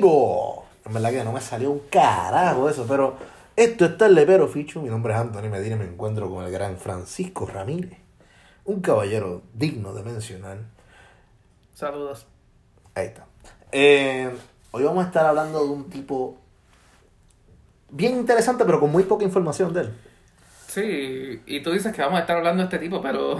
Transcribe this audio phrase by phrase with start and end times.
[0.00, 0.64] vivo.
[0.84, 3.16] En verdad que no me salió un carajo eso, pero
[3.56, 4.80] esto está el Lepero Fichu.
[4.80, 7.98] Mi nombre es Anthony Medina y me encuentro con el gran Francisco Ramírez.
[8.64, 10.58] Un caballero digno de mencionar.
[11.74, 12.26] Saludos.
[12.94, 13.26] Ahí está.
[13.72, 14.30] Eh,
[14.70, 16.36] hoy vamos a estar hablando de un tipo
[17.90, 19.94] bien interesante, pero con muy poca información de él.
[20.66, 23.38] Sí, y tú dices que vamos a estar hablando de este tipo, pero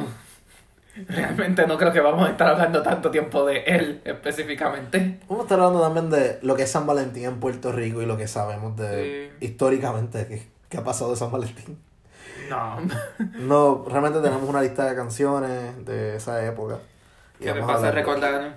[1.08, 5.20] realmente no creo que vamos a estar hablando tanto tiempo de él específicamente.
[5.28, 8.06] Vamos a estar hablando también de lo que es San Valentín en Puerto Rico y
[8.06, 9.46] lo que sabemos de Sí.
[9.46, 11.78] históricamente que, que ha pasado de San Valentín.
[12.48, 12.78] No,
[13.38, 16.78] No, realmente tenemos una lista de canciones de esa época.
[17.38, 18.56] Que vamos va a recordar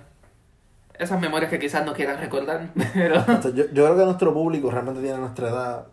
[0.98, 4.70] esas memorias que quizás no quieran recordar, pero Entonces, yo, yo creo que nuestro público
[4.70, 5.86] realmente tiene nuestra edad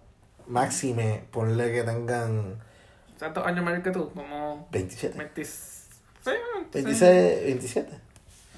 [0.48, 2.58] máxime, ponle que tengan
[3.18, 4.12] ¿cuántos años mayor que tú?
[4.14, 5.46] Como 27, 20...
[6.24, 6.32] Sí,
[6.74, 7.98] 26, 27.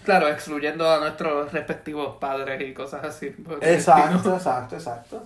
[0.03, 3.33] Claro, excluyendo a nuestros respectivos padres y cosas así.
[3.61, 5.23] Exacto, exacto, exacto.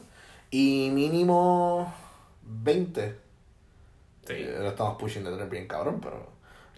[0.52, 1.94] Y mínimo
[2.44, 3.16] 20.
[4.28, 4.34] Sí.
[4.34, 6.28] Eh, Lo estamos pushing de tener bien cabrón, pero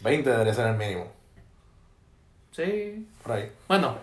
[0.01, 1.07] 20 debería ser el mínimo.
[2.51, 3.07] Sí.
[3.23, 3.51] Por ahí.
[3.67, 3.97] Bueno,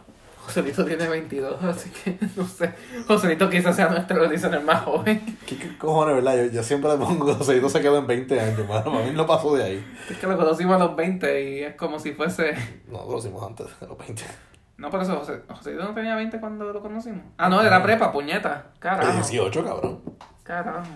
[0.47, 2.73] Joselito tiene 22, así que no sé.
[3.09, 5.39] Joselito quizás sea nuestro listener más joven.
[5.45, 6.37] ¿Qué, qué cojones, verdad?
[6.37, 8.85] Yo, yo siempre le pongo, o sea, no se quedó en 20 años, mano.
[8.85, 9.85] Para mí no pasó de ahí.
[10.09, 12.55] Es que lo conocimos a los 20 y es como si fuese...
[12.87, 14.23] No, lo hicimos antes de los 20.
[14.77, 17.25] No, por eso José, Joselito no tenía 20 cuando lo conocimos.
[17.39, 18.67] Ah, no, era prepa, puñeta.
[18.79, 19.15] Carajo.
[19.15, 20.01] 18, cabrón.
[20.45, 20.87] Carajo.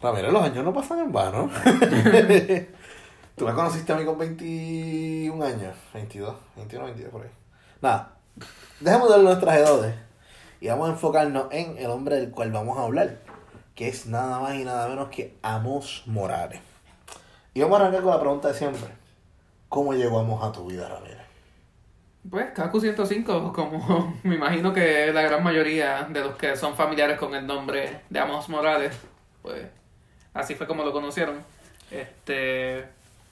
[0.00, 1.50] Ramírez, los años no pasan en vano.
[3.36, 5.74] Tú me conociste a mí con 21 años.
[5.94, 7.30] 22, 21, 22 por ahí.
[7.80, 8.11] Nada.
[8.80, 9.94] Dejemos de nuestras edades.
[10.60, 13.18] Y vamos a enfocarnos en el hombre del cual vamos a hablar.
[13.74, 16.60] Que es nada más y nada menos que Amos Morales.
[17.54, 18.88] Y vamos a arrancar con la pregunta de siempre.
[19.68, 21.22] ¿Cómo llegó Amos a tu vida, Ramírez?
[22.30, 27.18] Pues Kaku 105, como me imagino que la gran mayoría de los que son familiares
[27.18, 28.94] con el nombre de Amos Morales,
[29.42, 29.66] pues
[30.32, 31.42] así fue como lo conocieron.
[31.90, 32.84] Este,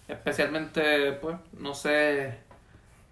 [0.09, 2.35] especialmente, pues, no sé,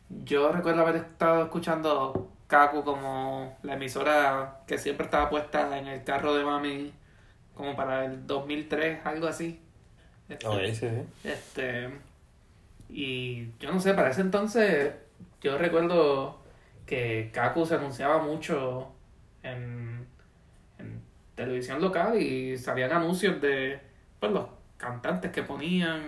[0.09, 6.05] yo recuerdo haber estado escuchando Kaku como la emisora que siempre estaba puesta en el
[6.05, 6.93] carro de mami,
[7.55, 9.61] como para el 2003, algo así.
[10.29, 11.29] Este, sí, sí.
[11.29, 11.91] este.
[12.89, 14.95] Y yo no sé, para ese entonces
[15.43, 16.39] yo recuerdo
[16.87, 18.93] que Kaku se anunciaba mucho
[19.43, 20.07] en,
[20.79, 21.03] en
[21.35, 23.79] televisión local y salían anuncios de
[24.19, 24.47] pues, los
[24.79, 26.03] cantantes que ponían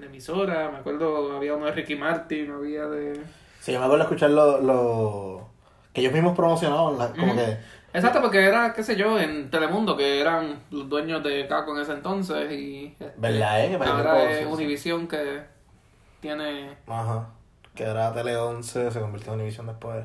[0.00, 0.70] la emisora.
[0.70, 3.20] Me acuerdo, había uno de Ricky Martin, había de.
[3.60, 5.48] Sí, yo me acuerdo escuchar lo, lo-
[5.92, 7.58] que ellos mismos promocionaban, la- como que
[7.92, 11.82] Exacto, porque era, qué sé yo, en Telemundo, que eran los dueños de Kaku en
[11.82, 12.52] ese entonces.
[12.52, 13.78] Y este, ¿Verdad, eh?
[13.84, 14.46] Ahora es.
[14.46, 15.42] Univision que
[16.20, 16.76] tiene.
[16.86, 17.28] Ajá.
[17.74, 20.04] Que era Tele 11, se convirtió en Univision después.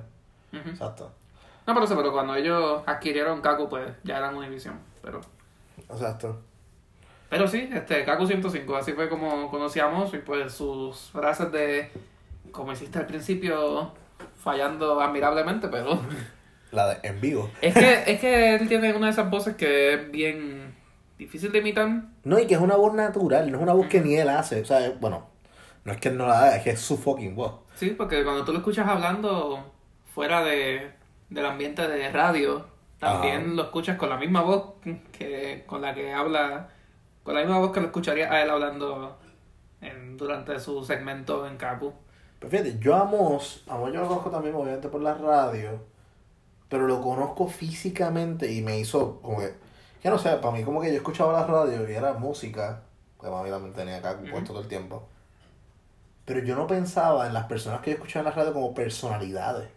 [0.51, 1.11] Exacto.
[1.67, 4.79] No, por eso, pero cuando ellos adquirieron Kaku, pues ya eran Univision.
[5.03, 5.21] Pero,
[5.89, 6.41] Exacto.
[7.35, 11.91] Pero sí, este, Kaku 105, así fue como conocíamos y pues sus frases de,
[12.49, 13.91] como hiciste al principio,
[14.37, 15.99] fallando admirablemente, pero
[16.71, 17.49] La de en vivo.
[17.61, 20.73] es que, es que él tiene una de esas voces que es bien
[21.17, 22.03] difícil de imitar.
[22.23, 24.61] No, y que es una voz natural, no es una voz que ni él hace.
[24.61, 25.27] O sea, bueno,
[25.83, 27.51] no es que él no la haga, es que es su fucking voz.
[27.75, 29.73] Sí, porque cuando tú lo escuchas hablando
[30.13, 30.89] fuera de,
[31.29, 32.65] del ambiente de radio,
[32.97, 33.53] también Ajá.
[33.55, 34.75] lo escuchas con la misma voz
[35.11, 36.69] que con la que habla,
[37.25, 39.17] con la misma voz que lo escucharía a él hablando
[39.81, 41.91] en, durante su segmento en Kaku.
[42.37, 45.81] Pero fíjate, yo a Amos yo lo conozco también obviamente por la radio,
[46.69, 49.55] pero lo conozco físicamente y me hizo como que,
[50.03, 52.83] que no sé, para mí como que yo escuchaba la radio y era música,
[53.19, 55.07] que mami también tenía acá puesto todo el tiempo.
[56.25, 59.69] Pero yo no pensaba en las personas que yo escuchaba en la radio como personalidades.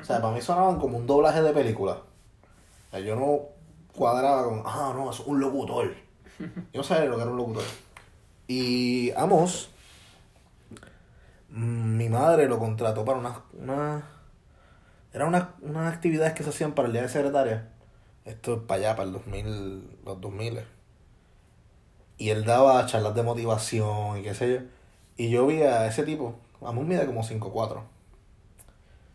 [0.00, 1.92] O sea, para mí sonaban como un doblaje de película.
[1.92, 3.42] O sea, yo no
[3.96, 6.09] cuadraba con, ah, no, es un locutor.
[6.72, 7.64] Yo no sabía lo que era un locutor.
[8.48, 9.70] Y Amos,
[11.50, 14.02] mm, mi madre lo contrató para unas, una,
[15.12, 17.68] era una, unas actividades que se hacían para el día de secretaria.
[18.24, 20.60] Esto es para allá, para el 2000, los 2000.
[22.18, 24.60] Y él daba charlas de motivación y qué sé yo.
[25.16, 27.82] Y yo vi a ese tipo, Amos mide como 5'4".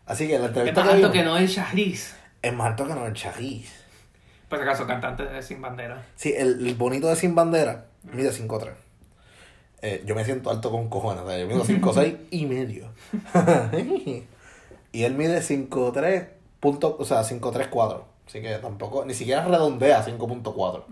[0.06, 2.16] Así que la Es entrevista más que alto vimos- que no es Shahriz.
[2.42, 3.72] es más alto que no el Charlize.
[4.48, 6.04] Por si acaso, cantante de Sin Bandera.
[6.14, 8.72] Sí, el, el bonito de Sin Bandera mide 5'3".
[9.82, 12.88] Eh, yo me siento alto con cojones, o sea, yo mido 5'6 y medio.
[14.92, 16.28] y él mide 5'3",
[16.60, 18.02] punto, o sea, 5'3'4".
[18.26, 20.84] Así que tampoco, ni siquiera redondea 5.4.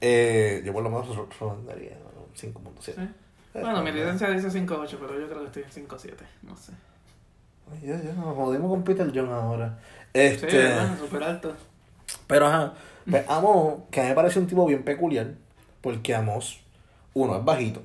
[0.00, 1.06] Eh, yo por lo menos
[1.38, 2.26] redondearía ¿no?
[2.34, 2.82] 5.7.
[2.82, 2.94] Sí.
[3.54, 6.14] Bueno, mi licencia dice 5'8, pero yo creo que estoy en 5'7.
[6.42, 6.72] No sé.
[7.72, 9.78] Ay, nos jodimos con Peter John ahora.
[10.14, 10.98] Sí, Este, ¿verdad?
[10.98, 11.56] súper alto.
[12.26, 12.74] Pero ajá,
[13.08, 15.32] pues, Amos, que a mí me parece un tipo bien peculiar,
[15.80, 16.60] porque Amos,
[17.14, 17.82] uno, es bajito.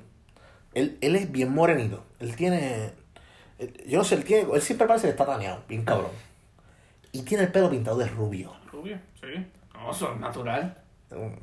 [0.74, 2.04] Él, él es bien morenito.
[2.18, 2.92] Él tiene,
[3.58, 6.10] él- yo no sé, él tiene, él siempre parece que está taneado, bien cabrón.
[7.12, 8.52] Y tiene el pelo pintado de rubio.
[8.70, 9.46] Rubio, sí.
[9.74, 10.76] No, eso es natural.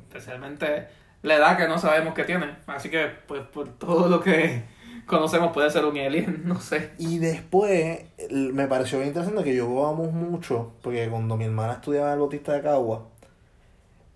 [0.08, 0.88] Especialmente
[1.22, 2.56] la edad que no sabemos que tiene.
[2.66, 4.64] Así que, pues, por todo lo que
[5.10, 6.92] conocemos puede ser un alien, no sé.
[6.98, 12.08] Y después me pareció bien interesante que yo Amos mucho, porque cuando mi hermana estudiaba
[12.08, 13.08] en el Bautista de Cagua,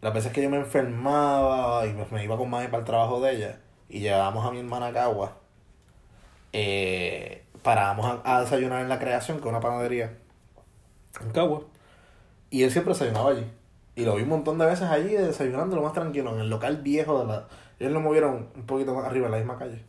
[0.00, 3.36] las veces que yo me enfermaba y me iba con mami para el trabajo de
[3.36, 5.36] ella, y llevábamos a mi hermana a Cagua,
[6.52, 10.16] eh, parábamos a, a desayunar en la creación, que es una panadería
[11.20, 11.62] en Cagua,
[12.50, 13.44] y él siempre desayunaba allí.
[13.96, 16.78] Y lo vi un montón de veces allí desayunando lo más tranquilo, en el local
[16.78, 17.48] viejo de la...
[17.78, 19.84] Ellos lo movieron un poquito más arriba, en la misma calle.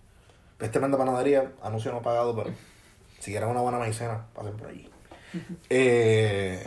[0.60, 2.52] Es tremenda panadería, anuncio no pagado, pero
[3.20, 4.90] si quieren una buena maicena, pasen por allí.
[5.70, 6.64] Eh,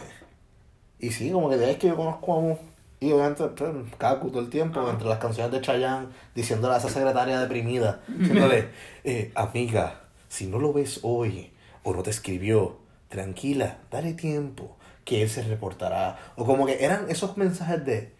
[0.98, 2.58] y sí, como que de ahí es que yo conozco a Mus.
[3.00, 6.88] Y obviamente, pues, Kaku todo el tiempo, entre las canciones de Chayanne, diciéndole a esa
[6.88, 8.70] secretaria deprimida, diciéndole,
[9.04, 11.52] eh, amiga, si no lo ves hoy
[11.84, 16.18] o no te escribió, tranquila, dale tiempo, que él se reportará.
[16.36, 18.12] O como que eran esos mensajes de,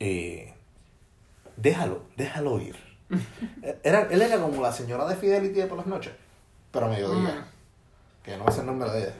[0.00, 0.54] eh,
[1.56, 2.91] déjalo, déjalo ir.
[3.82, 6.12] Era, él era como la señora de Fidelity de por las noches,
[6.70, 7.30] pero a mediodía.
[7.30, 7.44] Mm.
[8.24, 9.14] Que no ser el nombre de ella.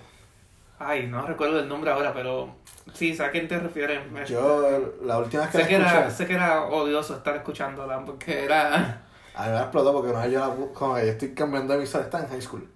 [0.79, 2.55] Ay, no recuerdo el nombre ahora, pero
[2.95, 4.01] sí, a quién te refieres.
[4.29, 7.37] Yo, la última vez que sé, la que era, escuché, sé que era odioso estar
[7.37, 9.03] escuchándola porque era...
[9.35, 11.73] a mí me explotó porque una vez yo la bu- como que yo estoy cambiando
[11.73, 12.69] de emisora, está en high school.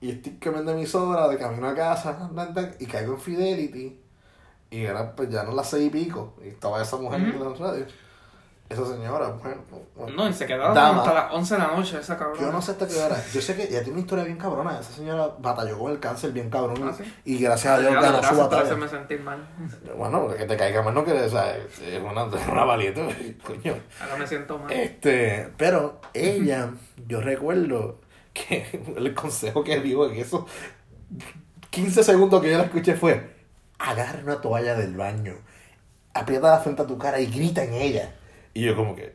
[0.00, 2.30] Y estoy cambiando de emisora de camino a casa,
[2.78, 4.00] y caigo en Fidelity.
[4.70, 6.34] Y era pues ya no las seis y pico.
[6.44, 7.86] Y estaba esa mujer en la radio.
[8.68, 9.62] Esa señora, bueno,
[10.14, 10.98] No, y se quedaron Dama.
[10.98, 12.40] hasta las 11 de la noche esa cabrona.
[12.42, 13.16] Yo no sé hasta qué hora.
[13.32, 14.78] Yo sé que ella tiene una historia bien cabrona.
[14.78, 16.76] Esa señora batalló con el cáncer bien cabrón.
[16.86, 17.02] Ah, ¿sí?
[17.24, 18.62] Y gracias a Dios ganó su batalla.
[18.64, 19.48] hacerme sentir mal.
[19.96, 23.74] Bueno, porque que te caiga mal no quiere, o sea, es una, una valiente, coño.
[24.02, 24.70] Ahora me siento mal.
[24.70, 26.70] Este, pero ella,
[27.06, 28.00] yo recuerdo
[28.34, 30.44] que el consejo que dio en esos
[31.70, 33.34] 15 segundos que yo la escuché fue,
[33.78, 35.36] agarra una toalla del baño,
[36.12, 38.14] aprieta la frente a tu cara y grita en ella.
[38.58, 39.14] Y yo como que,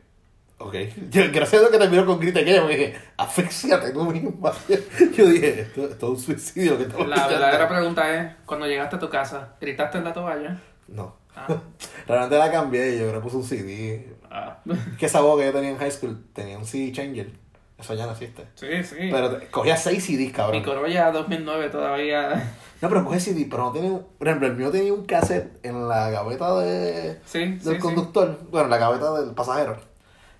[0.58, 0.74] ok.
[1.10, 4.04] Yo, gracias a Dios que te miro con grita en ella, porque dije, asfixiate tú
[4.04, 4.52] misma.
[5.16, 7.40] Yo dije, esto, es un suicidio que estamos La escuchando".
[7.44, 10.60] verdadera pregunta es, cuando llegaste a tu casa, ¿gritaste en la toalla?
[10.88, 11.16] No.
[11.36, 11.48] Ah,
[12.06, 14.14] Realmente la cambié y yo le puse un CD.
[14.30, 14.58] ah.
[14.98, 17.30] Que esa voz que yo tenía en high school tenía un CD changer.
[17.78, 18.44] Eso ya no existe.
[18.54, 19.08] Sí, sí.
[19.10, 20.58] Pero cogía 6 CDs, cabrón.
[20.60, 22.52] Mi Corolla 2009 todavía...
[22.80, 23.90] No, pero coge CD, pero no tiene.
[23.90, 27.70] un- Por ejemplo, el mío tenía un cassette en la gaveta de, Sí, del sí,
[27.72, 27.78] sí.
[27.78, 28.38] conductor.
[28.50, 29.76] Bueno, en la gaveta del pasajero.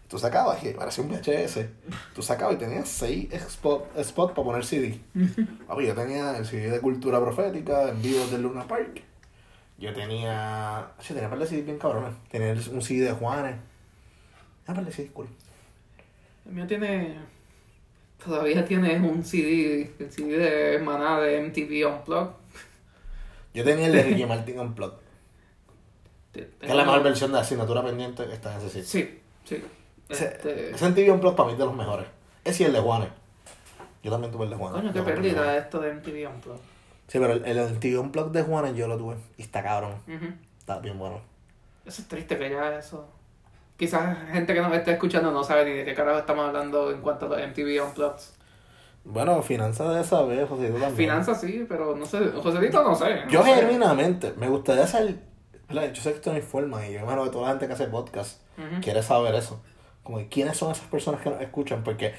[0.08, 1.66] Tú sacabas, y parecía un VHS.
[2.14, 5.00] Tú sacabas y tenías 6 spots spot para poner CD.
[5.66, 9.02] Papi, yo tenía el CD de Cultura Profética, en vivo del Luna Park.
[9.78, 10.86] Yo tenía.
[11.00, 12.12] Sí, tenía un par de CD bien cabrones.
[12.30, 13.56] Tenía un CD de Juanes.
[14.66, 15.28] Ah, par de CD cool.
[16.46, 17.16] El mío tiene...
[18.22, 22.30] Todavía tiene un CD, el CD de Maná de MTV Unplugged.
[23.52, 24.98] Yo tenía el de Ricky Martin Unplugged.
[26.32, 28.84] Que es la mejor versión de asignatura pendiente está en ese sitio.
[28.88, 29.64] Sí, sí.
[30.08, 30.70] Ese, Este...
[30.70, 32.06] ese MTV Unplugged para mí es de los mejores.
[32.44, 33.08] Ese y el de Juanes.
[34.02, 34.80] Yo también tuve el de Juanes.
[34.80, 36.60] Coño, qué pérdida esto de MTV Unplugged.
[37.08, 39.16] Sí, pero el, el MTV Unplugged de Juanes yo lo tuve.
[39.36, 40.00] Y está cabrón.
[40.08, 40.32] Ujú.
[40.58, 41.20] Está bien bueno.
[41.84, 43.06] Eso es triste que ya eso...
[43.84, 47.02] Quizás gente que nos esté escuchando no sabe ni de qué carajo estamos hablando en
[47.02, 48.22] cuanto a los MTV Unplugged.
[49.04, 50.68] Bueno, finanzas de saber, José.
[50.68, 50.96] tú también.
[50.96, 52.18] Finanzas sí, pero no sé.
[52.42, 53.24] Joselito no sé.
[53.26, 53.54] no Yo sé.
[53.56, 55.16] genuinamente me gustaría saber.
[55.68, 57.72] Yo sé que esto no hay forma y yo imagino que toda la gente que
[57.74, 58.80] hace podcast Ujú.
[58.80, 59.60] quiere saber eso.
[60.02, 62.14] Como que quiénes son esas personas que nos escuchan, porque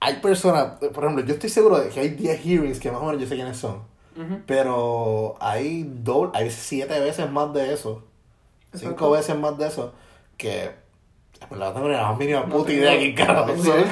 [0.00, 3.04] hay personas, por ejemplo, yo estoy seguro de que hay 10 hearings que más o
[3.04, 3.82] menos yo sé quiénes son,
[4.16, 4.40] Ujú.
[4.46, 8.04] pero hay doble, hay 7 veces más de eso,
[8.72, 9.10] 5 Exacto.
[9.10, 9.92] veces más de eso,
[10.38, 10.70] que
[11.50, 13.84] la tengo ni la mínima No puta idea de quién carajo no son.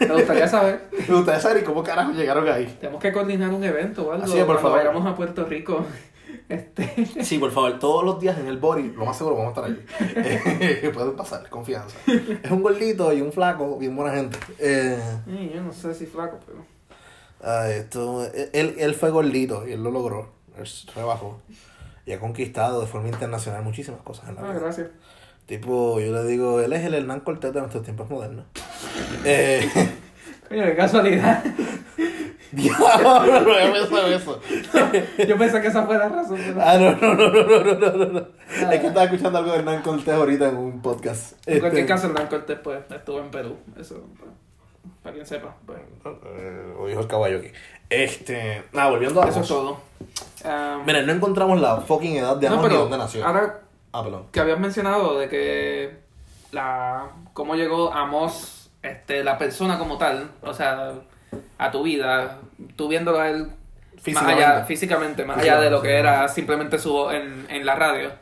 [0.00, 0.88] Me gustaría saber.
[1.08, 2.76] Me gustaría saber y cómo carajo llegaron ahí.
[2.80, 4.24] Tenemos que coordinar un evento o algo.
[4.24, 4.78] Así es, por favor.
[4.78, 5.84] vayamos a Puerto Rico.
[6.48, 7.04] Este.
[7.24, 9.64] Sí, por favor, todos los días en el body, lo más seguro vamos a estar
[9.64, 9.84] allí.
[10.16, 11.94] Eh, pueden pasar, confianza.
[12.06, 14.38] Es un gordito y un flaco, bien buena gente.
[14.58, 16.64] Eh, Ay, yo no sé si flaco, pero.
[17.42, 20.30] ah, esto, él, él fue gordito y él lo logró.
[20.56, 21.38] Él rebajó.
[22.06, 24.60] Y ha conquistado de forma internacional muchísimas cosas en la Ah, vida.
[24.60, 24.88] gracias.
[25.48, 28.44] Tipo, yo le digo, él es el Hernán Cortés de nuestros tiempos modernos.
[29.24, 29.68] Eh,
[30.48, 31.42] Coño, qué casualidad.
[32.52, 34.40] diablo, no había pensado eso.
[35.28, 36.38] Yo pensé que esa fue la razón.
[36.42, 38.18] pero- Ah, no, no, no, no, no, no, no, no.
[38.72, 41.32] Es que estaba escuchando algo de Hernán Cortés ahorita en un podcast.
[41.46, 43.56] En cualquier Este, caso, Hernán Cortés pues, estuvo en Perú.
[43.78, 44.02] Eso.
[44.18, 44.30] pues.
[45.02, 45.54] para quien sepa.
[45.66, 47.48] Pues, Eh, o dijo el caballo aquí.
[47.90, 48.62] Este.
[48.72, 49.80] Nada, volviendo a eso es todo.
[50.44, 53.26] Um, Miren, no encontramos la fucking edad de no, Amos ni pero dónde nació.
[53.26, 53.60] ahora
[53.92, 54.26] Ah, perdón.
[54.32, 55.98] que habías mencionado de que
[56.52, 60.94] la cómo llegó Amos, este, la persona como tal, o sea,
[61.58, 62.38] a tu vida,
[62.76, 63.48] tú viéndolo a él
[64.12, 67.74] más allá, físicamente, más allá de lo que era simplemente su voz en, en la
[67.74, 68.12] radio.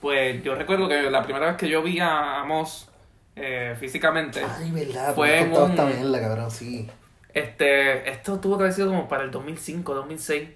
[0.00, 2.88] Pues yo recuerdo que la primera vez que yo vi a Amos
[3.36, 5.14] eh, físicamente, Ay, verdad.
[5.14, 6.88] Fue en un- mierda, cabrón, sí.
[7.32, 10.48] este, esto tuvo que haber sido como para el 2005, 2006.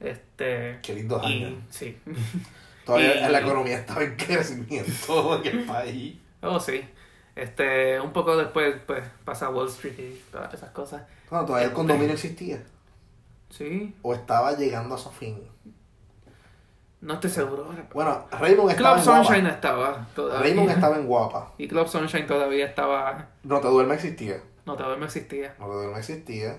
[0.00, 1.52] Este, Qué lindos años.
[1.70, 1.98] sí.
[2.84, 6.18] Todavía y- la economía estaba en crecimiento en el país.
[6.42, 6.84] Oh, sí.
[7.36, 11.02] Este, un poco después, pues, pasa Wall Street y todas esas cosas.
[11.30, 12.62] No, todavía el condominio existía.
[13.50, 15.40] Sí, O estaba llegando a su fin.
[17.00, 17.68] no estoy seguro.
[17.92, 19.54] Bueno, Raymond estaba Club en Sunshine guapa.
[19.54, 20.40] estaba todavía.
[20.40, 21.52] Raymond estaba en guapa.
[21.58, 23.28] Y Club Sunshine todavía estaba.
[23.42, 24.40] No te duerme existía.
[24.66, 25.54] No, todavía no existía.
[25.58, 26.56] No te duerme existía.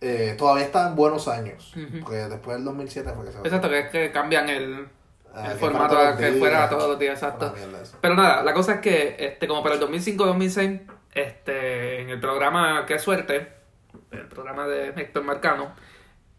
[0.00, 1.72] Eh, todavía estaba en buenos años.
[2.00, 4.88] Porque después del 2007 fue que se Exacto, que es que cambian el,
[5.36, 7.54] Ah, el formato que fuera todos los días, exacto.
[8.00, 12.84] Pero nada, la cosa es que, este, como para el 2005-2006, este, en el programa
[12.86, 13.52] Qué Suerte,
[14.12, 15.74] el programa de Héctor Marcano,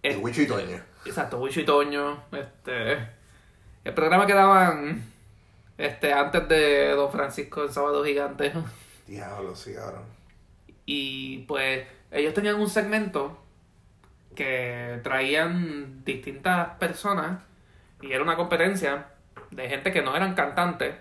[0.02, 0.80] Y Wicho y Toño.
[1.06, 2.94] exacto, Wicho y Toño, este,
[3.84, 5.04] el programa que daban
[5.78, 8.54] este, antes de Don Francisco el Sábado Gigante,
[9.08, 10.04] Diablo, sí, cabrón.
[10.86, 13.38] y pues ellos tenían un segmento
[14.36, 17.40] que traían distintas personas
[18.02, 19.08] y era una competencia
[19.52, 20.96] de gente que no eran cantantes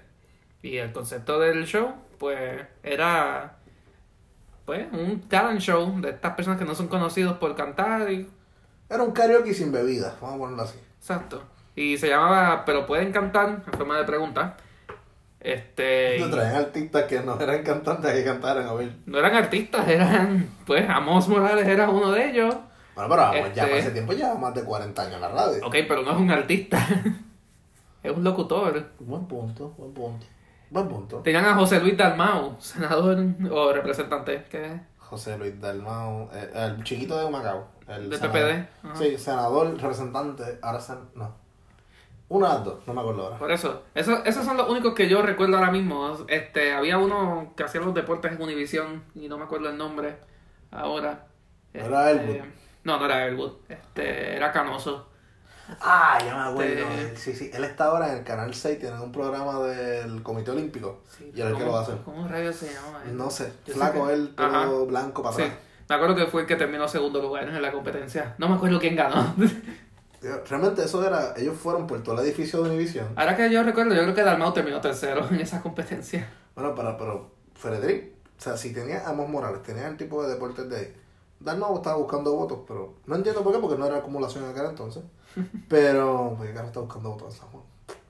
[0.63, 3.57] y el concepto del show pues era
[4.65, 8.29] pues un talent show de estas personas que no son conocidos por cantar y
[8.89, 10.79] Era un karaoke sin bebida, vamos a ponerlo así.
[10.99, 11.43] exacto
[11.77, 14.57] y se llamaba pero pueden cantar en forma de pregunta
[15.41, 18.93] este Te y traían artistas que no eran cantantes que cantaran, a ver.
[19.07, 22.55] no eran artistas eran pues Amos Morales era uno de ellos
[22.95, 25.29] Bueno, pero vamos, ya Este- para ese tiempo lleva más de 40 años en la
[25.29, 25.67] radio.
[25.67, 26.79] Ok, pero no es un artista.
[28.03, 28.91] es un locutor.
[29.01, 30.27] Buen punto, buen punto.
[30.71, 31.19] Buen punto.
[31.19, 33.19] Tenían a José Luis Dalmau, senador
[33.51, 34.45] o representante.
[34.51, 34.81] ¿Qué?
[34.99, 37.67] José Luis Dalmau, eh, el chiquito de Macao.
[37.87, 38.41] El De senador.
[38.43, 38.97] PPD, ajá.
[38.97, 40.99] Sí, senador, representante, ahora sen...
[41.15, 41.43] no.
[42.29, 43.39] Una de las dos, no me acuerdo ahora.
[43.39, 43.83] Por eso.
[43.95, 44.25] eso.
[44.25, 46.17] Esos son los únicos que yo recuerdo ahora mismo.
[46.27, 50.17] Este, había uno que hacía los deportes en Univision y no me acuerdo el nombre
[50.71, 51.27] ahora.
[51.75, 52.47] ¿No era Este, Elwood?
[52.85, 53.53] No, no era Elwood.
[53.69, 55.09] Este, era Canoso.
[55.81, 56.91] Ah, ya me acuerdo.
[56.91, 60.51] Este- Sí, sí, él está ahora en el canal 6, tiene un programa del Comité
[60.51, 61.03] Olímpico.
[61.09, 61.97] Sí, y él es el que ¿cómo- lo va a hacer.
[62.05, 63.03] ¿Cómo rayos se llama?
[63.07, 63.17] él?
[63.17, 64.69] No sé, Yo sé flaco que- él, pero Ajá.
[64.87, 65.43] blanco para Sí.
[65.43, 65.59] atrás.
[65.89, 68.35] Me acuerdo que fue el que terminó segundo lugar en la competencia.
[68.39, 69.35] No me acuerdo quién ganó.
[70.49, 73.07] Realmente eso era, ellos fueron por todo el edificio de Univision.
[73.17, 76.27] Ahora que yo recuerdo, yo creo que Dalmau terminó tercero en esa competencia.
[76.55, 80.69] Bueno, pero, pero Frederick, o sea, si tenía Amos Morales, tenía el tipo de deportes
[80.71, 80.95] de
[81.45, 84.67] Dalmau estaba buscando votos, pero no entiendo por qué, porque no era acumulación en aquel
[84.67, 85.03] entonces.
[85.69, 87.65] Pero, porque claro, está buscando votos en San Juan.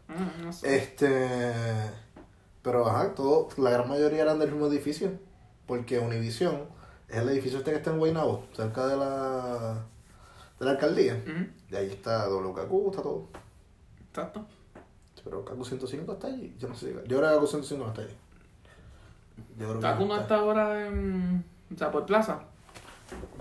[0.09, 0.77] Mm, no sé.
[0.77, 1.55] Este,
[2.63, 5.13] pero ajá, todo, la gran mayoría eran del mismo edificio,
[5.67, 6.67] porque Univision
[7.09, 9.85] es el edificio este que está en Guaynabo, cerca de la,
[10.59, 11.23] de la alcaldía.
[11.71, 13.29] Y ahí está WKQ, está todo.
[14.09, 14.47] Exacto.
[15.25, 18.03] Pero KQ 105 está allí, yo no sé, yo creo que KQ 105 no está
[18.03, 18.17] allí.
[19.59, 21.45] Yo creo que ¿Taku no no está ahora en.
[21.75, 22.45] O sea, por plaza?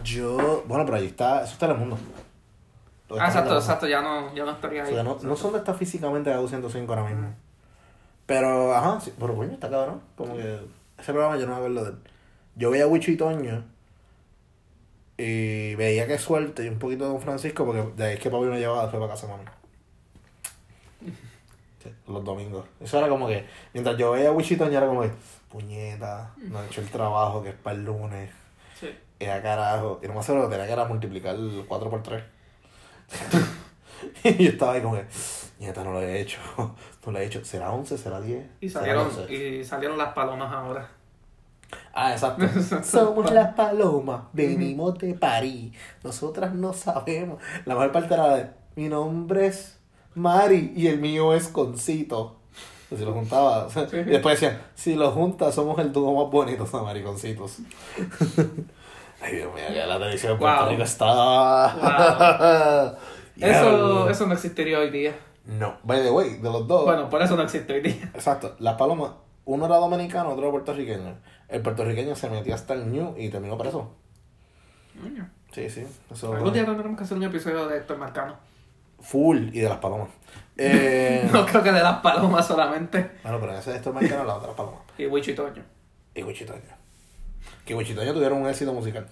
[0.04, 1.98] Yo, bueno, pero ahí está, eso está en el mundo.
[3.20, 4.94] Ah, exacto, exacto, ya no, ya no estaría O ahí.
[4.94, 7.34] sea, no, no sé dónde está físicamente KQ 105 ahora mismo.
[8.26, 10.02] Pero, ajá, sí, pero coño, está cabrón.
[10.18, 10.60] Como que
[10.98, 11.98] ese programa yo no me acuerdo de él.
[12.56, 13.64] Yo veía a Wicho y Toño
[15.18, 18.30] y veía que suerte y un poquito de Don Francisco porque de ahí es que
[18.30, 19.44] papi me llevaba después para casa, mami.
[21.84, 22.66] Sí, los domingos.
[22.80, 25.12] Eso era como que, mientras yo veía a Wicho y Toño era como que,
[25.52, 28.32] puñeta, no he hecho el trabajo que es para el lunes.
[29.20, 29.26] Sí.
[29.26, 30.00] Era carajo.
[30.04, 31.36] Y no me acuerdo tenía que era multiplicar
[31.68, 32.24] 4 por 3.
[34.24, 35.06] y yo estaba ahí como que,
[35.60, 36.40] nieta, no lo he hecho.
[37.06, 37.44] No lo he hecho.
[37.44, 37.98] ¿Será 11?
[37.98, 38.46] ¿Será 10?
[38.62, 39.34] Y ¿Será salieron, 12?
[39.34, 40.90] y salieron las palomas ahora.
[41.94, 42.46] Ah, exacto.
[42.84, 45.74] Somos las palomas, venimos de París.
[46.04, 47.42] Nosotras no sabemos.
[47.66, 49.78] La mejor parte era de, mi nombre es
[50.16, 52.38] Mari y el mío es Concito.
[52.90, 53.68] Si lo juntaba.
[53.92, 57.58] Y después decían, si lo juntas somos el dúo más bonito de mariconcitos.
[59.24, 60.70] Ay, Dios mío, ya la televisión en Puerto Wow.
[60.72, 61.76] Rico está...
[63.40, 64.10] Eso, Diablo.
[64.10, 65.16] eso no existiría hoy día.
[65.46, 66.86] No, by the way, de los dos.
[66.86, 68.12] Bueno, por eso no existe hoy día.
[68.14, 69.12] Exacto, las palomas,
[69.46, 71.16] uno era dominicano, otro era puertorriqueño.
[71.50, 73.96] El puertorriqueño se metió hasta el New y terminó preso.
[75.02, 75.28] Coño.
[75.52, 75.84] Sí, sí.
[76.12, 78.36] Eso Algún día tendremos que hacer un episodio de Héctor Marcano.
[79.02, 80.10] Full y de las palomas.
[80.58, 83.12] Eh, No creo que de las palomas solamente.
[83.24, 84.82] Bueno, pero en ese de estos marcaron las otras palomas.
[84.98, 85.64] Y Wicho y Toño.
[86.14, 86.83] Y Wichitoño.
[87.66, 89.08] Que Wichitoño tuvieron un éxito musical.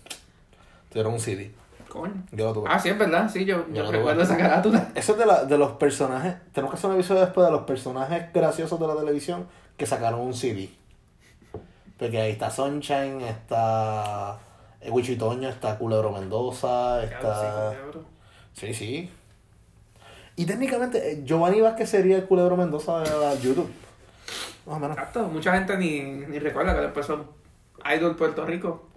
[0.89, 1.51] Tuvieron un CD.
[1.87, 2.23] Coño.
[2.31, 2.69] Yo lo tuve.
[2.71, 3.29] Ah, sí, es verdad.
[3.29, 4.91] Sí, yo, Yo yo recuerdo esa carátula.
[4.95, 6.35] Eso es de, la, de los personajes.
[6.53, 10.21] Tenemos que hacer un episodio después de los personajes graciosos de la televisión que sacaron
[10.21, 10.69] un CD.
[11.97, 14.39] Porque ahí está Sunshine, está
[14.79, 17.73] eh, Wichitoño, está Culebro Mendoza, está.
[18.53, 19.09] Sí, sí.
[20.35, 23.71] Y técnicamente, eh, Giovanni Vázquez sería el Culebro Mendoza de la YouTube.
[24.65, 24.97] Más o menos.
[24.97, 25.27] Exacto.
[25.27, 27.40] Mucha gente ni, ni recuerda que después son
[27.95, 28.87] Idol Puerto Rico.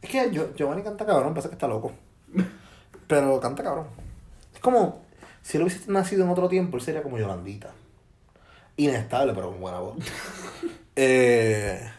[0.00, 1.92] Es que Gio- Giovanni canta cabrón, parece que está loco.
[3.06, 3.86] Pero canta cabrón.
[4.54, 5.02] Es como
[5.42, 7.70] si él hubiese nacido en otro tiempo, él sería como Yolandita.
[8.76, 9.96] Inestable, pero con buena voz.
[10.96, 11.90] eh,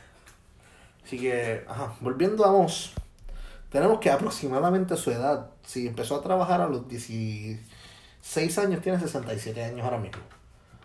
[1.03, 2.93] así que, ajá, volviendo a Moss,
[3.69, 9.61] tenemos que aproximadamente su edad, si empezó a trabajar a los 16 años, tiene 67
[9.63, 10.21] años ahora mismo.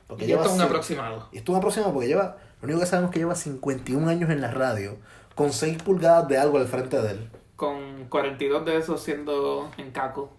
[0.09, 1.29] Porque Y esto es un aproximado.
[1.33, 4.09] y esto es un aproximado porque lleva, lo único que sabemos es que lleva 51
[4.09, 4.97] años en la radio,
[5.35, 7.31] con 6 pulgadas de algo al frente de él.
[7.57, 10.31] Con 42 de esos siendo en caco.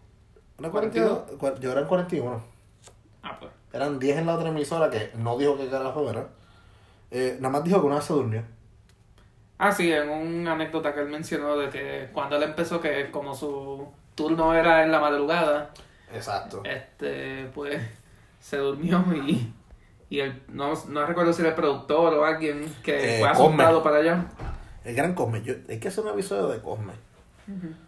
[0.58, 2.42] Una 42, cua- yo eran 41.
[3.24, 3.52] Ah, pues.
[3.74, 6.28] Eran 10 en la otra emisora que no dijo qué carajo era.
[7.12, 8.44] Eh, nada más dijo que una vez se durmió.
[9.58, 13.34] Ah, sí, en una anécdota que él mencionó de que cuando él empezó, que como
[13.36, 15.72] su turno era en la madrugada,
[16.14, 16.62] Exacto.
[16.66, 17.82] este, pues
[18.42, 19.54] se durmió y,
[20.16, 23.82] y él, no, no recuerdo si era el productor o alguien que Eh, fue asustado
[23.82, 23.84] Cosme.
[23.84, 24.26] para allá.
[24.84, 25.42] El gran Cosme.
[25.42, 26.94] Yo, hay que hacer un episodio de Cosme.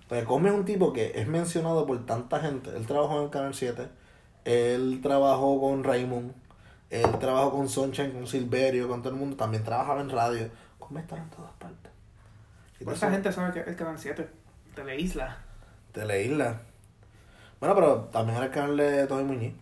[0.07, 2.69] Porque Cosme es un tipo que es mencionado por tanta gente.
[2.75, 3.87] Él trabajó en el Canal 7.
[4.45, 6.31] Él trabajó con Raymond.
[6.89, 9.35] Él trabajó con Sunshine, con Silverio, con todo el mundo.
[9.35, 10.47] También trabajaba en radio.
[10.79, 11.91] Cosme estaba en todas partes.
[12.79, 14.27] Esa gente sabe que es el Canal 7
[14.75, 15.37] de la isla.
[15.91, 16.61] Teleisla.
[17.59, 19.53] Bueno, pero también era el canal de Tommy Muñiz.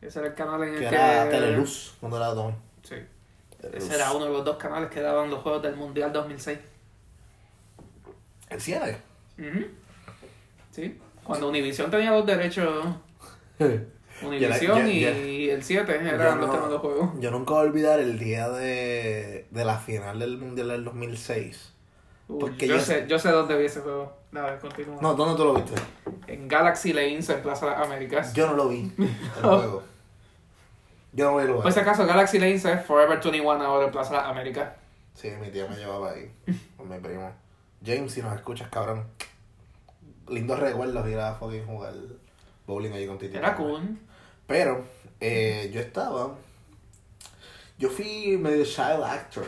[0.00, 0.94] Ese era el canal en el Que que...
[0.94, 2.54] era Teleluz, cuando era Tommy.
[2.82, 2.96] Sí.
[3.60, 3.84] Teleluz.
[3.84, 6.58] Ese era uno de los dos canales que daban los juegos del Mundial 2006.
[8.48, 8.96] El 7.
[9.38, 9.64] Ujú.
[10.70, 10.98] Sí.
[11.24, 12.86] Cuando Univision tenía los derechos,
[14.22, 17.10] Univision Ya- ya- y el 7 Yo eran los no- que los juegos.
[17.20, 21.72] Yo nunca voy a olvidar el día de, de la final del Mundial del 2006.
[22.28, 24.18] Uy, Porque yo, yo- sé, yo sé dónde vi ese juego.
[24.60, 24.98] Continúa.
[25.02, 25.74] No, ¿dónde tú lo viste?
[26.28, 28.32] En Galaxy Lanes en Plaza Américas.
[28.32, 28.92] Yo no lo vi.
[28.98, 29.08] El
[29.42, 29.82] juego.
[31.12, 31.62] Yo no vi el juego.
[31.62, 34.70] Por si acaso, Galaxy Lanes es Forever 21 ahora en Plaza Las Américas.
[35.14, 36.30] Sí, mi tía me llevaba ahí.
[36.76, 37.30] Con mi primo.
[37.84, 39.04] James, si nos escuchas, cabrón.
[40.28, 41.94] Lindos recuerdos ir a fucking jugar
[42.66, 43.36] bowling allí con Titi.
[43.36, 43.98] Era cool.
[44.46, 44.84] Pero,
[45.18, 46.34] eh, yo estaba.
[47.78, 49.46] Yo fui medio child actor.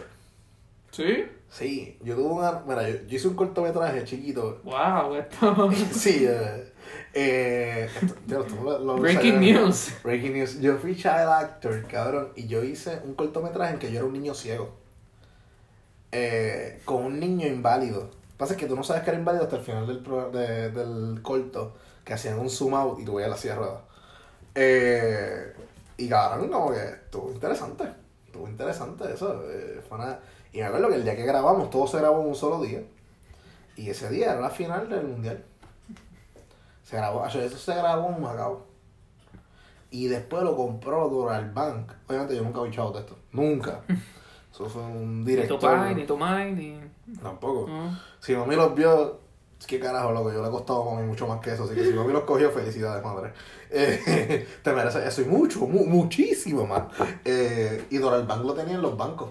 [0.90, 1.26] ¿Sí?
[1.48, 2.60] Sí, yo tuve una.
[2.66, 4.60] Mira, yo, yo hice un cortometraje chiquito.
[4.64, 5.70] Wow, esto.
[5.92, 6.71] Sí, eh.
[7.14, 7.88] eh
[8.26, 9.92] esto- lo- lo- lo- Breaking lo- news.
[10.02, 10.60] Breaking news.
[10.60, 12.32] Yo fui child actor, cabrón.
[12.36, 14.74] Y yo hice un cortometraje en que yo era un niño ciego.
[16.10, 18.10] Eh, con un niño inválido.
[18.36, 21.22] Pasa que tú no sabes que era inválido hasta el final del, pro- de- del
[21.22, 21.74] corto.
[22.04, 23.80] Que hacían un zoom out y tú veías la silla de ruedas.
[24.54, 25.52] Eh,
[25.96, 27.84] y cabrón, como que estuvo interesante.
[28.26, 29.42] Estuvo interesante eso.
[29.50, 30.18] eh, fue una-
[30.52, 32.82] Y me acuerdo que el día que grabamos, todo se grabó en un solo día.
[33.76, 35.44] Y ese día era la final del mundial.
[36.82, 38.66] Se grabó, eso se grabó en Macao.
[39.90, 41.92] Y después lo compró Doral Bank.
[42.08, 43.16] Obviamente yo nunca he echado de esto.
[43.32, 43.80] Nunca.
[44.52, 45.78] Eso fue un Ni director.
[45.96, 46.78] ni tu mai, ni.
[47.22, 47.66] Tampoco.
[47.70, 47.98] No.
[48.20, 49.18] Si mami los vio,
[49.66, 51.64] que carajo, loco, yo le he costado a mami mucho más que eso.
[51.64, 53.32] Así que si mami los cogió, felicidades, madre.
[53.74, 56.82] Eh, te mereces eso y mucho, mu- muchísimo más.
[57.24, 59.30] Eh, y Doral Bank lo tenía en los bancos.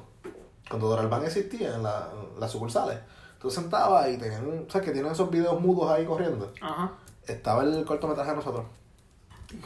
[0.67, 2.97] Cuando Doral Bank existía, en, la- en las sucursales.
[3.39, 4.87] Tú sentabas y tenían, ¿sabes?
[4.87, 6.51] Que tienen esos videos mudos ahí corriendo.
[6.61, 6.91] Ajá.
[7.31, 8.65] Estaba el cortometraje de nosotros.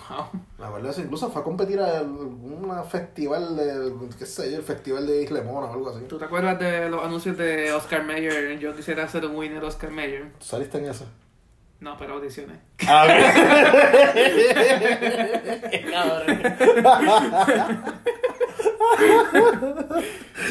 [0.10, 0.26] Wow.
[0.58, 1.02] Me acuerdo de eso.
[1.02, 5.42] Incluso fue a competir a un festival de, qué sé yo, el festival de Isla
[5.44, 6.06] Mona o algo así.
[6.08, 8.58] ¿Tú te acuerdas de los anuncios de Oscar Mayer?
[8.60, 10.32] Yo quisiera ser un winner Oscar Mayer.
[10.40, 11.06] ¿Tú saliste en eso?
[11.80, 12.58] No, pero audiciones.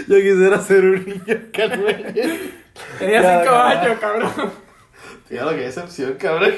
[0.08, 2.14] Yo quisiera ser un niño Carmen.
[2.98, 4.52] Tenía Ya, cinco años, cabrón.
[5.26, 6.52] Fíjate que excepción, cabrón.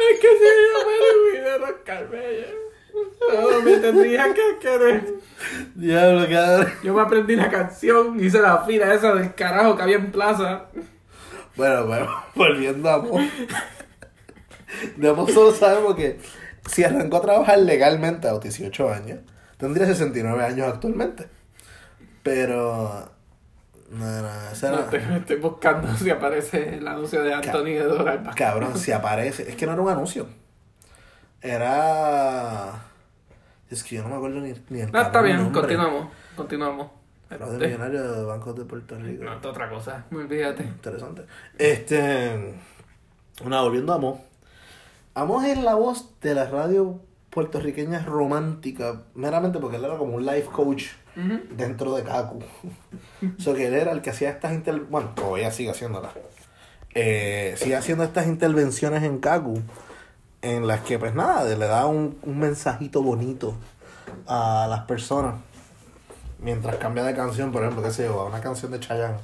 [0.00, 2.70] Es que si yo un winner Oscar Mayer.
[3.18, 5.14] Todo me tendría que querer.
[5.74, 6.72] Diablo, cabrón.
[6.82, 10.66] Yo me aprendí la canción, hice la fila esa del carajo que había en plaza.
[11.56, 13.20] Bueno, bueno, volviendo a Mo.
[14.96, 16.18] De Mo solo sabemos que
[16.66, 19.18] si arrancó a trabajar legalmente a los 18 años,
[19.56, 21.28] tendría 69 años actualmente.
[22.22, 23.19] Pero.
[23.90, 28.30] No, no, ese No, era- estoy, buscando si aparece el anuncio de Anthony de Doral.
[28.36, 29.48] Cabrón, si aparece.
[29.50, 30.26] Es que no era un anuncio.
[31.42, 32.84] Era.
[33.70, 35.60] Es que yo no me acuerdo ni, ni el No, está bien, nombre.
[35.60, 36.08] continuamos.
[36.36, 36.90] Continuamos.
[37.28, 39.24] Fraude Este, millonario de bancos de Puerto Rico.
[39.24, 40.04] No, otra cosa.
[40.12, 40.64] Olvídate.
[40.64, 41.22] Interesante.
[41.58, 42.54] Este.
[43.44, 44.20] Una, volviendo a Amos.
[45.14, 47.00] Amos es la voz de la radio
[47.30, 52.38] puertorriqueña romántica, meramente porque él era como un life coach Dentro de Kaku.
[52.38, 54.80] o sea, que él era el que hacía estas inter...
[54.80, 56.12] Bueno, todavía sigue haciéndolas.
[56.94, 59.60] Eh, sigue haciendo estas intervenciones en Kaku,
[60.42, 63.54] en las que, pues nada, le da un, un mensajito bonito
[64.26, 65.34] a las personas.
[66.38, 69.18] Mientras cambia de canción, por ejemplo, qué sé yo, a una canción de Chayanne.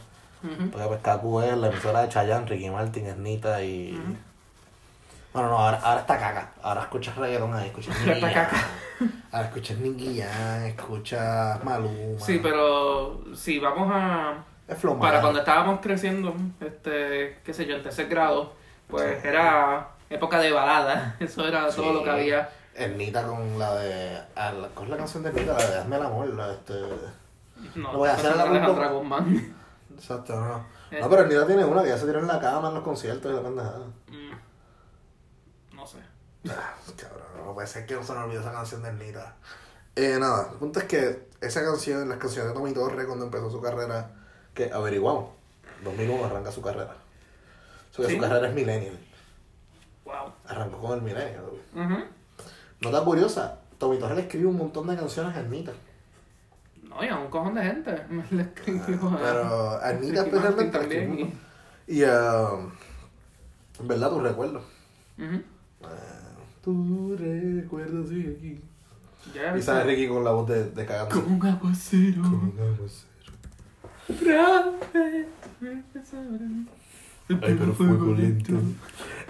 [0.70, 3.98] Porque pues Kaku es la emisora de Chayanne, Ricky Martin, Ernita y...
[5.36, 6.50] Bueno, no, ahora, ahora está caca.
[6.62, 8.56] Ahora escuchas reggaeton ahí, escuchas Ahora caca.
[9.30, 10.22] Ahora escuchas Nicky
[10.64, 12.18] escuchas Maluma.
[12.18, 14.42] Sí, pero si vamos a...
[14.66, 18.54] Es flow Para cuando estábamos creciendo, este, qué sé yo, en tercer grado,
[18.88, 21.16] pues era época de balada.
[21.20, 22.48] Eso era todo lo que había.
[22.74, 24.18] Ernita con la de...
[24.36, 25.52] ah, la- ¿Cuál es la canción de Ernita?
[25.52, 26.74] La de Hazme el amor, la de este...
[27.74, 28.44] No, Lo voy a hacer la.
[28.44, 29.54] Alejandra Guzmán.
[29.94, 30.64] Exacto, no.
[30.90, 30.98] Eh.
[31.00, 33.30] No, pero Ernita tiene una que ya se tiró en la cama en los conciertos
[33.30, 33.86] y la pendejada.
[34.08, 34.25] Mm.
[36.50, 39.36] Ah, cabrón, no puede ser que no se me olvide esa canción de Ernita.
[39.94, 43.50] Eh, nada, el punto es que esa canción, las canciones de Tommy Torres cuando empezó
[43.50, 44.10] su carrera,
[44.54, 45.30] que averiguamos,
[45.84, 46.94] 2001 arranca su carrera.
[47.92, 48.16] O sea, que Sí.
[48.16, 48.98] su carrera es millennial.
[50.04, 50.32] Wow.
[50.46, 51.44] Arrancó con el millennial.
[51.74, 52.04] Ujú.
[52.80, 55.72] Nota curiosa, Tommy Torres le escribe un montón de canciones a Ernita.
[56.82, 58.02] No, y a un cojón de gente.
[58.30, 61.40] Le escribió a- Pero a Ricky especialmente también.
[61.86, 62.50] Y ah,
[63.80, 64.62] en verdad tus recuerdos.
[65.82, 65.88] Ah,
[66.66, 68.60] tu recuerdo sigue aquí.
[69.32, 71.14] Ya Y sale Ricky con la voz de, de cagando.
[71.14, 72.22] Como un aguacero.
[74.08, 75.28] grave,
[75.60, 76.68] me pesaron.
[77.28, 78.54] Ay, pero fuego lento.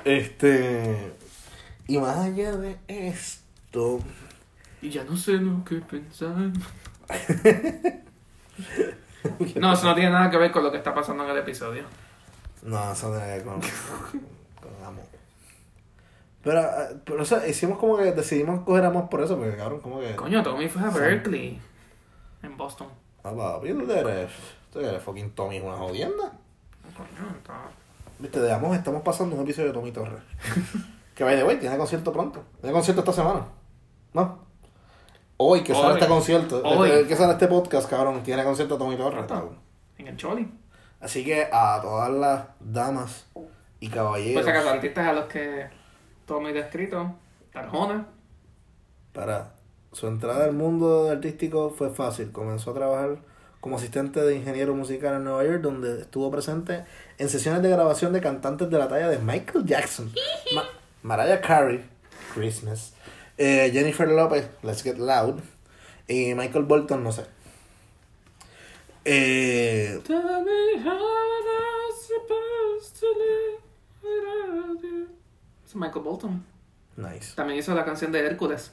[0.03, 1.13] Este.
[1.87, 4.01] Y más allá de esto.
[4.81, 6.53] Y ya no sé lo que pensar.
[9.57, 11.83] No, eso no tiene nada que ver con lo que está pasando en el episodio.
[12.63, 13.61] No, eso no tiene que ver con.
[16.47, 19.81] Pero, ah, pero, o sea, hicimos como que decidimos coger amor por eso, porque cabrón,
[19.81, 20.15] como que.
[20.15, 20.99] Coño, Tommy fue a Sí.
[21.01, 21.61] Berkeley.
[22.45, 22.87] En Boston.
[23.25, 24.31] Ah, papi, tú eres.
[24.73, 26.33] Tú eres fucking Tommy, es una jodienda.
[26.97, 27.55] Coño, está...
[28.21, 30.23] Viste, de Amos estamos pasando un episodio de Tommy Torres.
[31.17, 32.45] que vaya de way, tiene concierto pronto.
[32.61, 33.45] Tiene concierto esta semana.
[34.15, 34.39] ¿No?
[35.39, 35.95] Hoy que sale Hoy.
[35.95, 36.63] este concierto.
[36.65, 36.91] Hoy.
[36.91, 38.23] este- que sale este podcast, cabrón.
[38.23, 39.25] Tiene concierto Tommy Torres.
[39.27, 39.59] cabrón.
[39.99, 40.49] En el Choli.
[41.01, 43.27] Así que a todas las damas
[43.81, 44.45] y caballeros.
[44.45, 45.67] Pues acaso artistas a los que
[46.27, 47.15] Tommy descrito.
[47.53, 48.07] Tarjona.
[49.13, 49.53] Para
[49.93, 52.31] su entrada al mundo artístico fue fácil.
[52.33, 53.19] Comenzó a trabajar
[53.61, 56.85] como asistente de ingeniero musical en Nueva York, donde estuvo presente
[57.19, 60.13] en sesiones de grabación de cantantes de la talla de Michael Jackson,
[60.55, 60.69] Ma-
[61.03, 61.83] Mariah Carey,
[62.35, 62.93] Christmas,
[63.39, 65.41] eh, Jennifer Lopez, Let's Get Loud,
[66.07, 67.25] y Michael Bolton, no sé.
[69.05, 70.99] Eh, Tell me how
[71.97, 73.61] supposed to live
[74.03, 75.05] without you.
[75.05, 75.16] Es
[75.79, 76.45] Michael Bolton.
[76.97, 77.35] nice.
[77.35, 78.73] También hizo la canción de Hércules.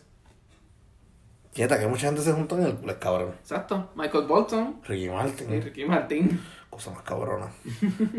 [1.54, 3.36] Quieta, que mucha gente se juntó en el culo, cabrón.
[3.40, 3.92] Exacto.
[3.96, 6.42] Michael Bolton Ricky y Martin, Ricky Martin.
[6.70, 7.48] cosa más cabrona.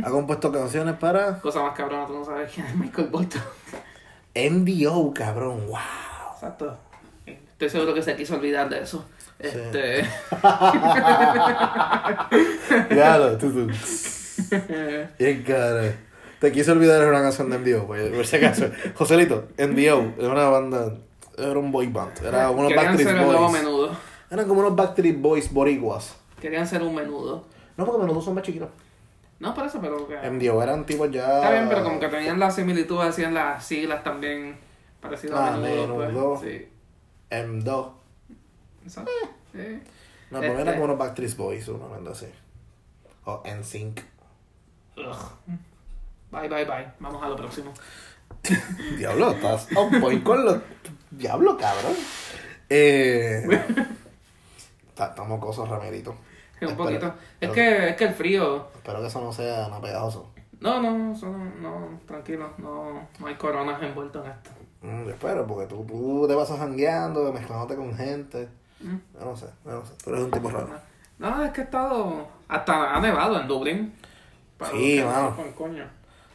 [0.05, 3.42] Ha compuesto canciones para Cosa más cabrona, tú no sabes quién es Michael Bolton.
[4.37, 5.79] NDO, cabrón, wow.
[6.35, 6.79] Exacto.
[7.27, 9.05] Estoy seguro que se quiso olvidar de eso.
[9.38, 10.05] Este.
[12.88, 13.70] Claro, tú, tú.
[15.18, 15.94] Bien cara.
[16.40, 18.66] Te quise olvidar de una canción de NDO, pues, por si acaso.
[18.97, 20.94] Joselito, NDO, era una banda,
[21.38, 23.53] era un boy band, era unos Querían Backstreet ser el nuevo Boys.
[23.62, 23.97] menudo.
[24.31, 26.16] Eran como unos Backstreet Boys boricuas.
[26.40, 27.44] Querían ser un menudo.
[27.77, 28.68] No, porque menudo son más chiquitos.
[29.40, 30.16] No, por eso, pero que.
[30.31, 31.37] NDO eran tipos ya...
[31.38, 34.57] Está bien, pero como que tenían la similitud, hacían las siglas también
[35.01, 35.97] parecido Ah, a menudo.
[35.99, 36.38] menudo.
[36.40, 36.53] Pues.
[36.62, 36.68] Sí.
[37.31, 37.90] M2.
[38.85, 39.11] Exacto.
[39.53, 39.81] Sí.
[40.31, 40.62] No, pero Este.
[40.62, 42.27] eran como unos Backstreet Boys, una banda así.
[43.25, 44.01] O NSYNC.
[44.99, 45.16] Ugh.
[46.35, 46.87] Bye, bye, bye.
[47.01, 47.73] Vamos a lo próximo.
[48.99, 50.59] Diablo, estás on point con los...
[51.11, 51.94] Diablo, cabrón.
[52.68, 53.42] Eh...
[54.94, 56.14] ta- Estamos cosas, Ramerito.
[56.59, 57.14] Sí, un poquito.
[57.40, 58.68] Es que, es que el frío.
[58.75, 60.31] Espero que eso no sea nada pegajoso.
[60.61, 62.51] No, no, eso no, no, tranquilo.
[62.59, 64.51] No, no hay coronas envueltas en esto.
[64.83, 68.49] Mm, yo espero, porque tú, tú te vas jangueando, mezclándote con gente.
[68.81, 68.97] Mm.
[69.18, 69.92] Yo no sé, yo no sé.
[70.05, 70.68] Pero es un tipo raro.
[71.18, 72.29] No, es que he estado.
[72.49, 73.94] Hasta ha nevado en Dublín.
[74.59, 75.37] Para Sí, mano.
[75.57, 75.85] coño.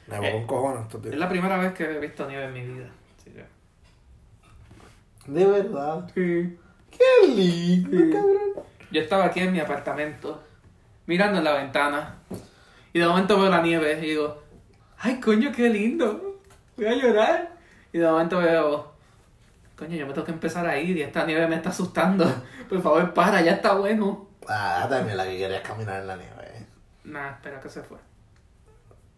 [0.10, 2.54] Me voy Eh, con cojones estos Es la primera vez que he visto nieve en
[2.54, 2.90] mi vida.
[3.24, 3.46] Que-
[5.32, 6.10] De verdad.
[6.14, 6.58] Sí.
[6.92, 8.10] Qué lindo, Sí.
[8.12, 8.66] cabrón.
[8.92, 10.42] Yo estaba aquí en mi apartamento,
[11.06, 12.16] mirando en la ventana,
[12.92, 14.42] y de momento veo la nieve y digo,
[14.98, 16.40] ¡ay, coño, qué lindo!
[16.76, 17.56] Voy a llorar.
[17.94, 18.92] Y de momento veo,
[19.76, 22.26] coño, yo me tengo que empezar a ir y esta nieve me está asustando.
[22.68, 24.28] Por favor, para, ya está bueno.
[24.48, 26.66] Ah, también la que querías caminar en la nieve.
[27.04, 27.98] Nah, espera que se fue.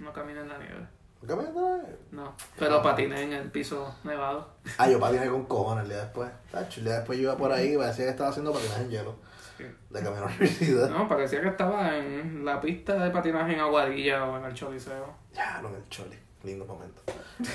[0.02, 0.88] No camina en la nieve.
[1.28, 2.00] ¿Caminar en la nieve?
[2.10, 4.56] No, pero patiné en el piso nevado.
[4.80, 6.32] Ah, yo patiné con cojones el día después.
[6.52, 8.90] Tacho, el día después yo iba por ahí y parecía que estaba haciendo patinaje en
[8.90, 9.16] hielo.
[9.58, 9.66] Sí.
[9.92, 10.90] De camino a la universidad.
[10.90, 15.14] No, parecía que estaba en la pista de patinaje en Aguadilla o en el Choliseo.
[15.36, 16.18] Ya, no en el chole.
[16.44, 17.04] Lindo momento.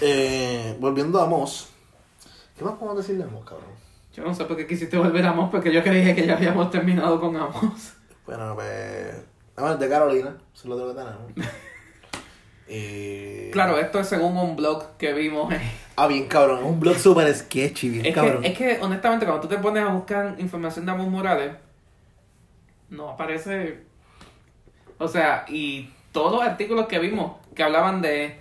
[0.00, 1.70] Eh, volviendo a Moss.
[2.56, 3.70] ¿Qué más podemos decirle a Moss, cabrón?
[4.14, 6.70] Yo no sé por qué quisiste volver a Amos, porque yo creía que ya habíamos
[6.70, 7.94] terminado con Amos.
[8.24, 9.24] Bueno, pues.
[9.56, 10.36] Vamos a de Carolina.
[10.54, 11.56] Eso es lo otro que tenemos.
[12.68, 13.50] Y...
[13.50, 15.52] Claro, esto es según un blog que vimos.
[15.96, 16.62] Ah, bien cabrón.
[16.64, 18.42] Un blog súper sketchy, bien Es cabrón.
[18.42, 21.52] que, es que, honestamente, cuando tú te pones a buscar información de Amos Morales,
[22.90, 23.78] no aparece.
[24.98, 28.40] O sea, y todos los artículos que vimos que hablaban de,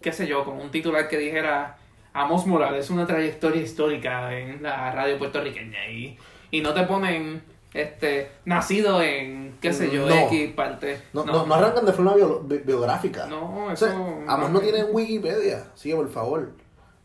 [0.00, 1.76] qué sé yo, con un titular que dijera
[2.12, 5.88] Amos Morales, una trayectoria histórica en la radio puertorriqueña.
[5.90, 6.16] Y,
[6.50, 7.42] y no te ponen,
[7.74, 10.14] este, nacido en, qué sé yo, No.
[10.14, 11.00] X parte.
[11.12, 13.26] No, no, no arrancan de forma bio- bi- biográfica.
[13.26, 13.86] No, O eso.
[13.86, 13.94] sea,
[14.26, 15.64] Amos no tiene Wikipedia.
[15.74, 16.52] Sí, por favor.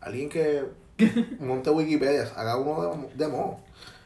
[0.01, 0.63] Alguien que
[1.39, 3.57] monte Wikipedia, haga uno de, de Moss.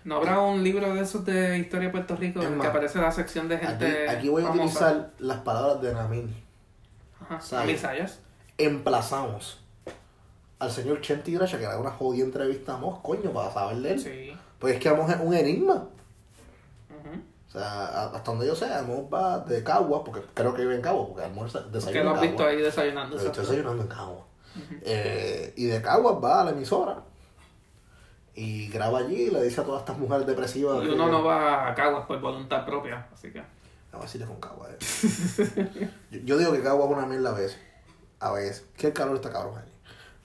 [0.04, 3.00] ¿No habrá un libro de esos de historia de Puerto Rico en el que aparece
[3.00, 4.08] la sección de gente.
[4.10, 4.64] aquí voy a famosa?
[4.64, 6.34] utilizar las palabras de Namil.
[7.52, 8.20] Namil Sayas.
[8.58, 9.60] Emplazamos
[10.60, 13.92] al señor Chenti Gracia que haga una jodida entrevista a Moss, coño, para saber de
[13.94, 14.00] él.
[14.00, 14.34] Sí.
[14.60, 15.90] Porque es que Amos es un enigma.
[17.48, 20.82] O sea, hasta donde yo sé, Amos va de Cagua, porque creo que vive en
[20.82, 23.18] Cagua, porque Que desayuna lo en has visto ahí desayunando.
[23.18, 24.26] Estoy desayunando en Cagua.
[24.82, 27.04] Eh, y de Cagua va a la emisora.
[28.36, 30.84] Y graba allí y le dice a todas estas mujeres depresivas.
[30.84, 33.42] Y que- uno no va a Caguas por voluntad propia, así que.
[34.06, 34.68] Si le con Cagua.
[34.70, 35.90] eh.
[36.12, 37.60] yo, yo digo que Cagua es una mierda a veces.
[38.20, 38.66] A veces.
[38.78, 39.72] Que el calor está cabrón allí.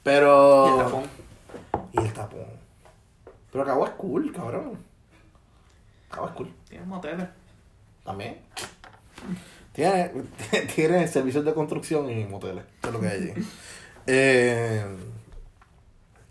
[0.03, 0.67] Pero.
[0.67, 1.03] Y el tapón.
[1.93, 2.47] Y el tapón.
[3.51, 4.79] Pero Cagua es cool, cabrón.
[6.12, 6.55] Cagua es cool.
[6.68, 7.27] Tiene moteles.
[8.05, 8.38] También.
[9.72, 10.12] Tiene,
[10.75, 12.64] tiene servicios de construcción y moteles.
[12.83, 13.46] Es lo que hay allí.
[14.05, 14.85] Eh,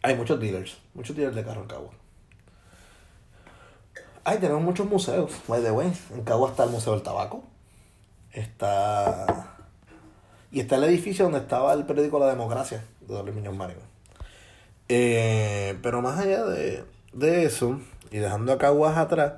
[0.02, 0.78] hay muchos dealers.
[0.94, 1.92] Muchos dealers de carro en Cagua.
[4.26, 5.32] Ay, tenemos muchos museos.
[5.48, 7.46] By the way, en Cagua está el Museo del Tabaco.
[8.34, 9.56] Está.
[10.52, 13.78] Y está el edificio donde estaba el periódico La Democracia, de Luis Muñoz Marín.
[14.90, 17.80] Eh, pero más allá de, de eso,
[18.12, 19.36] y dejando a Caguas atrás,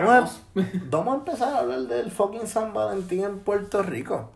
[0.00, 4.30] vamos a, vamos a empezar a hablar del fucking San Valentín en Puerto Rico.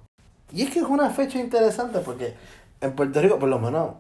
[0.53, 2.35] Y es que es una fecha interesante porque
[2.81, 3.95] en Puerto Rico, por lo menos,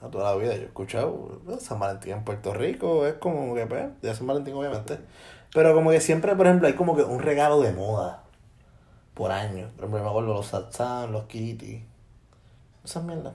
[0.00, 3.54] a toda la vida yo he escuchado eh, San Valentín en Puerto Rico, es como
[3.54, 4.98] que, pues, de San Valentín obviamente.
[5.54, 8.22] Pero como que siempre, por ejemplo, hay como que un regalo de moda
[9.14, 9.68] por año.
[9.76, 11.84] Por ejemplo, me acuerdo los satsán, los kitty,
[12.84, 13.34] esas mierdas.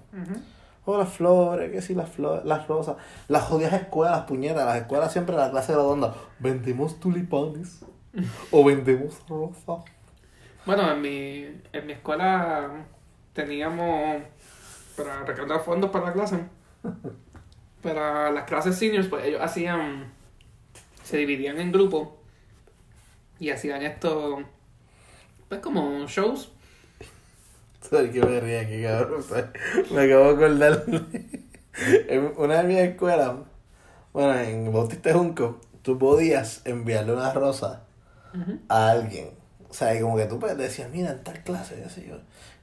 [0.89, 2.95] O las flores, que sí, las flores, las rosas.
[3.27, 4.65] Las jodidas escuelas, puñetas.
[4.65, 6.15] Las escuelas siempre la clase de la onda.
[6.39, 7.83] Vendemos tulipanes.
[8.51, 9.83] o vendemos rosas.
[10.65, 12.85] Bueno, en mi, en mi escuela
[13.33, 14.21] teníamos
[14.95, 16.39] para recaudar fondos para la clase.
[17.83, 20.11] Para las clases seniors, pues ellos hacían,
[21.03, 22.09] se dividían en grupos
[23.39, 24.39] y hacían esto,
[25.47, 26.51] pues como shows.
[27.81, 29.23] ¿Sabes qué me ríe aquí, cabrón?
[29.91, 30.83] Me acabo de acordar.
[32.09, 33.35] en una de mis escuelas,
[34.13, 37.83] bueno, en Bautista Junco, tú podías enviarle una rosa
[38.67, 39.31] a alguien.
[39.69, 42.15] O sea, y como que tú pues, decías, mira, en tal clase, ya sé yo.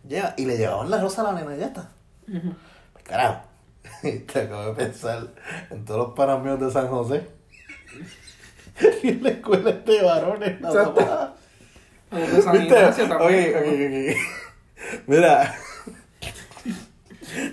[0.07, 1.91] Lleva, y le llevaban la rosa a la nena y ya está.
[2.27, 3.43] Pues carajo.
[4.03, 5.29] Te acabo de pensar
[5.71, 7.27] en todos los panas míos de San José.
[9.03, 11.31] y en la escuela es de varones, nada más.
[12.11, 12.55] O de San
[15.07, 15.55] Mira.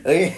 [0.06, 0.36] Ok.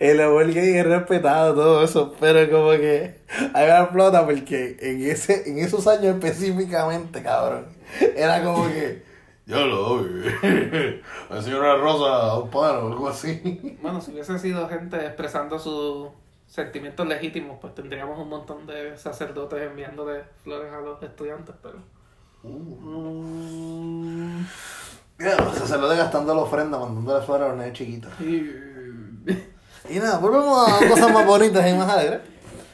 [0.00, 3.20] El gay es respetado, todo eso, pero como que
[3.52, 7.66] hay una flota porque en ese, en esos años específicamente, cabrón,
[8.16, 9.02] era como que
[9.44, 10.32] yo lo doy,
[11.30, 13.76] así una rosa a un padre o algo así.
[13.82, 16.08] Bueno, si hubiese sido gente expresando sus
[16.46, 21.78] sentimientos legítimos, pues tendríamos un montón de sacerdotes enviándole flores a los estudiantes, pero...
[25.18, 28.10] Sea, se lo de gastando la ofrenda, mandándole flores a los nenes chiquitos.
[28.20, 32.20] Y nada, volvemos a cosas más bonitas y más alegres.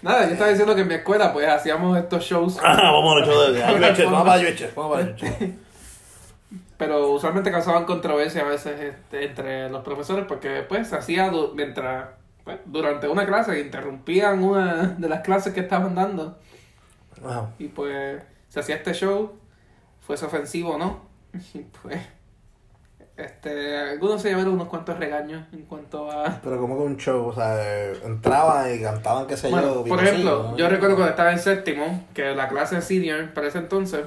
[0.00, 3.26] Nada, yo estaba diciendo que en mi escuela pues hacíamos estos shows, Ah, vamos a
[3.26, 3.60] los de
[4.04, 5.54] Vamos para Yueche, vamos para Yueche.
[6.76, 11.52] pero usualmente causaban controversia a veces este, entre los profesores porque pues se hacía du-
[11.54, 12.10] mientras,
[12.44, 16.38] pues, durante una clase, interrumpían una de las clases que estaban dando
[17.58, 19.32] y pues se hacía este show,
[20.08, 21.02] fuese ofensivo o no,
[21.54, 22.00] y pues
[23.18, 26.40] este, algunos se llevaron unos cuantos regaños en cuanto a...
[26.42, 29.84] Pero como que un show, o sea, eh, entraban y cantaban, qué sé Bueno, yo.
[29.84, 30.56] por ejemplo, ¿no?
[30.56, 34.06] yo recuerdo cuando estaba en séptimo, que la clase senior, para ese entonces,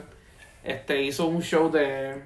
[0.64, 2.24] este, hizo un show de...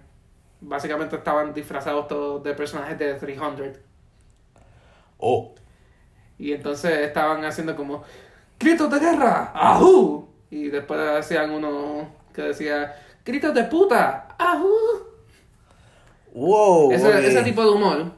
[0.61, 3.79] Básicamente estaban disfrazados todos de personajes de 300.
[5.17, 5.53] Oh,
[6.37, 8.03] Y entonces estaban haciendo como
[8.57, 10.29] gritos de guerra, ¡ajú!
[10.49, 14.69] Y después hacían uno que decía gritos de puta, ¡ajú!
[16.33, 16.91] wow.
[16.91, 18.11] ese, ese tipo de humor.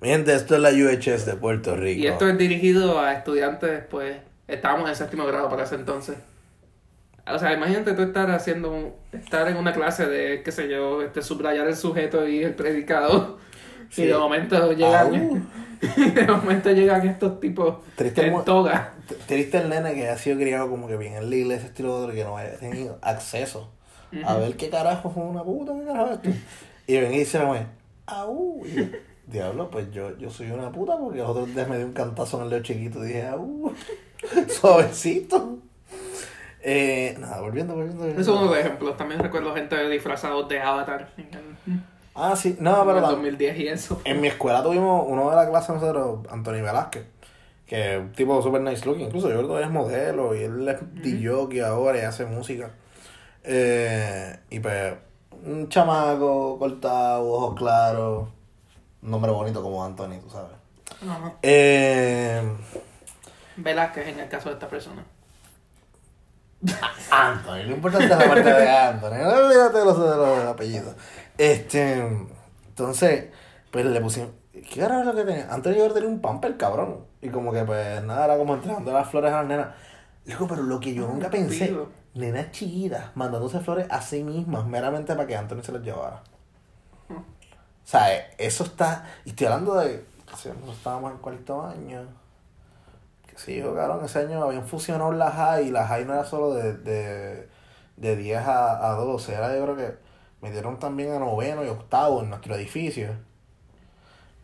[0.00, 2.00] Mi gente, esto es la UHS de Puerto Rico.
[2.02, 6.16] Y esto es dirigido a estudiantes, pues, estábamos en séptimo grado para ese entonces.
[7.26, 11.00] O sea, imagínate tú estar haciendo, un- estar en una clase de, qué sé yo,
[11.00, 13.38] este, subrayar el sujeto y el predicado.
[13.88, 14.02] Sí.
[14.02, 15.40] Y de momento llegan, Au.
[16.14, 18.92] de momento llegan estos tipos Triste en toga.
[19.26, 22.12] Triste el nene que ha sido criado como que bien en la iglesia, estilo otro,
[22.12, 23.70] que no haya tenido acceso
[24.24, 26.30] a ver qué carajo es una puta, qué carajo es esto.
[26.86, 27.60] Y ven y dice, güey,
[28.06, 28.62] au.
[28.66, 28.90] Y
[29.26, 32.36] Diablo, pues yo, yo soy una puta porque los otros días me dio un cantazo
[32.38, 33.72] en el dedo chiquito y dije, au,
[34.48, 35.58] suavecito.
[36.62, 37.98] Eh, nada, volviendo, volviendo.
[37.98, 38.22] volviendo.
[38.22, 38.96] Eso es uno de los ejemplos.
[38.96, 41.10] También recuerdo gente disfrazados de Avatar
[42.14, 44.00] Ah, sí, no, en pero el la- 2010 y eso.
[44.04, 47.04] En mi escuela tuvimos uno de la clase nosotros, Anthony Velázquez,
[47.66, 50.68] que es un tipo super nice looking, incluso yo creo que es modelo y él
[50.68, 52.70] es DJ ahora y hace música.
[53.44, 54.94] Eh, y pues,
[55.44, 58.28] un chamaco cortado, ojos claros,
[59.02, 60.52] un nombre bonito como Anthony, tú sabes.
[61.08, 61.34] Ajá.
[61.42, 62.42] Eh,
[63.56, 65.04] Velázquez en el caso de esta persona.
[67.10, 70.94] Anthony, lo importante es la parte de Anthony, no olvídate de los, de los apellidos.
[71.36, 71.98] Este,
[72.68, 73.26] entonces,
[73.70, 75.52] pues le pusimos, ¿qué era lo que tenía?
[75.52, 77.04] Anthony yo tenía un pamper cabrón.
[77.20, 79.68] Y como que pues nada, era como entregando las flores a las nenas.
[80.26, 81.88] Loco, pero lo que yo nunca pensé, Pido.
[82.14, 86.22] Nenas chiquitas mandándose flores a sí mismas, meramente para que Anthony se las llevara.
[87.10, 90.04] O sea, eh, eso está, y estoy hablando de,
[90.36, 92.06] sea, nosotros estábamos en cuarto año.
[93.26, 96.54] Que sí, cabrón, ese año habían fusionado la high y la high no era solo
[96.54, 97.48] de, de,
[97.96, 99.96] de 10 a, a 12, era yo creo que
[100.40, 103.08] metieron también a noveno y octavo en nuestro edificio.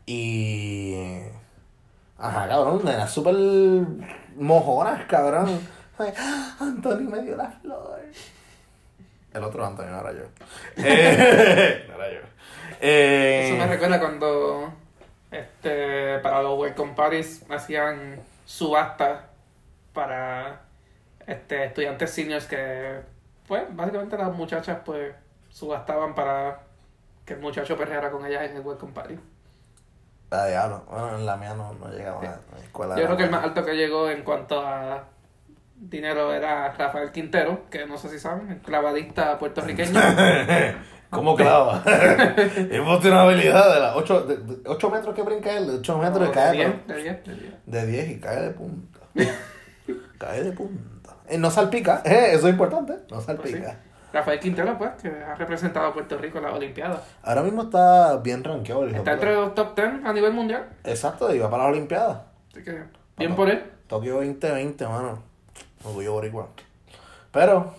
[0.06, 1.22] Y...
[2.18, 3.34] Ajá, cabrón, nenas súper
[4.36, 5.60] mojonas, cabrón.
[6.00, 8.00] Ay, "Ah, Anthony me dio la flor.
[9.32, 10.24] El otro Anthony, no era yo.
[10.76, 12.20] Eh, no era yo.
[12.80, 14.72] Eh, Eso me recuerda cuando
[15.30, 19.20] este para los welcome parties hacían subastas
[19.92, 20.62] para
[21.26, 23.00] este estudiantes seniors que
[23.46, 25.14] pues básicamente las muchachas pues
[25.50, 26.60] subastaban para
[27.24, 29.18] que el muchacho perreara con ellas en el welcome party.
[30.32, 30.84] Ah, diablo.
[30.88, 32.96] Bueno, en la mía no, no llegaba a la escuela.
[32.96, 35.04] Yo creo que el más alto que llegó en cuanto a
[35.80, 39.98] dinero era Rafael Quintero, que no sé si saben, el clavadista puertorriqueño.
[41.10, 41.82] ¿Cómo clava?
[41.86, 45.74] Hemos tenido una habilidad de las 8, de, de ocho metros que brinca él, de
[45.78, 46.52] 8 metros de de cae.
[46.56, 47.54] 10, pero- de 10, de 10.
[47.66, 49.00] De 10 y cae de punta.
[50.18, 51.16] cae de punta.
[51.28, 52.92] Eh, no salpica, eh, eso es importante.
[52.92, 53.26] No Pues sí.
[53.26, 53.76] salpica.
[54.12, 57.00] Rafael Quintero, pues, que ha representado a Puerto Rico en las Olimpiadas.
[57.22, 60.68] Ahora mismo está bien rankeado el Está entre los top 10 a nivel mundial.
[60.84, 62.18] Exacto, iba para las Olimpiadas.
[62.52, 62.82] Así que,
[63.16, 63.62] bien por él.
[63.86, 65.22] Tokio 2020, mano.
[65.84, 66.48] Orgullo boricua.
[67.32, 67.72] Pero,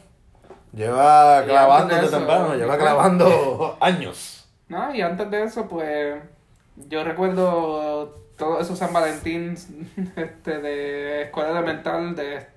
[0.73, 4.47] lleva Y clavando antes de de eso, temprano, lleva clavando años.
[4.69, 6.15] No, y antes de eso, pues,
[6.75, 9.55] yo recuerdo todos esos San Valentín
[10.15, 12.47] este, de escuela elemental, de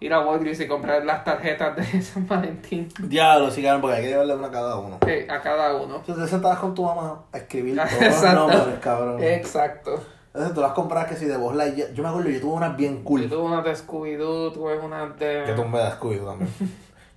[0.00, 4.02] ir a Walgreens y comprar las tarjetas de San Valentín Diablo, sí, cabrón, porque hay
[4.02, 4.98] que llevarle una a cada uno.
[5.04, 5.96] sí, a cada uno.
[5.96, 9.22] Entonces te sentabas con tu mamá a escribir todos los nombres, cabrón.
[9.22, 10.02] Exacto.
[10.38, 12.76] Entonces tú las compras que si de voz la Yo me acuerdo, yo tuve unas
[12.76, 13.28] bien Yo cool.
[13.28, 15.42] tuve unas de Scooby-Doo, tuve unas de...
[15.46, 16.48] Que tú me das Scooby también.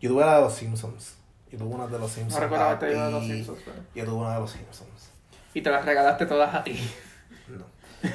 [0.02, 1.16] Yo tuve la de los Simpsons.
[1.52, 2.34] Yo tuve una de los Simpsons.
[2.34, 2.98] No recuerdo haberte papi.
[2.98, 3.78] ido de los Simpsons, pero...
[3.94, 5.12] Yo tuve una de los Simpsons.
[5.54, 6.80] Y te las regalaste todas a ti.
[7.48, 7.66] No.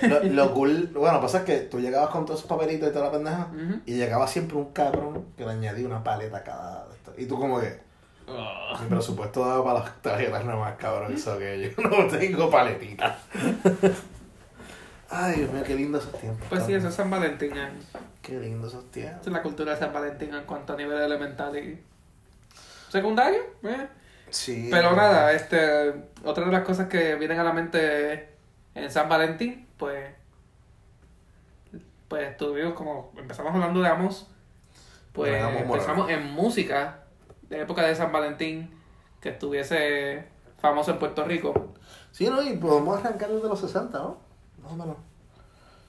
[0.09, 3.05] Lo, lo cool, bueno, pasa es que tú llegabas con todos esos papelitos y toda
[3.05, 3.49] la pendeja.
[3.87, 6.87] Y llegaba siempre un cabrón que le añadía una paleta a cada.
[6.89, 7.15] de estos.
[7.19, 7.79] Y tú, como que.
[8.83, 11.15] Mi presupuesto daba para las tarjetas nada más, cabrón.
[11.15, 13.17] Eso que yo no tengo paletitas.
[15.11, 16.47] Ay, Dios mío, qué lindo esos tiempos.
[16.49, 17.57] Pues sí, eso es San Valentín.
[17.57, 17.71] eh.
[18.23, 19.21] Qué lindo esos tiempos.
[19.21, 21.81] Esa es la cultura de San Valentín en cuanto a nivel elemental y
[22.89, 23.41] secundario.
[23.63, 23.87] eh.
[24.31, 24.69] Sí.
[24.71, 25.93] Pero nada, este,
[26.25, 28.29] otra de las cosas que vienen a la mente
[28.75, 30.11] en San Valentín, pues,
[32.09, 34.29] pues estuvimos como, empezamos hablando de Amos,
[35.13, 37.05] pues Bueno, empezamos en música
[37.43, 38.71] de época de San Valentín,
[39.21, 40.25] que estuviese
[40.59, 41.73] famoso en Puerto Rico.
[42.11, 42.43] Sí, ¿no?
[42.43, 44.19] Y podemos arrancar desde los 60, ¿no?
[44.63, 44.97] Más o menos.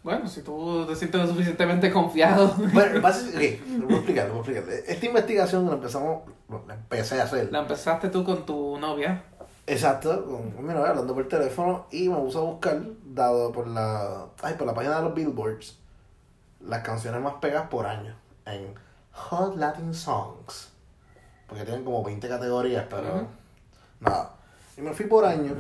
[0.04, 2.54] Bueno, si tú te sientes lo suficientemente confiado.
[2.74, 4.84] Bueno, básicamente, ok, te voy a explicar, te voy a explicar.
[4.88, 6.22] Esta investigación la empezamos,
[6.68, 7.52] la empecé a hacer.
[7.52, 9.24] La empezaste tú con tu novia.
[9.66, 14.28] Exacto, con, mi novia hablando por teléfono y me puse a buscar, dado por la,
[14.42, 15.78] ay, por la página de los Billboards,
[16.62, 18.74] las canciones más pegadas por año en
[19.12, 20.72] Hot Latin Songs.
[21.48, 23.28] Porque tienen como 20 categorías, pero
[24.00, 24.36] nada.
[24.78, 25.56] Y me fui por año.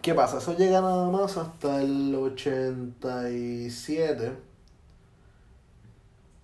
[0.00, 0.38] ¿Qué pasa?
[0.38, 4.32] Eso llega nada más hasta el 87.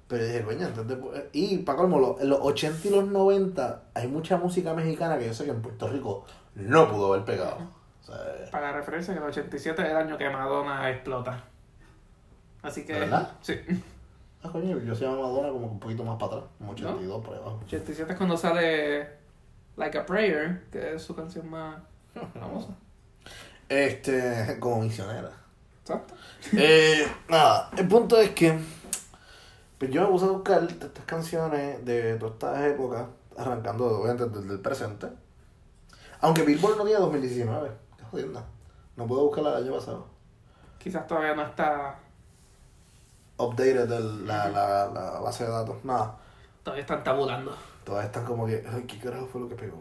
[0.09, 1.29] Pero dije, coño, antes de...
[1.33, 5.35] Y para colmo, en los 80 y los 90 hay mucha música mexicana que yo
[5.35, 6.25] sé que en Puerto Rico
[6.55, 7.59] no pudo haber pegado.
[8.03, 8.17] O sea,
[8.51, 11.45] Para referencia, que el 87 es el año que Madonna explota.
[12.63, 12.95] Así que.
[12.95, 13.33] ¿De verdad?
[13.43, 13.55] Sí.
[14.43, 17.35] ah, coño, yo se llamo Madonna como un poquito más para atrás, como 82 por
[17.35, 17.61] ahí abajo.
[17.67, 19.09] 87 es cuando sale
[19.77, 21.77] Like a Prayer, que es su canción más
[22.35, 22.71] famosa.
[23.69, 25.31] Este, como misionera.
[25.83, 26.15] Exacto.
[26.53, 28.59] Eh, nada, el punto es que
[29.79, 33.07] pues yo me puse a buscar estas canciones de todas estas épocas,
[33.37, 35.07] arrancando obviamente desde el presente.
[36.21, 38.45] Aunque Billboard no tiene 2019, qué jodienda.
[38.97, 40.07] No puedo buscarla del año pasado.
[40.79, 41.97] Quizás todavía no está.
[43.37, 45.77] Updated el- la, la, la base de datos.
[45.85, 46.17] Nada,
[46.65, 47.57] Todavía están tabulando.
[47.85, 49.81] todas están como que, ay, ¿qué carajo fue lo que pegó?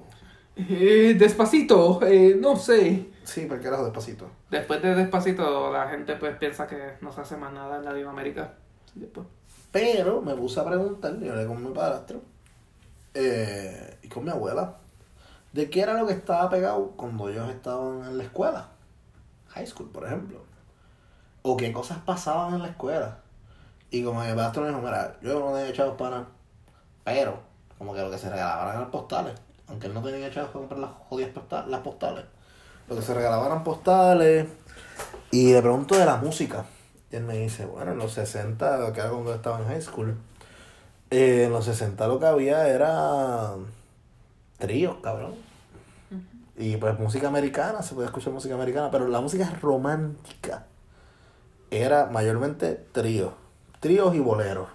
[0.57, 3.11] Eh, despacito, eh, no sé.
[3.23, 4.29] Sí, pero carajo, despacito.
[4.49, 8.53] Después de Despacito, la gente pues piensa que no se hace más nada en Latinoamérica.
[8.95, 9.27] Después.
[9.71, 12.21] Pero me puse a preguntar, yo hablé con mi padrastro
[13.13, 14.77] eh, y con mi abuela,
[15.53, 18.69] de qué era lo que estaba pegado cuando ellos estaban en la escuela.
[19.49, 20.41] High school, por ejemplo.
[21.43, 23.19] O qué cosas pasaban en la escuela.
[23.91, 26.27] Y como mi padrastro me dijo, mira, yo no tenía chavos para nada,
[27.03, 27.39] pero
[27.77, 29.46] como que lo que se regalaban eran postales.
[29.67, 32.25] Aunque él no tenía chavos para comprar las jodidas postales, las postales.
[32.89, 34.47] Lo que se regalaban eran postales.
[35.31, 36.65] Y le pregunto de la música.
[37.11, 40.17] Y él me dice, bueno, en los 60, que era cuando estaba en high school,
[41.09, 43.55] eh, en los 60 lo que había era
[44.57, 45.35] tríos, cabrón.
[46.57, 50.65] Y pues música americana, se podía escuchar música americana, pero la música romántica
[51.69, 53.33] era mayormente tríos,
[53.79, 54.67] tríos y boleros.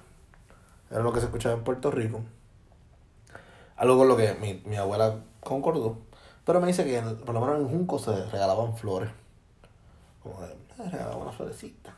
[0.90, 2.20] Era lo que se escuchaba en Puerto Rico.
[3.82, 5.98] Algo con lo que mi, mi abuela concordó.
[6.46, 9.10] Pero me dice que en- por lo menos en Junco se regalaban flores.
[10.22, 11.92] Como de, "Ah, regalaba una florecita.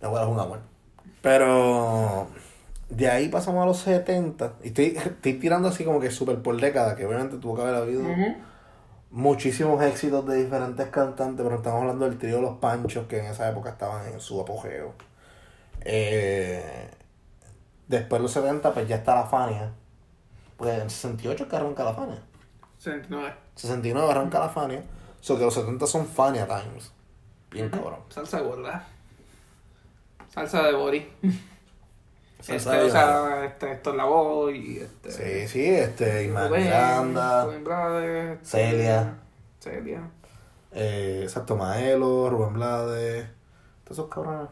[0.00, 0.60] Mi abuela es un amor.
[1.20, 2.28] Pero
[2.88, 4.54] de ahí pasamos a los 70.
[4.64, 7.74] Y estoy, estoy tirando así como que súper por década, que obviamente tuvo que haber
[7.74, 8.02] habido
[9.10, 13.50] muchísimos éxitos de diferentes cantantes, pero estamos hablando del trío Los Panchos, que en esa
[13.50, 14.94] época estaban en su apogeo.
[15.82, 16.88] Eh,
[17.86, 19.72] después de los 70, pues ya está la Fania.
[20.56, 22.22] Pues en 68 que arranca la Fania.
[22.78, 23.34] 69.
[23.54, 24.82] 69 arranca la Fania.
[25.20, 26.92] So que los 70 son Fania Times.
[27.50, 28.00] Bien cabrón.
[28.08, 28.86] Salsa gorda.
[30.32, 31.08] Salsa de Bori.
[32.40, 35.10] Salsa Este, de o sea, este, Héctor Lavoe y este.
[35.10, 39.14] Sí, sí, este, Rubén, Miranda, Rubén Blades, este, Celia.
[39.58, 40.00] Celia.
[40.72, 43.26] eh, exacto, Maelo, Rubén Blades,
[43.84, 44.48] todos esos cabrones.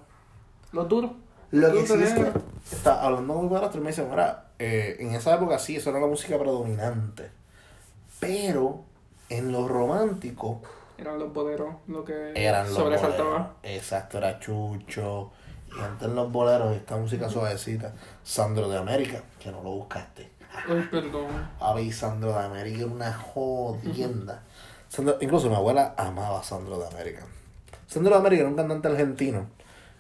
[0.73, 1.11] Los duros.
[1.51, 2.33] Lo que Los sí es que,
[2.73, 6.01] está hablando mi padrastro y me dice, mira, eh, en esa época sí, eso era
[6.01, 7.31] la música predominante,
[8.21, 8.83] pero
[9.29, 10.61] en lo romántico
[10.99, 13.31] Eran los boleros lo que eran los sobresaltaba.
[13.31, 13.49] boleros.
[13.63, 15.31] Exacto, era Chucho,
[15.77, 17.93] y antes en los boleros, esta música suavecita,
[18.23, 20.31] Sandro de América, que no lo buscaste.
[20.69, 21.27] Ay, perdón.
[21.61, 24.43] Ave, Sandro de América era una jodienda.
[24.89, 27.27] Sandro- incluso mi abuela amaba a Sandro de América.
[27.89, 29.47] Sandro de América era un cantante argentino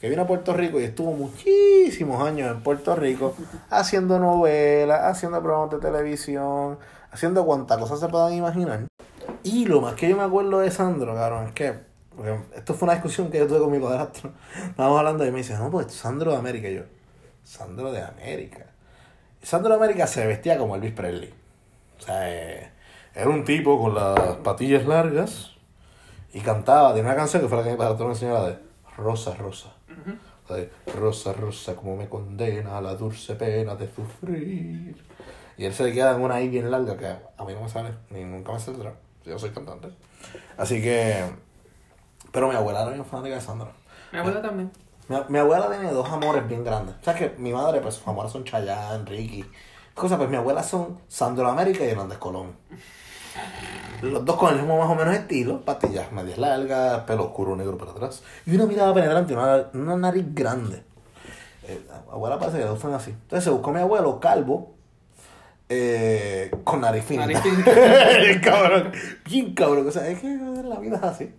[0.05, 3.35] que vino a Puerto Rico y estuvo muchísimos años en Puerto Rico
[3.71, 6.79] haciendo novelas, haciendo programas de televisión,
[7.11, 8.85] haciendo cuantas cosas se puedan imaginar.
[9.43, 11.79] Y lo más que yo me acuerdo de Sandro, cabrón, es que
[12.55, 14.33] esto fue una discusión que yo tuve con mi padrastro.
[14.69, 16.69] Estábamos hablando y me dice, no, pues Sandro de América.
[16.69, 16.83] Yo,
[17.43, 18.67] Sandro de América.
[19.41, 21.33] Sandro de América se vestía como Elvis Presley.
[21.99, 22.71] O sea, eh,
[23.15, 25.53] era un tipo con las patillas largas
[26.35, 26.91] y cantaba.
[26.93, 28.59] Tenía una canción que fue la que mi padrastro me enseñó, la de
[28.99, 29.73] Rosa, Rosa.
[30.95, 34.97] Rosa, Rosa, como me condena a la dulce pena de sufrir.
[35.57, 37.68] Y él se le queda en una I bien larga que a mí no me
[37.68, 38.95] sale, ni nunca me saldrá.
[39.24, 39.88] Yo soy cantante.
[40.57, 41.24] Así que.
[42.32, 43.70] Pero mi abuela era bien fanática de Sandra.
[44.12, 44.70] Mi abuela también.
[45.09, 46.97] Mi, mi abuela tiene dos amores bien grandes.
[47.01, 49.45] O sea que mi madre, pues sus amores son Chayanne, Ricky.
[49.95, 52.57] Cosas, pues mi abuela son Sandro América y Hernández Colón.
[54.13, 57.79] Los dos con el mismo más o menos estilo, patillas medias largas, pelo oscuro negro
[57.79, 58.23] para atrás.
[58.47, 60.83] Y una mirada penetrante, una, una nariz grande.
[61.67, 63.11] Eh, la abuela parece que le gustan así.
[63.11, 64.75] Entonces se buscó a mi abuelo calvo,
[65.69, 67.27] eh, con nariz fina.
[67.27, 67.65] Nariz fina.
[68.19, 68.93] bien cabrón,
[69.25, 69.89] bien cabrón.
[69.89, 71.35] O sea, es que la vida es así.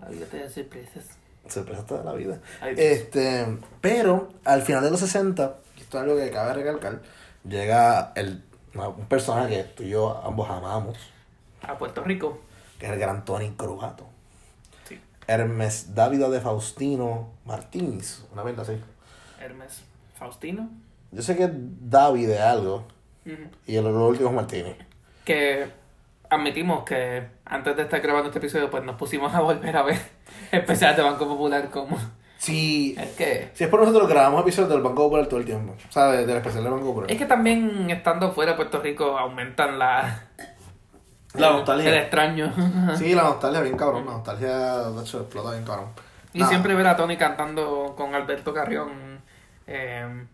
[0.00, 1.04] La vida te da sorpresas.
[1.48, 2.38] Sorpresa toda la vida.
[2.60, 2.74] Ay.
[2.76, 3.46] Este,
[3.80, 7.00] pero al final de los 60, y esto es algo que cabe recalcar,
[7.48, 10.98] llega el, un personaje que tú y yo ambos amamos,
[11.62, 12.40] a Puerto Rico.
[12.78, 14.06] que es el gran Tony Crujato.
[14.88, 15.00] Sí.
[15.26, 18.80] Hermes Dávila de Faustino Martínez, una venta así.
[19.40, 19.82] Hermes
[20.18, 20.68] Faustino.
[21.10, 22.84] Yo sé que es David de algo
[23.66, 24.76] y el, último es Martínez.
[25.24, 25.70] Que
[26.30, 29.98] admitimos que antes de estar grabando este episodio, pues nos pusimos a volver a ver
[30.52, 31.98] especiales de Banco Popular como.
[32.38, 33.50] Sí, Es que.
[33.54, 36.24] si es por nosotros grabamos episodios del Banco Popular todo el tiempo, o sea, de-
[36.24, 37.10] del especial del Banco Popular.
[37.10, 40.24] Es que también estando fuera de Puerto Rico aumentan la.
[41.34, 41.88] La el- nostalgia.
[41.90, 42.52] El extraño.
[42.96, 45.88] Sí, la nostalgia bien cabrón, la nostalgia de hecho explota bien cabrón.
[46.32, 46.50] Y Nada.
[46.50, 49.20] siempre ver a Tony cantando con Alberto Carrión.
[49.66, 50.26] Eh,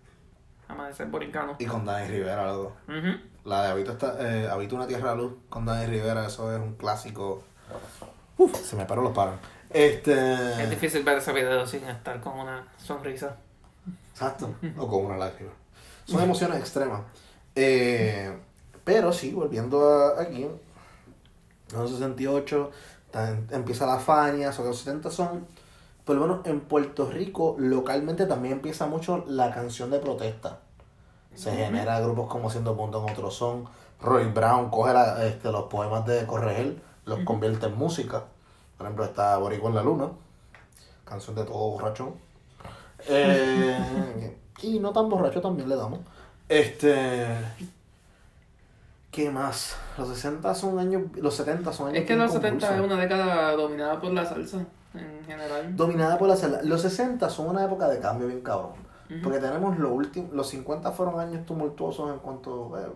[0.69, 1.57] Amanecer Borincano.
[1.59, 2.77] Y con Dani Rivera, loco.
[2.89, 3.19] Ujú.
[3.45, 6.59] La de Habito, está, eh, Habito una tierra de luz con Dani Rivera, eso es
[6.59, 7.43] un clásico.
[8.39, 9.35] Uf, se me paró los paros.
[9.71, 10.63] Este.
[10.63, 13.37] Es difícil ver ese video sin estar con una sonrisa.
[14.13, 14.55] Exacto.
[14.79, 15.51] O con una lágrima.
[16.07, 17.03] Son emociones extremas.
[17.55, 18.37] Eh,
[18.85, 20.47] pero sí, volviendo a- aquí.
[21.73, 22.71] En los 68
[23.11, 25.47] tan- empieza la Fania, que los 70 son.
[26.05, 30.61] Por lo menos en Puerto Rico, localmente también empieza mucho la canción de protesta.
[31.35, 33.65] Se genera grupos como Siendo Punto en otro son.
[34.01, 38.25] Roy Brown coge la- este, los poemas de Corregel, los convierte en música.
[38.77, 40.11] Por ejemplo, está Boricua en la Luna,
[41.05, 42.15] canción de todo borracho.
[43.09, 46.01] Eh, y no tan borracho también le damos.
[46.49, 47.27] Este.
[49.15, 49.77] ¿Qué más?
[49.97, 51.03] Los 60 son años.
[51.15, 51.99] Los 70 son años.
[52.01, 55.77] Es que los 70 es una década dominada por la salsa en general.
[55.77, 56.61] Dominada por la celda.
[56.63, 58.73] Los 60 son una época de cambio bien cabrón.
[59.11, 59.21] Ujú.
[59.23, 60.33] Porque tenemos los últimos.
[60.33, 62.77] Los 50 fueron años tumultuosos en cuanto.
[62.79, 62.89] eh,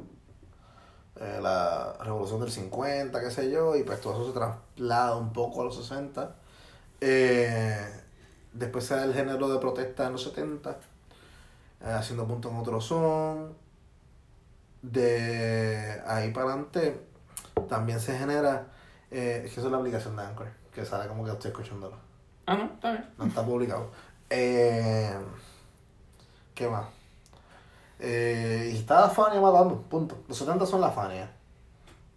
[1.21, 3.77] eh, la revolución del 50, qué sé yo.
[3.77, 6.35] Y pues todo eso se traslada un poco a los 60.
[7.01, 7.77] Eh,
[8.53, 10.71] después se da el género de protesta en los 70.
[11.81, 13.68] eh, haciendo punto en otro son.
[14.83, 17.01] De ahí para adelante
[17.69, 18.67] también se genera.
[19.11, 20.49] eh, es que eso es la aplicación de Anchor.
[20.75, 21.97] Que sale como que estoy escuchándolo.
[22.47, 23.05] Ah, no, está bien.
[23.19, 23.91] No está publicado.
[24.31, 25.13] Eh,
[26.55, 26.87] ¿Qué más?
[28.01, 30.19] Eh, y está Fania matando, punto.
[30.29, 31.29] Los 70 son la Fania.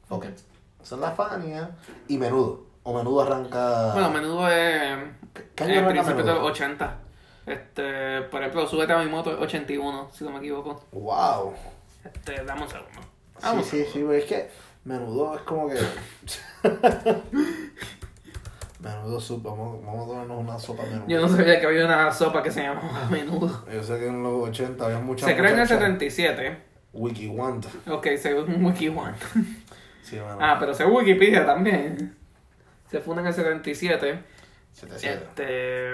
[0.09, 0.25] Ok.
[0.83, 1.71] Son la Fania
[2.07, 2.65] y Menudo.
[2.83, 3.93] O Menudo arranca...
[3.93, 4.97] Bueno, menudo es.
[5.55, 6.41] ¿Qué año arranca principio de Menudo?
[6.49, 6.97] los 80.
[7.45, 10.83] Este, por ejemplo, súbete a mi moto es 81, si no me equivoco.
[10.91, 11.53] Wow.
[12.03, 13.01] Este, dame un segundo.
[13.01, 13.65] Sí, Vamos.
[13.65, 14.49] sí, sí, pero es que
[14.83, 15.77] Menudo es como que...
[18.79, 21.07] menudo sopa, vamos, vamos a tomarnos una sopa menudo.
[21.07, 23.65] Yo no sabía que había una sopa que se llamaba menudo.
[23.71, 25.79] Yo sé que en los 80 había muchas Se creó en el muchachas.
[25.79, 26.57] 77.
[26.93, 27.65] Wiki Want.
[27.87, 29.13] Ok, según Wikione.
[30.03, 30.39] Sí, bueno.
[30.41, 32.17] Ah, pero según Wikipedia también.
[32.89, 34.23] Se funda en el 77.
[34.73, 35.23] 77.
[35.23, 35.91] Este.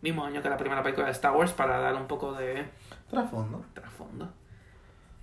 [0.00, 2.64] Mismo año que la primera película de Star Wars para dar un poco de
[3.10, 3.64] Trasfondo.
[3.74, 4.32] trasfondo.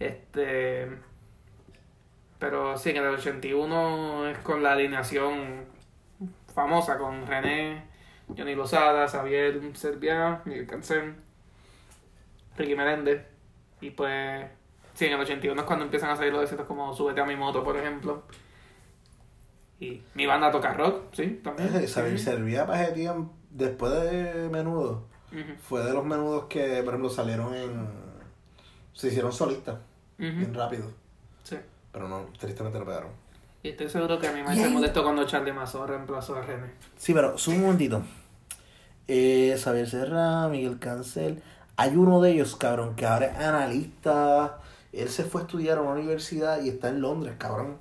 [0.02, 0.88] Este.
[2.40, 5.66] Pero sí, en el 81 es con la alineación
[6.54, 7.86] famosa con René,
[8.36, 11.16] Johnny Lozada, Xavier Servia, Miguel Cancel,
[12.58, 13.26] Ricky Meléndez.
[13.80, 14.48] Y pues.
[14.94, 17.36] Sí, en el 81 es cuando empiezan a salir los éxitos como Súbete a mi
[17.36, 18.24] moto, por ejemplo.
[19.80, 21.88] Y mi banda toca rock, sí, también.
[21.88, 25.08] Saber servía para ese tiempo, después de Menudo,
[25.62, 27.88] fue de los menudos que, por ejemplo, salieron en.
[28.94, 29.78] Se hicieron solistas,
[30.30, 30.86] bien rápido.
[31.44, 31.58] sí.
[31.92, 33.10] Pero no, tristemente no pegaron.
[33.64, 36.68] Y estoy seguro que a mi madre se molestó cuando Charlie Mazo reemplazó a René.
[36.98, 38.02] Sí, pero sube un momentito.
[39.08, 41.44] Eh, Xavier Serra, Miguel Cancel.
[41.76, 44.60] Hay uno de ellos, cabrón, que ahora es analista.
[44.94, 47.78] Él se fue a estudiar a una universidad y está en Londres, cabrón.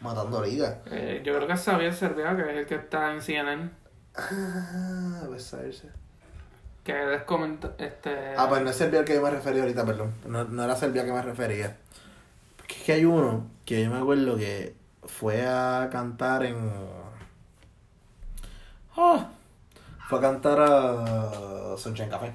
[0.00, 0.78] Matando ligas.
[0.90, 3.70] Eh, yo creo que es Xavier Servia, que es el que está en CNN,
[4.16, 5.94] Ah, pues Xavier Serra.
[6.84, 9.84] que es comenta este Ah, pues no es Serbia al que yo me refería ahorita,
[9.86, 10.12] perdón.
[10.26, 11.76] No, no era Serbia que me refería.
[12.72, 16.56] Porque es que hay uno que yo me acuerdo que fue a cantar en.
[18.96, 19.30] Ah,
[20.08, 22.32] fue a cantar a Sunshine Café.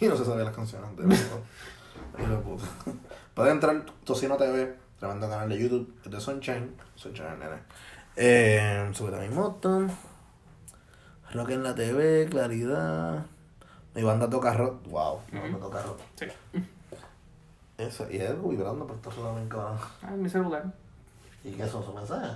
[0.00, 1.04] Y no se sabía las canciones de
[2.38, 2.64] puta.
[3.34, 6.74] Puede entrar Tocino TV, tremendo canal de YouTube, es de Sunshine.
[6.96, 7.62] Sunshine, nene.
[8.16, 9.86] Eh, a mi moto.
[11.32, 13.24] Rock en la TV, Claridad.
[13.94, 14.84] Mi banda toca rock.
[14.88, 16.00] Wow, mi banda toca rock.
[16.16, 16.26] Sí.
[17.80, 19.76] Eso, y es algo vibrando por todo también, cabrón.
[20.02, 20.64] Ah, mi celular.
[21.44, 22.32] ¿Y qué son sus mensajes?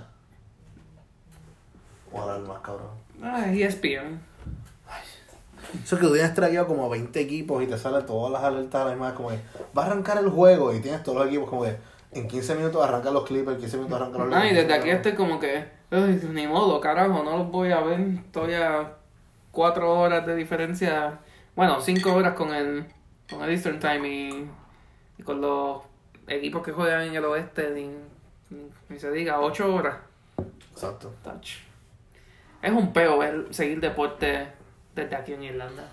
[2.11, 2.87] O algo más, cabrón.
[3.21, 4.19] Ah, es ESPN.
[5.83, 8.85] Eso que tú tienes traído como 20 equipos y te salen todas las alertas a
[8.85, 9.39] la misma como que
[9.77, 11.75] va a arrancar el juego y tienes todos los equipos como que
[12.11, 14.67] en 15 minutos arrancan los Clippers, 15 minutos arrancan los Ah, y Lakers.
[14.67, 17.99] desde aquí estoy como que, ay, ni modo, carajo, no los voy a ver.
[17.99, 18.93] Estoy a
[19.51, 21.19] cuatro horas de diferencia.
[21.55, 22.85] Bueno, cinco horas con el,
[23.29, 24.49] con el Eastern Time y,
[25.17, 25.81] y con los
[26.27, 27.71] equipos que juegan en el oeste.
[27.71, 27.89] Ni,
[28.89, 29.97] ni se diga, 8 horas.
[30.71, 31.13] Exacto.
[31.23, 31.57] Touch.
[32.61, 34.47] Es un peo ver, seguir deporte
[34.95, 35.87] desde aquí en Irlanda.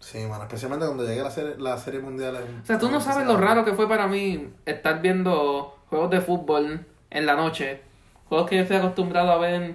[0.00, 2.36] Sí, mano, especialmente cuando llegue la serie, la serie mundial.
[2.62, 6.20] O sea, tú no sabes lo raro que fue para mí estar viendo juegos de
[6.20, 7.80] fútbol en la noche.
[8.28, 9.74] Juegos que yo estoy acostumbrado a ver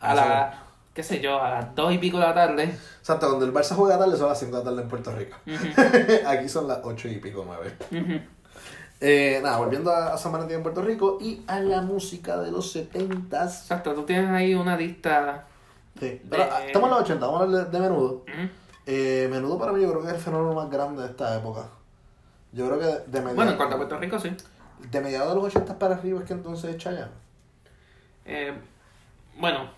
[0.00, 0.54] a Ah, las,
[0.94, 2.64] qué sé yo, a las 2 y pico de la tarde.
[2.64, 5.36] Exacto, cuando el Barça juega tarde son las 5 de la tarde en Puerto Rico.
[6.26, 7.76] Aquí son las 8 y pico, 9.
[7.90, 8.20] ujú.
[9.00, 12.50] Eh, nada, volviendo a, a San Valentín en Puerto Rico y a la música de
[12.50, 13.60] los 70s.
[13.60, 15.46] Exacto, tú tienes ahí una lista.
[15.98, 18.24] Sí, pero, ah, estamos en los 80, vamos a hablar de, menudo.
[18.86, 21.66] Eh, menudo para mí yo creo que es el fenómeno más grande de esta época.
[22.52, 24.30] Yo creo que de, de mediados, Bueno, en cuanto a Puerto Rico, sí.
[24.90, 27.10] de mediados de los 80 para arriba es que entonces Chayanne.
[28.26, 28.52] Eh,
[29.38, 29.70] bueno,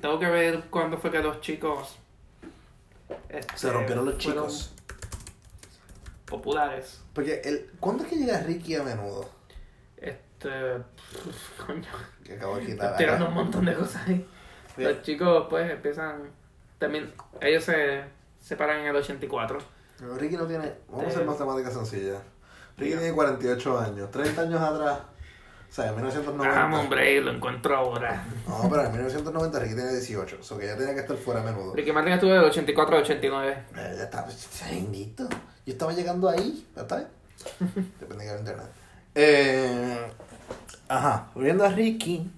[0.00, 1.96] tengo que ver cuándo fue que los chicos
[3.28, 4.72] este, Se rompieron los fueron chicos.
[6.26, 7.01] populares.
[7.14, 9.28] Porque, el, ¿cuándo es que llega Ricky a menudo?
[9.96, 10.48] Este,
[11.66, 11.88] coño,
[12.24, 12.96] Que acabo de quitar.
[12.96, 14.26] tirando un montón de cosas ahí.
[14.76, 14.82] Sí.
[14.82, 16.30] Los chicos pues empiezan,
[16.78, 18.04] también, ellos se
[18.40, 19.58] separan en el 84.
[19.98, 20.72] Pero Ricky no tiene.
[20.88, 21.10] Vamos a Eh.
[21.12, 22.20] hacer matemáticas sencillas.
[22.78, 24.10] Ricky tiene 48 años.
[24.10, 24.98] 30 años atrás.
[25.72, 26.54] O sea, en 1990.
[26.54, 28.26] Vamos, hombre, lo encuentro ahora.
[28.46, 30.36] No, pero en 1990 Ricky tiene 18.
[30.38, 31.74] O sea, que ya tenía que estar fuera a menudo.
[31.74, 33.56] Ricky Martin estuvo del 84 al 89.
[33.74, 35.26] Eh, ya está, pues, bendito.
[35.64, 36.96] Yo estaba llegando ahí, ¿ya está?
[38.00, 38.66] Depende de internet.
[39.14, 40.06] Eh,
[40.88, 42.30] ajá, volviendo a Ricky.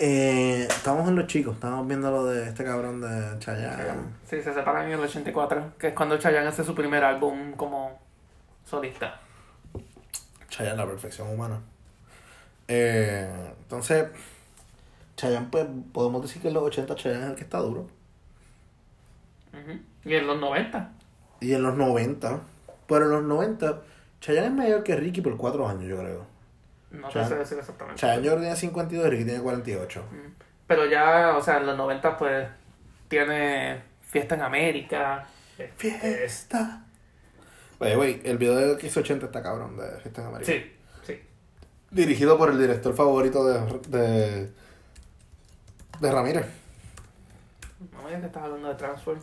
[0.00, 4.02] Eh, estamos en los chicos, estamos viendo lo de este cabrón de Chayanne.
[4.28, 8.00] Sí, se separan en el 84, que es cuando Chayanne hace su primer álbum como
[8.64, 9.20] solista.
[10.52, 11.60] Chayanne, la perfección humana.
[12.68, 13.26] Eh,
[13.62, 14.06] entonces,
[15.16, 17.88] Chayanne, pues podemos decir que en los 80 Chayanne es el que está duro.
[20.04, 20.92] Y en los 90.
[21.40, 22.40] Y en los 90,
[22.86, 23.80] pero en los 90,
[24.20, 26.26] Chayanne es mayor que Ricky por 4 años, yo creo.
[26.90, 28.00] No te Chayanne- sé decir exactamente.
[28.00, 30.04] Chayanne yo tiene 52 y Ricky tiene 48.
[30.10, 30.32] Mm.
[30.66, 32.48] Pero ya, o sea, en los 90 pues
[33.08, 35.26] tiene Fiesta en América.
[35.76, 36.84] Fiesta.
[37.82, 40.52] Oye, güey, el video de X80 está cabrón de Fiesta en América.
[40.52, 40.72] Sí,
[41.06, 41.20] sí.
[41.90, 44.50] Dirigido por el director favorito de, de,
[46.00, 46.46] de Ramírez.
[47.92, 49.16] No me digas que estás hablando de Transfer.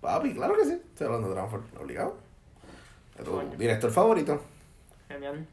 [0.00, 0.72] Papi, claro que sí.
[0.72, 2.16] Estoy hablando de Transform, obligado.
[3.18, 3.56] Es tu Coño.
[3.56, 4.40] director favorito.
[5.08, 5.46] Genial.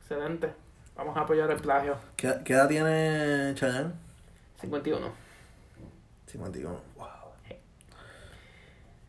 [0.00, 0.52] Excelente.
[0.96, 1.96] Vamos a apoyar el plagio.
[2.16, 3.92] ¿Qué, qué edad tiene Chayanne?
[4.60, 5.12] 51.
[6.26, 6.80] 51.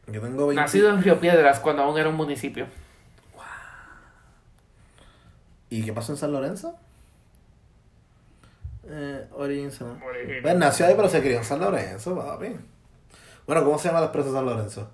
[0.08, 0.14] Wow.
[0.16, 0.62] Yo tengo 20.
[0.62, 2.68] Nacido en Río Piedras cuando aún era un municipio.
[5.70, 6.78] ¿Y qué pasó en San Lorenzo?
[8.88, 10.00] Eh, origen San-
[10.60, 12.56] nació ahí, pero se crió en San Lorenzo, papi.
[13.48, 14.90] Bueno, ¿cómo se llama la expresa San Lorenzo?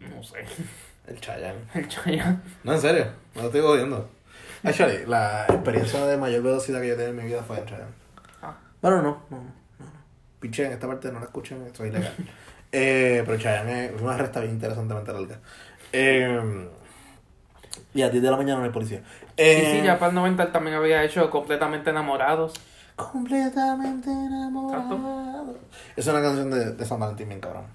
[0.00, 0.44] No sé.
[1.06, 1.60] El Chayanne.
[1.74, 2.40] El Chayanne.
[2.64, 4.10] No, en serio, no lo estoy jodiendo.
[4.62, 7.92] Actually, la experiencia de mayor velocidad que yo tenido en mi vida fue en Chayanne.
[8.42, 8.56] Ah.
[8.82, 9.44] Bueno, no, no, no.
[9.78, 9.86] no.
[10.40, 12.14] Piché, en esta parte no la escuchen, esto es ilegal.
[12.72, 15.40] Eh, pero Chayanne es una resta bien interesantemente larga.
[15.92, 16.68] Eh,
[17.94, 19.02] y a ti de la mañana no hay policía.
[19.36, 22.54] Y Eh, sí, ya para el 90 él también había hecho Completamente Enamorados.
[22.96, 25.58] Completamente enamorado.
[25.96, 27.66] Es una canción de, de San Valentín bien cabrón.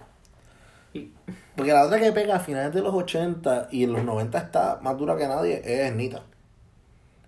[0.93, 1.13] Y
[1.55, 4.79] Porque la otra que pega a finales de los 80 y en los 90 está
[4.81, 6.23] más dura que nadie es Nita.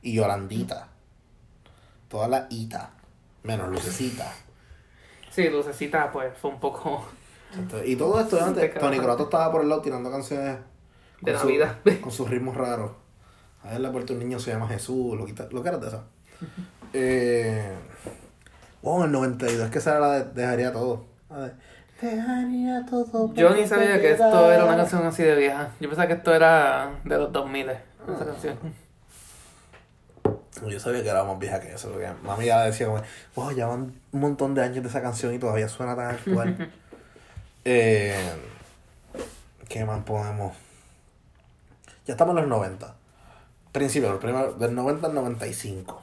[0.01, 0.89] Y Yolandita.
[2.07, 2.91] Toda la Ita.
[3.43, 4.31] Menos Lucecita.
[5.29, 7.05] sí, Lucecita pues fue un poco
[7.53, 7.85] Exacto.
[7.85, 8.97] Y todo esto antes, Tony.
[8.99, 10.57] Croato estaba por el lado tirando canciones
[11.21, 11.77] de su- Navidad.
[12.01, 12.91] con sus ritmos raros.
[13.63, 15.87] A ver, la puerta un niño se llama Jesús, lo, quita, lo que era de
[15.87, 16.03] esa.
[16.93, 17.71] eh,
[18.81, 21.05] wow, el 92 que esa era la de Dejaría todo.
[21.29, 21.55] A ver,
[22.01, 23.33] Dejaría todo.
[23.33, 25.69] Yo ni sabía que esto era una canción así de vieja.
[25.79, 28.57] Yo pensaba que esto era de los 2000, esa canción.
[30.67, 33.01] Yo sabía que era más vieja que eso, porque mami ya decía como,
[33.35, 36.71] wow, ya van un montón de años de esa canción y todavía suena tan actual.
[37.65, 38.15] eh,
[39.69, 40.55] ¿Qué más podemos?
[42.05, 42.95] Ya estamos en los 90.
[43.71, 46.01] Principio, los primeros, del 90 al 95.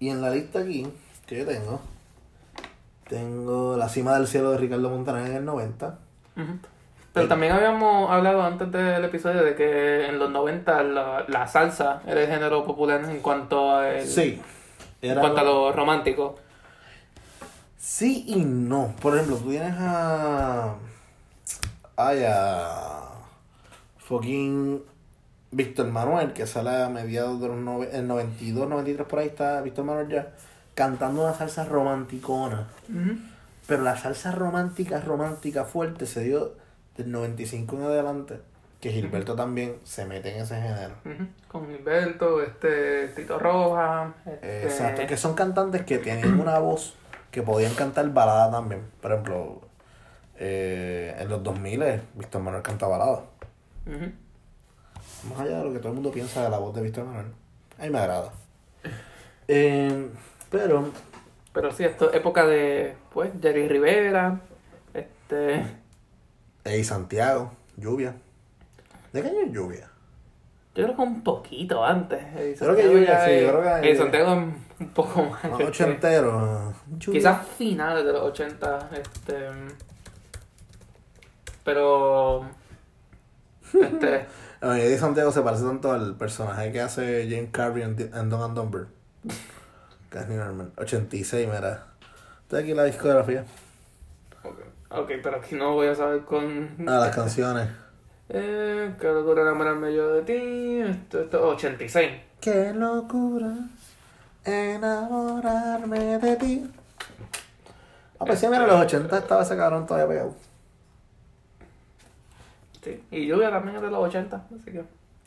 [0.00, 0.86] Y en la lista aquí,
[1.26, 1.80] que yo tengo,
[3.08, 5.98] tengo La cima del cielo de Ricardo Montaner en el 90.
[6.36, 6.58] Ujú.
[7.12, 12.00] Pero también habíamos hablado antes del episodio de que en los 90 la, la salsa
[12.06, 14.40] era el género popular en cuanto a, el- Sí.
[15.02, 16.38] en Era cuanto a lo romántico.
[17.78, 18.94] Sí y no.
[19.00, 20.74] Por ejemplo, tú tienes a.
[21.96, 23.02] Ay, a.
[23.98, 24.82] Fucking.
[25.50, 29.62] Víctor Manuel, que sale a mediados de los nove- el 92, 93 por ahí está
[29.62, 30.28] Víctor Manuel ya.
[30.74, 32.66] Cantando una salsa romanticona.
[33.66, 36.52] Pero la salsa romántica, romántica fuerte se dio
[36.98, 38.40] del 95 en adelante.
[38.80, 40.94] que Gilberto también se mete en ese género.
[41.48, 44.12] Con Gilberto, este, Tito Roja.
[44.26, 46.94] Este, Exacto, que son cantantes que tienen una voz
[47.30, 48.82] que podían cantar balada también.
[49.00, 49.60] Por ejemplo,
[50.36, 53.24] eh, en los 2000 Víctor Manuel canta balada.
[55.28, 57.26] Más allá de lo que todo el mundo piensa de la voz de Víctor Manuel.
[57.78, 58.32] A mí me agrada.
[59.50, 60.10] Eh,
[60.50, 60.92] pero,
[61.54, 64.42] Pero sí, esto es época de, pues, Jerry Rivera,
[64.92, 65.64] este,
[66.64, 68.14] Ey Santiago, lluvia.
[69.10, 69.87] ¿De qué año es lluvia?
[70.78, 72.22] Yo creo que un poquito antes.
[72.36, 74.38] Eddie Creo que Santiago yo- ya sí, es- yo creo que- Eddie Santiago es
[74.80, 75.44] un poco más.
[75.60, 76.72] Ochentero.
[77.00, 79.34] Quizás finales de los 80, este,
[81.64, 82.44] pero,
[83.74, 84.26] este,
[84.62, 87.96] Eddie Santiago se parece tanto al personaje que hace James Carvey en,
[88.30, 88.86] Dumb and Dumber.
[90.12, 90.72] Es normal.
[90.78, 91.84] 86, mira.
[92.42, 93.44] Está aquí la discografía.
[94.90, 97.68] ok, pero aquí no voy a saber con, Ah, las canciones.
[98.28, 102.10] Eh, qué locura enamorarme yo de ti, esto, esto, 86.
[102.40, 103.54] Qué locura
[104.44, 106.70] enamorarme de ti.
[108.18, 110.34] Ah, pues sí, mira, en los 80 estaba ese cabrón todavía pegado.
[112.82, 114.84] Sí, y Lluvia también es de los 80, así que,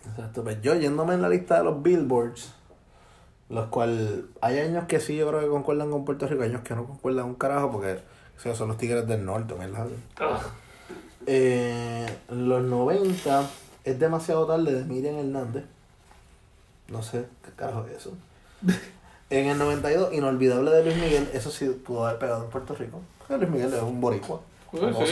[0.09, 2.53] Exacto, pues yo yéndome en la lista de los billboards,
[3.49, 4.09] los cuales
[4.41, 7.25] hay años que sí yo creo que concuerdan con Puerto Rico, años que no concuerdan
[7.25, 7.99] un carajo porque
[8.37, 9.85] o sea, son los tigres del norte, ¿verdad?
[9.85, 10.41] ugh.
[11.25, 13.49] Eh, en los 90
[13.83, 15.63] es demasiado tarde de Miriam Hernández.
[16.87, 18.13] No sé qué carajo es eso.
[19.31, 22.99] En el 92, Inolvidable de Luis Miguel, eso sí pudo haber pegado en Puerto Rico.
[23.17, 24.41] Porque Luis Miguel es un boricua.
[24.69, 25.05] Pues como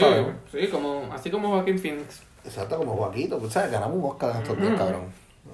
[0.52, 2.20] sí, como, así como Joaquín Phoenix.
[2.44, 3.38] Exacto, como Joaquito.
[3.38, 3.70] Pues, ¿sabes?
[3.70, 5.04] Ganamos un Oscar en estos días, cabrón.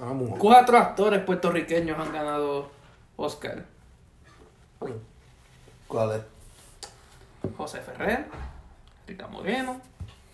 [0.01, 0.41] Ganamos un Oscar.
[0.41, 2.69] Cuatro actores puertorriqueños han ganado
[3.15, 3.65] Oscar.
[5.87, 6.23] ¿Cuál es?
[7.57, 8.27] José Ferrer,
[9.07, 9.81] Rita Moreno,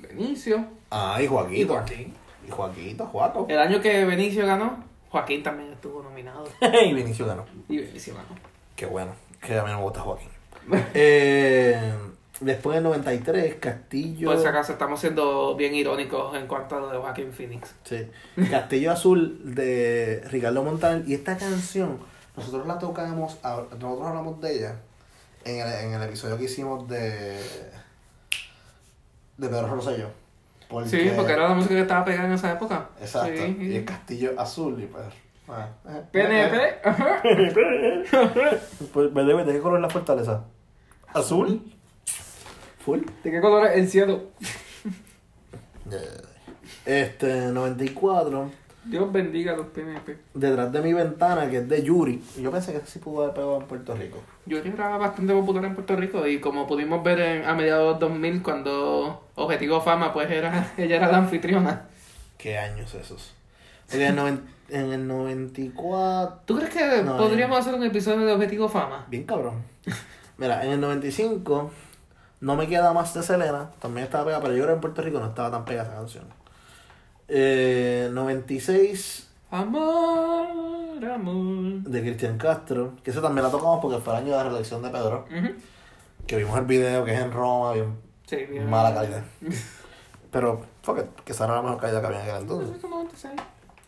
[0.03, 1.73] Benicio Ah, y y Joaquito.
[1.75, 2.15] Joaquín.
[2.47, 3.47] Y Joaquito, Joaco.
[3.49, 6.45] El año que Benicio ganó, Joaquín también estuvo nominado.
[6.61, 7.45] y Vinicio ganó.
[7.69, 8.29] Y Benicio ganó.
[8.77, 9.13] Qué bueno.
[9.41, 10.29] Que a mí no me gusta Joaquín.
[10.95, 11.93] eh,
[12.41, 14.31] después del 93, Castillo.
[14.31, 17.75] Por si acaso estamos siendo bien irónicos en cuanto a lo de Joaquín Phoenix.
[17.85, 18.07] Sí.
[18.51, 21.09] Castillo Azul de Ricardo Montaner.
[21.09, 21.99] Y esta canción,
[22.37, 24.77] nosotros la tocamos, nosotros hablamos de ella
[25.45, 27.41] en el, en el episodio que hicimos de.
[29.43, 30.09] De Pedro Rosselló.
[30.69, 32.89] Porque, Sí, porque era la música que estaba pegada en esa época.
[33.01, 33.37] Exacto.
[33.37, 33.57] Sí.
[33.61, 34.83] Y el Castillo Azul.
[34.83, 35.05] Y pues.
[35.49, 36.81] ah, eh, PNP.
[38.93, 40.45] Pues, ¿de, ¿de qué color es la fortaleza?
[41.13, 41.63] ¿Azul?
[42.85, 43.01] ¿Full?
[43.23, 44.23] ¿De qué color es el cielo?
[46.85, 48.51] Este, 94.
[48.85, 50.19] Dios bendiga a los PNP.
[50.35, 52.23] Detrás de mi ventana, que es de Yuri.
[52.37, 54.19] Y Yo pensé que sí pudo haber pegado en Puerto Rico.
[54.47, 58.07] Yo era bastante popular en Puerto Rico y como pudimos ver en- a mediados de
[58.07, 61.87] 2000 cuando Objetivo Fama pues era ella era la anfitriona.
[62.39, 63.35] ¿Qué años esos?
[63.93, 66.41] En el, noven- en el 94.
[66.45, 69.07] ¿Tú crees que No, podríamos hacer un episodio de Objetivo Fama?
[69.09, 69.63] Bien cabrón.
[70.39, 71.71] Mira, en el 95.
[72.41, 73.71] No me queda más de Selena.
[73.81, 75.99] También estaba pegada, pero yo creo que en Puerto Rico no estaba tan pegada esa
[75.99, 76.25] canción.
[77.35, 81.83] Eh, 96 Amor, amor.
[81.83, 82.95] de Cristian Castro.
[83.03, 85.27] Que eso también la tocamos porque fue el año de la reelección de Pedro.
[86.27, 88.69] Que vimos el video que es en Roma, bien Sí, bien.
[88.69, 89.23] mala calidad.
[90.31, 92.83] Pero, fuck it, que esa era la mejor calidad que había en aquel entonces.
[92.83, 93.35] 96.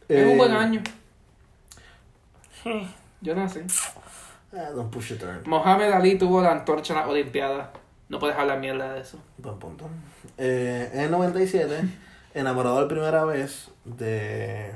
[0.08, 0.82] Es Eh, un buen año.
[3.20, 3.60] Yo nací.
[3.60, 5.42] Eh, don't push your turn.
[5.46, 7.68] Mohamed Ali tuvo la antorcha en las Olimpiadas.
[8.08, 9.18] No puedes hablar mierda de eso.
[9.38, 9.88] Buen punto.
[10.38, 11.80] Eh, en el 97,
[12.34, 14.70] enamorado por primera vez de.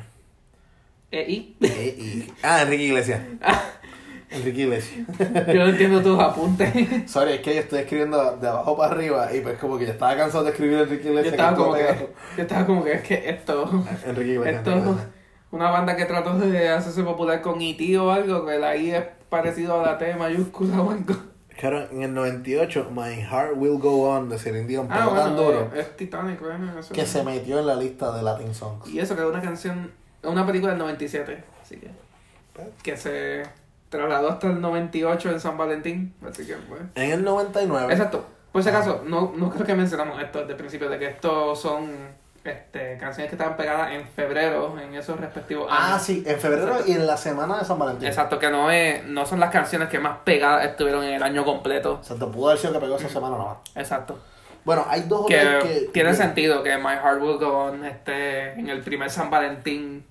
[1.11, 3.21] Eh, y- Ah, Enrique Iglesias.
[4.31, 5.07] Enrique Iglesias.
[5.47, 7.11] Yo no entiendo tus apuntes.
[7.11, 9.93] Sorry, es que yo estoy escribiendo de abajo para arriba y pues como que ya
[9.93, 11.33] estaba cansado de escribir Enrique Yo Iglesias.
[11.35, 14.57] estaba que como que, yo estaba como que es que esto, Enrique Iglesias.
[14.57, 15.09] esto Enrique Iglesias.
[15.51, 17.99] una banda que trató de hacerse popular con E.T.
[17.99, 21.15] o algo, que la I es parecido a la T mayúscula o algo.
[21.59, 25.71] Claro, en el 98, My Heart Will Go On de Celine Dion Ah, tan duro
[25.75, 26.95] es Titanic, bueno, eso.
[26.95, 28.89] que se metió en la lista de Latin Songs.
[28.89, 29.91] Y eso que es una canción,
[30.23, 31.91] una película del 97, así que,
[32.85, 33.43] que se
[33.89, 36.81] trasladó hasta el 98 en San Valentín, así que pues.
[36.95, 38.25] En el 99, Exacto.
[38.53, 41.61] Por si acaso, no, no creo que mencionamos esto desde el principio, de que estos
[41.61, 41.91] son
[42.45, 46.03] este, canciones que estaban pegadas en febrero en esos respectivos ah, años.
[46.03, 46.91] sí, en febrero Exacto.
[46.91, 48.09] y en la semana de San Valentín.
[48.09, 51.45] Exacto, que no es, no son las canciones que más pegadas estuvieron en el año
[51.45, 51.99] completo.
[52.01, 53.59] Exacto, pudo haber sido que pegó esa semana nada más.
[53.74, 54.18] Exacto.
[54.64, 55.91] Bueno, hay dos Que, que.
[55.93, 60.05] tiene que- sentido que My Heart Will Go On esté en el primer San Valentín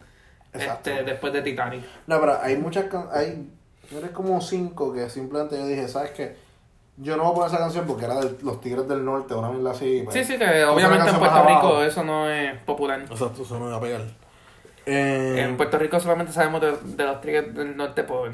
[0.54, 0.90] Exacto.
[0.90, 1.84] este, después de Titanic.
[2.08, 2.86] No, pero hay muchas.
[2.86, 3.50] can- Hay.
[3.96, 6.36] Eres como cinco que simplemente yo dije, ¿sabes qué?
[6.98, 9.50] Yo no voy a poner esa canción porque era de los Tigres del Norte, una
[9.50, 10.02] mierda así.
[10.04, 10.16] pues.
[10.16, 11.84] Sí, sí, que obviamente en Puerto Rico abajo.
[11.84, 13.02] eso no es popular.
[13.10, 14.02] Exacto, eso no va a pegar.
[14.86, 18.32] Eh, En Puerto Rico solamente sabemos de, de los Tigres del Norte por,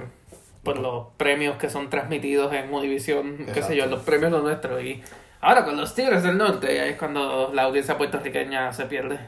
[0.64, 4.80] por los premios que son transmitidos en Univision, qué sé yo, los premios lo nuestro.
[4.80, 5.04] Y
[5.42, 9.20] ahora con los Tigres del Norte, ahí es cuando la audiencia puertorriqueña se pierde.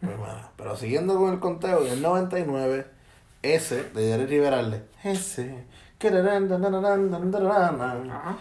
[0.00, 2.86] pues, bueno, pero siguiendo con el conteo, en el 99,
[3.42, 5.66] ese de Jerry Riveralde, ese.
[8.12, 8.36] Ajá.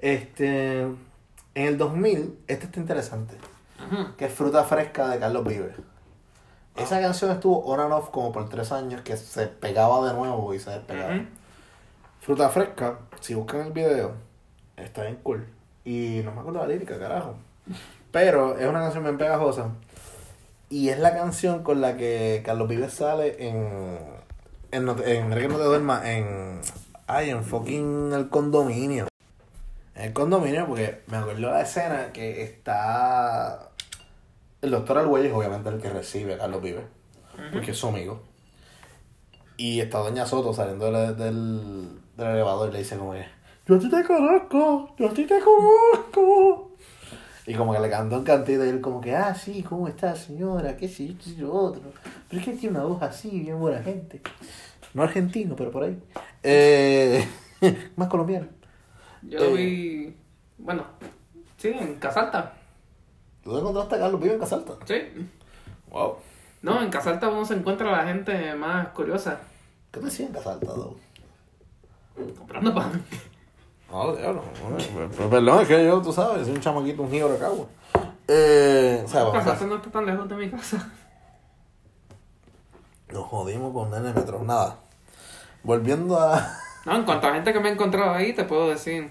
[0.00, 0.80] Este.
[0.80, 3.36] En el 2000, este está interesante.
[4.18, 5.74] Que es Fruta Fresca de Carlos Vives.
[6.76, 10.52] Esa canción estuvo on and off como por tres años que se pegaba de nuevo
[10.52, 11.24] y se despegaba.
[12.20, 14.12] Fruta Fresca, si buscan el video,
[14.76, 15.46] está bien cool.
[15.84, 17.36] Y no me acuerdo la lírica, carajo.
[18.12, 19.70] Pero es una canción bien pegajosa.
[20.68, 23.98] Y es la canción con la que Carlos Vives sale en.
[24.72, 26.60] En, en Mira que no te duermas, en.
[27.06, 29.06] Ay, en fucking el condominio.
[29.96, 33.70] En el condominio, porque me acuerdo la escena que está.
[34.60, 36.84] El doctor Arguelles, obviamente, el que recibe a Carlos Vives,
[37.50, 38.22] porque es su amigo.
[39.56, 43.24] Y está Doña Soto saliendo del, del, del elevador y le dice como que,
[43.66, 46.72] yo a ti te conozco, yo a ti te conozco.
[47.46, 50.14] Y como que le cantó un cantito y él como que, ah, sí, ¿cómo está
[50.14, 50.76] señora?
[50.76, 51.82] ¿Qué sé yo, yo otro?
[52.28, 54.20] Pero es que tiene una voz así, bien buena gente.
[54.92, 55.98] No argentino, pero por ahí.
[56.42, 57.26] Eh,
[57.96, 58.55] más colombiano.
[59.28, 59.52] Yo lo Eh.
[59.54, 60.16] vi,
[60.58, 60.84] bueno,
[61.56, 62.52] sí, en Casalta.
[63.42, 64.72] ¿Tú encontraste a Carlos Vives en Casalta?
[64.86, 65.28] Sí.
[65.90, 66.16] Wow.
[66.62, 69.38] No, en Casalta uno se encuentra a la gente más curiosa,
[69.92, 70.96] ¿Qué te hacía en Casalta, Doug?
[72.38, 73.04] comprando pan.
[73.90, 74.42] No, diablo.
[74.68, 77.66] no, Pero perdón, es que yo, tú sabes, soy un chamaquito, un giro de cagua.
[78.28, 80.90] Eh, Casalta no está tan lejos de mi casa.
[83.12, 84.42] Nos jodimos con Nene Metro.
[84.42, 84.78] Nada.
[85.62, 86.58] Volviendo a.
[86.86, 89.10] No, en cuanto a gente que me he encontrado ahí, te puedo decir.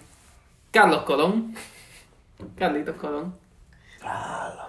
[0.72, 1.54] Carlos Colón.
[2.58, 3.36] Carlitos Colón.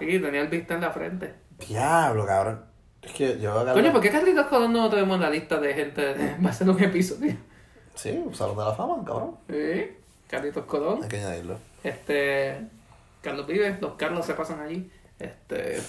[0.01, 1.35] Sí, tenía el vista en la frente.
[1.69, 2.65] Diablo, cabrón.
[3.03, 3.75] Es que yo acá.
[3.75, 6.37] Coño, ¿por qué Carlitos Colón no lo tenemos en la lista de gente de...
[6.45, 7.37] Va a ser un episodio.
[7.95, 9.37] Sí, un salón de la fama, cabrón.
[9.49, 9.97] Sí,
[10.29, 11.05] Carlitos Colón.
[11.05, 11.59] Hay que añadirlo.
[11.85, 12.61] Este.
[13.23, 14.91] Carlos Vives, los Carlos se pasan allí.
[15.21, 15.81] Este.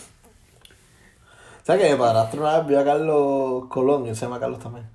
[1.64, 4.60] ¿Sabes que mi padrastro una vez vio a Carlos Colón y él se llama Carlos
[4.60, 4.86] también?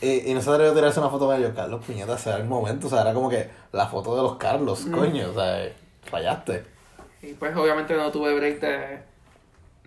[0.00, 1.52] Y, y no se atrevió a tirarse una foto con ellos.
[1.54, 2.86] Carlos Puñeta, ese era el momento.
[2.86, 4.92] O sea, era como que la foto de los Carlos, Mm.
[4.92, 5.30] coño.
[5.30, 6.64] O sea, eh, fallaste.
[7.22, 9.02] Y pues obviamente no tuve break de,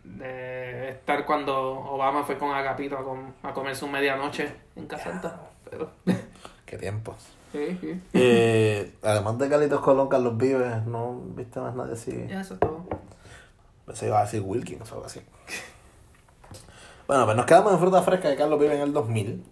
[0.03, 5.39] de estar cuando Obama fue con Agapito a, com- a comer su medianoche en Casanta.
[5.69, 5.89] Pero.
[6.65, 7.15] Qué tiempos.
[7.51, 8.01] Sí, sí.
[8.13, 12.25] Eh, además de Carlitos Colón, Carlos Vives, no viste más nadie así.
[12.27, 12.83] Ya, eso es todo.
[13.93, 15.21] Se iba a decir Wilkins o algo así.
[17.07, 19.45] Bueno, pues nos quedamos en fruta fresca de Carlos Vive en el 2000.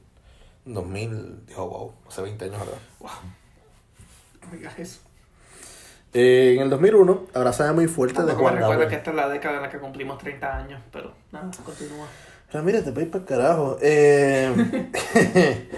[0.66, 2.80] 2000, dijo, wow, hace 20 años atrás.
[4.45, 4.99] No digas eso.
[6.14, 9.16] Eh, en el 2001, Abrazada muy fuerte de Tampoco me Juan recuerdo que esta es
[9.16, 12.07] la década en la que cumplimos 30 años, pero nada, continúa.
[12.51, 13.78] Pero mira, te pedí para carajo.
[13.82, 14.53] Eh,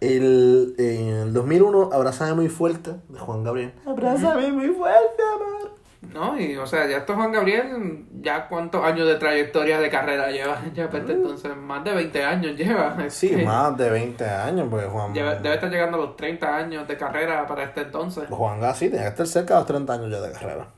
[0.00, 3.72] el, en el 2001, Abrazada muy fuerte de Juan Gabriel.
[3.84, 5.75] Abrázame muy fuerte, amor.
[6.14, 10.30] No, y o sea, ya esto Juan Gabriel, ya cuántos años de trayectoria de carrera
[10.30, 12.96] lleva, ya para este entonces, más de 20 años lleva.
[13.10, 15.12] Sí, Este, más de 20 años, porque Juan...
[15.14, 18.24] lleva- debe estar llegando a los 30 años de carrera para este entonces.
[18.30, 20.68] Juan Gas sí, tenía que estar cerca de los 30 años ya de carrera.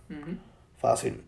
[0.78, 1.24] Fácil.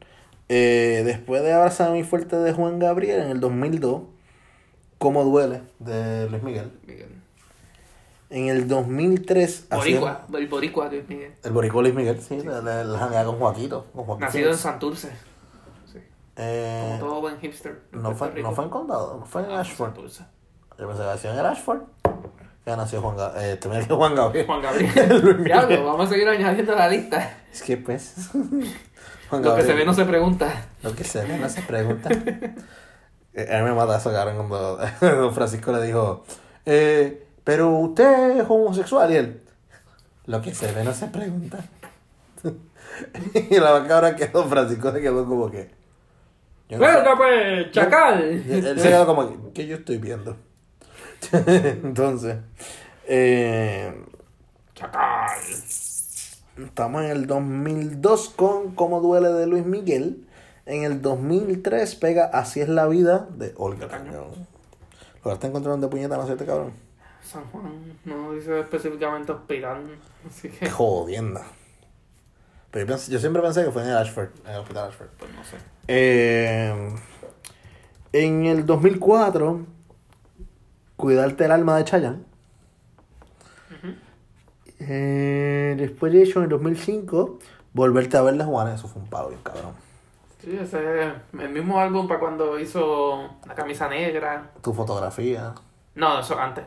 [0.49, 4.03] Eh, después de Abrazar muy fuerte de Juan Gabriel en el 2002,
[4.99, 5.63] ¿Cómo duele?
[5.79, 6.73] de Luis Miguel.
[6.87, 7.20] Miguel.
[8.31, 11.35] En el 2003, hacía- Boricua, el boricua Luis Miguel.
[11.43, 13.87] el boricua Luis Miguel, sí, le janguea con Joaquito.
[13.93, 14.57] Con Joaquín Nacido en.
[14.57, 15.11] Santurce.
[15.93, 15.99] Sí.
[16.37, 17.81] Eh, Como todo buen hipster.
[17.93, 19.89] no, fue, no fue en Condado, no fue en Ah, Ashford.
[19.89, 20.25] Santurce.
[20.79, 21.81] Yo pensé que nació en Ashford.
[22.67, 23.51] Ya nació Juan Gabriel.
[23.51, 24.47] Eh, también que Juan Gabriel.
[24.47, 25.45] Juan Gabriel.
[25.45, 27.39] Diablo, vamos a seguir añadiendo la lista.
[27.53, 28.15] Es que pues.
[29.31, 30.67] Juan Lo que se ve no se pregunta.
[30.83, 32.09] Lo que se ve no se pregunta.
[33.33, 36.25] Eh, a mí me mata eso, cabrón, cuando don Francisco le dijo,
[36.67, 39.43] eh, pero usted es homosexual y él,
[40.27, 41.59] lo que se ve no se pregunta.
[43.51, 45.71] y la macabra que don Francisco se quedó como que...
[46.69, 46.93] yo no sé.
[46.93, 48.23] ¡Venga pues, chacal!
[48.23, 50.37] Él él se quedó como que, ¿qué yo estoy viendo?
[51.33, 52.37] Entonces,
[53.07, 53.93] eh,
[54.81, 55.41] Chacal.
[56.65, 60.27] Estamos en el 2002 con Cómo duele de Luis Miguel.
[60.65, 64.31] En el 2003 pega Así es la vida de Olga Tañón.
[65.23, 66.73] Lo que está encontrando de puñeta, no sé, este cabrón.
[67.31, 69.83] San Juan no dice específicamente hospital.
[70.29, 71.43] Así que, Qué jodienda.
[72.71, 75.09] Pero yo, pensé- yo siempre pensé que fue en el Ashford, en el hospital Ashford.
[75.19, 75.57] pues no sé.
[75.89, 76.93] Eh,
[78.13, 79.67] en el 2004,
[80.97, 82.25] Cuidarte el alma de Chayanne.
[84.81, 87.39] Eh, después de eso, en el 2005,
[87.73, 89.73] volverte a ver de Juanes, eso fue un palo bien cabrón.
[90.43, 94.51] Sí, ese es el mismo álbum para cuando hizo La camisa negra.
[94.63, 95.55] Tu fotografía.
[95.95, 96.65] No, eso antes.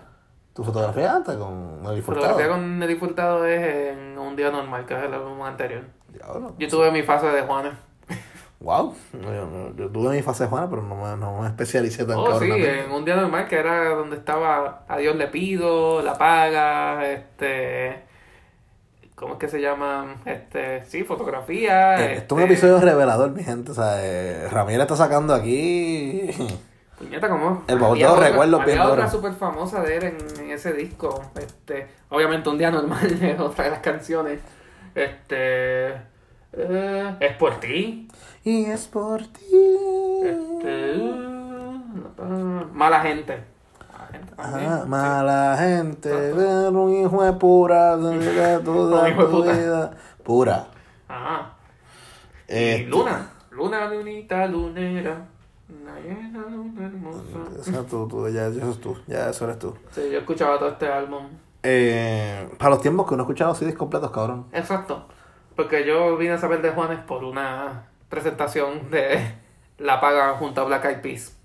[0.54, 2.28] Tu fotografía antes con Nelly Furtado.
[2.28, 5.84] Fotografía con Nelly Furtado es en Un Día Normal, que es el álbum anterior.
[6.10, 6.54] Diablo.
[6.60, 7.74] Yo tuve mi fase de Juanes.
[8.60, 8.96] Wow.
[9.12, 12.40] Yo, yo tuve mi fase de Juana, pero no me, no me especialicé tan Oh,
[12.40, 17.06] sí, en Un Día Normal, que era donde estaba A Dios le pido, La paga,
[17.12, 18.04] este...
[19.16, 20.16] ¿Cómo es que se llama?
[20.26, 21.96] Este, sí, fotografía.
[22.04, 23.72] Eh, Esto es un este, episodio revelador, mi gente.
[23.72, 26.30] O sea, eh, Ramírez está sacando aquí.
[27.04, 27.64] Puñeta, ¿cómo?
[27.68, 31.22] El baúl de los recuerdos bien otra súper famosa de él en, en ese disco.
[31.36, 34.40] Este, obviamente, Un Día Normal es otra de las canciones.
[34.96, 35.88] Este...
[36.54, 38.08] eh, es por ti.
[38.44, 39.42] Y es por ti.
[40.24, 43.44] Este, uh, mala gente.
[44.88, 49.92] Mala gente mala de un hijo de pura, de toda tu vida.
[50.24, 50.68] Pura.
[51.08, 51.54] Ajá.
[52.48, 53.30] Y Este, Luna.
[53.52, 55.26] Luna, lunita, lunera.
[55.84, 57.60] Una llena, luna hermosa.
[57.60, 59.76] Esa tú, tú, ya, eso es tú, ya eso eres tú.
[59.92, 61.28] Sí, yo escuchaba todo este álbum.
[61.62, 64.46] Eh, para los tiempos que uno escuchaba los CDs completos, cabrón.
[64.54, 65.06] Exacto.
[65.58, 69.36] Porque yo vine a saber de Juanes por una presentación de
[69.78, 71.38] La Paga junto a Black Eyed Peas.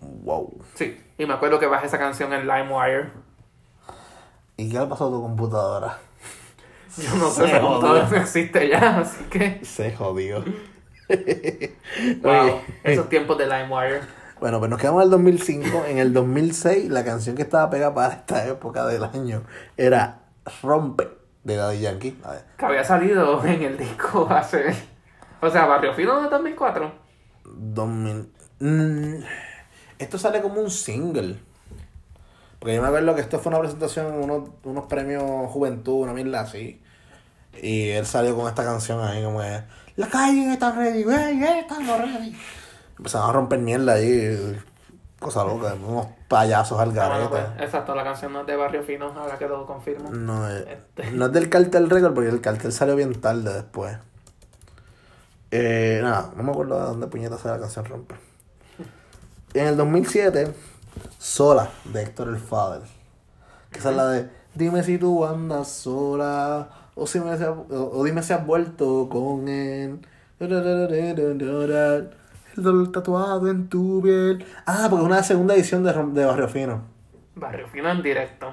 [0.00, 0.60] Wow.
[0.74, 1.00] Sí.
[1.16, 3.10] Y me acuerdo que bajé esa canción en LimeWire.
[4.58, 5.98] ¿Y qué le pasó a tu computadora?
[6.98, 8.16] Yo no sé, Se esa computadora jodió.
[8.18, 9.64] no existe ya, así que...
[9.64, 10.44] Se jodió.
[12.22, 14.00] Wow, esos tiempos de LimeWire.
[14.40, 15.84] Bueno, pues nos quedamos en el 2005.
[15.88, 19.42] En el 2006, la canción que estaba pegada para esta época del año
[19.76, 20.20] era
[20.62, 21.08] Rompe
[21.44, 22.18] de Daddy Yankee.
[22.24, 24.74] A ver, Que había salido en el disco hace...
[25.40, 26.92] O sea, Barrio Fino de 2004.
[27.44, 28.32] 2000.
[28.60, 29.22] Mm,
[29.98, 31.38] esto sale como un single.
[32.58, 36.12] Porque yo me acuerdo que esto fue una presentación en unos, unos premios Juventud, una
[36.12, 36.82] mierda así.
[37.60, 39.62] Y él salió con esta canción ahí como que,
[39.98, 42.36] La calle está ready, güey, eh, estamos ready.
[42.96, 44.56] Empezaron a romper mierda ahí.
[45.18, 47.52] Cosa loca, unos payasos al Ah, bueno, garete.
[47.56, 50.10] pues, exacto, la canción no es de Barrio Fino, ahora que lo confirmo.
[50.10, 51.10] No es, Este.
[51.10, 53.98] no es del cartel record porque el cartel salió bien tarde después.
[55.50, 58.14] Eh, nada, no me acuerdo de dónde puñeta sale la canción Rompe.
[59.54, 60.54] En el 2007,
[61.18, 62.82] Sola, de Héctor el Father.
[63.72, 66.68] Que esa es la de Dime si tú andas sola.
[66.98, 70.00] O, si me has- o, o dime si has vuelto con él.
[70.40, 72.08] El
[72.56, 74.44] dolor tatuado en tu piel.
[74.66, 76.82] Ah, porque es una segunda edición de, de Barrio Fino.
[77.36, 78.48] Barrio Fino en directo.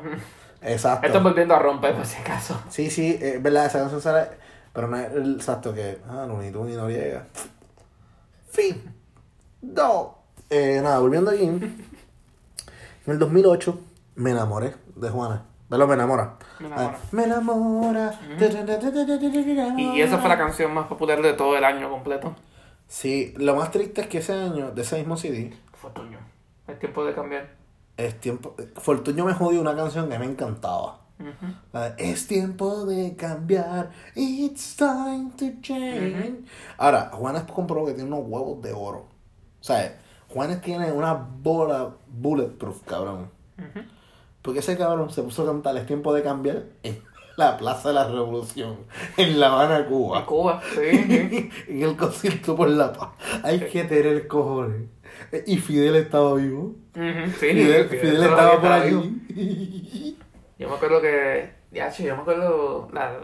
[0.62, 1.06] Exacto.
[1.08, 2.62] Esto es volviendo a romper, por si acaso.
[2.70, 4.28] Sí, sí, es verdad, esa canción sale.
[4.74, 6.00] Pero no es el exacto que.
[6.08, 7.28] Ah, Looney Tunes y Noriega.
[8.50, 8.82] Fin.
[9.62, 10.18] No.
[10.50, 11.44] Eh, nada, volviendo aquí.
[13.08, 13.80] En el 2008
[14.16, 15.44] me enamoré de Juana.
[15.70, 16.38] Velo, me enamora.
[16.60, 17.00] Me enamora.
[17.12, 18.20] Me enamora.
[19.78, 22.36] Y esa fue la canción más popular de todo el año completo.
[22.88, 26.20] Sí, lo más triste es que ese año, de ese mismo CD, Fue tuyo.
[26.68, 27.50] Es tiempo de cambiar.
[27.98, 28.56] es tiempo.
[28.76, 31.02] Fortunio me jodió una canción que me encantaba.
[31.20, 31.54] Ujú.
[31.72, 33.90] La de, es tiempo de cambiar.
[34.16, 36.46] It's time to change.
[36.78, 39.08] Ahora, Juanes comprobó que tiene unos huevos de oro.
[39.62, 39.98] O sea,
[40.30, 43.30] Juanes tiene una bola bulletproof, cabrón.
[43.58, 43.80] Ujú.
[44.46, 47.02] Porque ese cabrón se puso a cantar Es tiempo de cambiar en
[47.36, 48.78] la Plaza de la Revolución,
[49.18, 50.26] en La Habana, En Cuba.
[50.26, 51.50] Cuba, sí.
[51.68, 53.10] en el concierto por la paz.
[53.44, 54.88] Hay que tener cojones.
[55.46, 56.76] Y Fidel estaba vivo.
[56.94, 60.18] Sí, Fidel, Fidel Fidel estaba por allí.
[60.58, 61.52] Yo me acuerdo que.
[61.72, 62.88] Ya, yo me acuerdo.
[62.94, 63.20] La,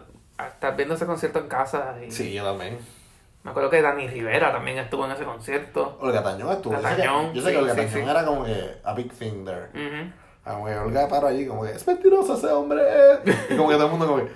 [0.48, 1.96] estar viendo ese concierto en casa.
[2.06, 2.78] Y Sí, yo también.
[3.44, 5.98] Me acuerdo que Dani Rivera también estuvo en ese concierto.
[6.02, 6.76] Olga Tañón estuvo.
[6.76, 8.10] Olga Yo sé que- Tañón, Yo sé que sí, Olga sí, Tañón sí.
[8.12, 9.68] era como que a big thing there.
[9.74, 10.12] Ujú.
[10.44, 12.82] Como que Olga paró allí como que es mentiroso ese hombre.
[13.50, 14.32] Y como que todo el mundo como que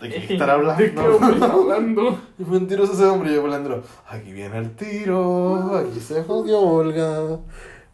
[0.00, 0.82] ¿de qué estará hablando?
[0.82, 2.20] ¿De qué hombre está hablando?
[2.38, 3.30] Es mentiroso ese hombre.
[3.30, 7.38] Y yo por dentro, aquí viene el tiro, aquí se jodió Olga.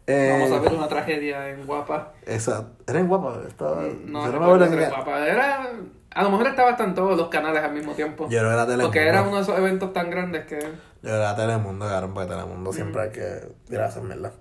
[0.07, 2.13] Eh, Vamos a ver una tragedia en Guapa.
[2.25, 3.45] Esa, eran guapas.
[3.47, 5.27] Estaba, No, no no recuerdo si que era Guapa.
[5.27, 5.69] Era,
[6.13, 8.25] a lo mejor estaba hasta en todos los canales al mismo tiempo.
[8.29, 8.85] Yo que era Telemundo.
[8.85, 10.59] Porque era uno de esos eventos tan grandes que.
[11.01, 14.31] Yo era Telemundo, cabrón, porque Telemundo siempre hay que gracias, ¿verdad?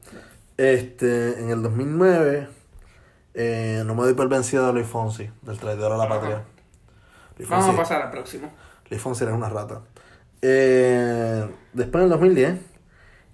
[0.59, 2.47] Este, en el 2009,
[3.35, 6.43] eh, no me doy por vencido de Luis Fonsi, del traidor a la patria.
[7.37, 8.51] Luis Vamos a pasar al próximo.
[8.89, 9.83] Luis Fonsi era una rata.
[10.41, 12.59] Eh, después en el 2010,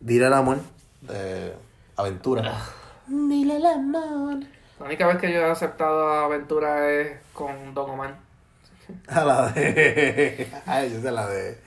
[0.01, 0.57] Dile el amor,
[1.03, 1.53] de
[1.95, 2.59] Aventura.
[3.07, 4.39] Dile el amor.
[4.79, 8.17] La única vez que yo he aceptado aventura es con Don Omar.
[9.09, 10.51] A la de.
[10.65, 11.59] Ay, yo sé la de.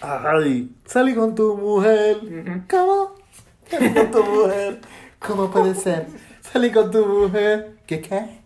[0.00, 2.16] Ay, salí con tu mujer.
[2.16, 2.62] Ujú.
[2.68, 3.14] ¿Cómo?
[3.70, 4.80] Salí con tu mujer.
[5.20, 6.08] ¿Cómo puede ser?
[6.56, 7.76] Salí con tu mujer.
[7.86, 8.40] ¿Qué qué?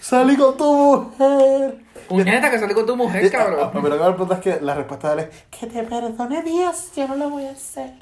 [0.00, 1.76] Salí con tu mujer.
[2.08, 3.70] Puñeta, que salí con tu mujer, Ah, cabrón.
[3.74, 6.42] Pero lo que me pregunta es que la respuesta de él es que te perdone
[6.42, 7.92] Dios, yo no lo voy a hacer.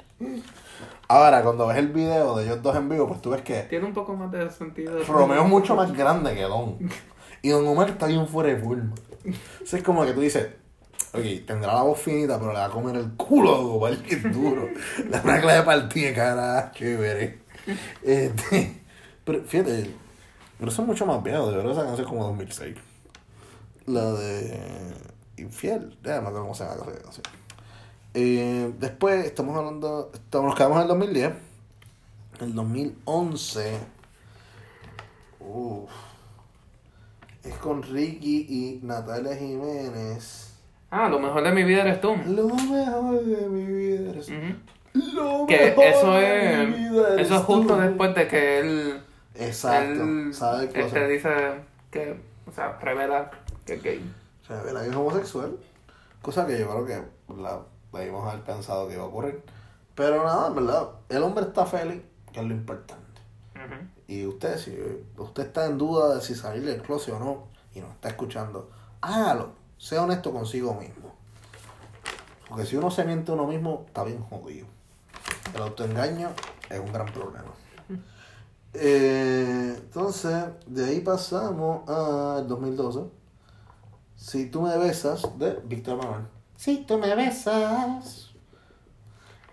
[1.09, 3.87] Ahora, cuando ves el video de ellos dos en vivo, pues tú ves que Tiene
[3.87, 5.03] un poco más de sentido.
[5.03, 6.77] Romeo es mucho más grande que Don.
[7.41, 8.93] Y Don Omar está bien fuera de forma.
[9.61, 10.47] Eso es como que tú dices,
[11.11, 13.97] ok, tendrá la voz finita, pero le va a comer el culo a Don Omar,
[13.97, 14.69] que es duro.
[15.09, 17.41] La una clase de partida, cara, chévere.
[18.01, 18.80] Este,
[19.31, 19.95] pero fíjate,
[20.59, 22.75] pero son mucho más viejos, de verdad esa canción es como 2006.
[23.87, 24.59] La de
[25.37, 27.23] Infiel, ya no me acuerdo cómo se llama la canción.
[28.13, 31.31] Eh, después estamos hablando, estamos, nos quedamos en el 2010.
[32.41, 33.77] El 2011.
[35.39, 35.89] Uf.
[37.43, 40.53] Es con Ricky y Natalia Jiménez.
[40.91, 42.15] Ah, lo mejor de mi vida eres tú.
[42.27, 45.15] Lo mejor de mi vida eres Ujú.
[45.15, 46.69] Lo Que mejor eso de es.
[46.69, 47.79] mi vida eres Eso es justo tú.
[47.81, 49.01] después de que él.
[49.35, 50.03] Exacto.
[50.03, 51.29] Él ¿Sabes qué este, dice
[51.89, 52.19] que.
[52.47, 53.31] O sea, revela
[53.65, 54.13] que es gay.
[54.47, 55.57] Revela que es homosexual.
[56.21, 57.59] Cosa que yo creo que la
[57.93, 59.43] debimos haber pensado que iba a ocurrir.
[59.95, 62.01] Pero nada, en verdad, el hombre está feliz,
[62.31, 63.01] que es lo importante.
[64.07, 64.77] Y usted, si
[65.17, 68.69] usted está en duda de si salir del closet o no, y nos está escuchando,
[68.99, 69.51] hágalo.
[69.77, 71.15] Sea honesto consigo mismo.
[72.49, 74.67] Porque si uno se miente a uno mismo, está bien jodido.
[75.55, 76.29] El autoengaño
[76.69, 77.51] es un gran problema.
[78.73, 83.01] Eh, entonces, de ahí pasamos al 2012.
[84.15, 86.23] Si tú me besas, de Víctor Manuel.
[86.55, 88.31] Si tú me besas.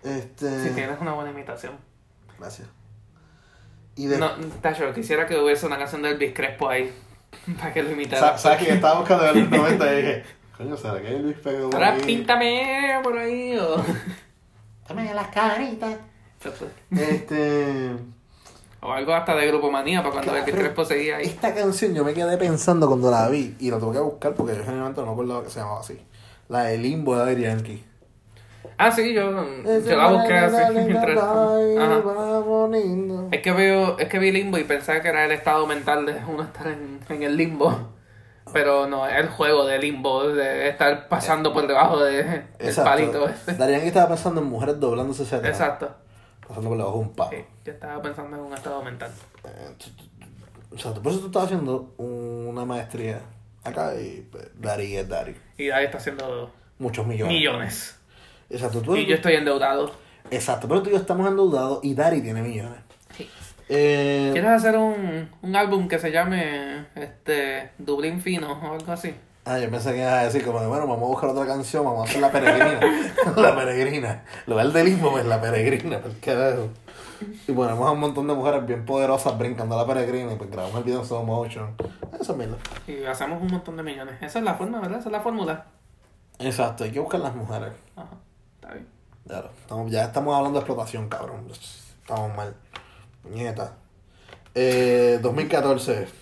[0.03, 0.63] Este.
[0.63, 1.73] Si tienes una buena imitación.
[2.37, 2.67] Gracias.
[3.95, 4.29] Y de, No,
[4.61, 6.93] Tacho, quisiera que hubiese una canción de Elvis Crespo ahí.
[7.59, 8.37] Para que lo imitara.
[8.37, 10.23] ¿Sabes que estaba buscando en los 90 y dije,
[10.55, 12.01] coño, ¿será que por Ahora ahí?
[12.05, 13.57] píntame por ahí.
[13.57, 13.83] O...
[14.87, 15.97] Dame las caritas.
[16.91, 17.91] Este.
[18.81, 20.45] O algo hasta de Grupo Manía para cuando Claro.
[20.45, 21.25] Elvis Crespo seguía ahí.
[21.25, 24.55] Esta canción yo me quedé pensando cuando la vi y la tuve que buscar porque
[24.55, 25.99] yo generalmente no me acordaba que se llamaba así.
[26.47, 27.83] La de Limbo de Daddy Yankee.
[28.77, 30.73] Ah, sí, yo, yo la busqué así.
[30.73, 31.57] mientras- Ajá.
[33.31, 36.15] Es que veo, es que vi limbo y pensaba que era el estado mental de
[36.27, 37.75] uno estar en, en el limbo.
[38.53, 42.89] Pero no, es el juego de limbo, de estar pasando por debajo de, del Exacto.
[42.89, 43.53] palito ese.
[43.53, 45.89] Daddy Yankee estaba pensando en mujeres doblándose ese Exacto.
[46.49, 47.31] Pasando por debajo de un palo.
[47.37, 49.11] Sí, yo estaba pensando en un estado mental.
[49.45, 53.21] Eh, tú- tú- por eso tú estabas haciendo una maestría
[53.63, 55.35] acá y pues, Daddy es Daddy.
[55.57, 57.33] Y ahí está haciendo Muchos millones.
[57.33, 57.99] millones.
[58.49, 59.91] Exacto, tú, Y yo estoy endeudado.
[60.31, 62.79] Exacto, pero tú y yo estamos endeudados y Dari tiene millones.
[63.15, 63.29] Sí.
[63.69, 69.13] Eh, ¿Quieres hacer un, un álbum que se llame este Dublín Fino o algo así?
[69.49, 71.83] Ah, yo pensé que ibas a decir como, de, bueno, vamos a buscar otra canción,
[71.83, 72.79] vamos a hacer La Peregrina.
[73.35, 74.23] la Peregrina.
[74.45, 76.69] Lo del del limbo, pues La Peregrina, pues carajo.
[77.47, 80.51] Y ponemos a un montón de mujeres bien poderosas brincando a La Peregrina y pues
[80.51, 81.75] grabamos el video en slow motion.
[82.19, 82.57] Eso es mierda.
[82.87, 84.15] Y hacemos un montón de millones.
[84.21, 84.99] Esa es la forma, ¿verdad?
[84.99, 85.65] Esa es la fórmula.
[86.37, 87.73] Exacto, hay que buscar las mujeres.
[87.95, 88.17] Ajá,
[88.55, 88.87] está bien.
[89.27, 91.47] Claro, estamos, ya estamos hablando de explotación, cabrón.
[91.51, 92.55] Estamos mal.
[93.23, 93.73] Puñeta.
[94.55, 96.18] Eh, 2014.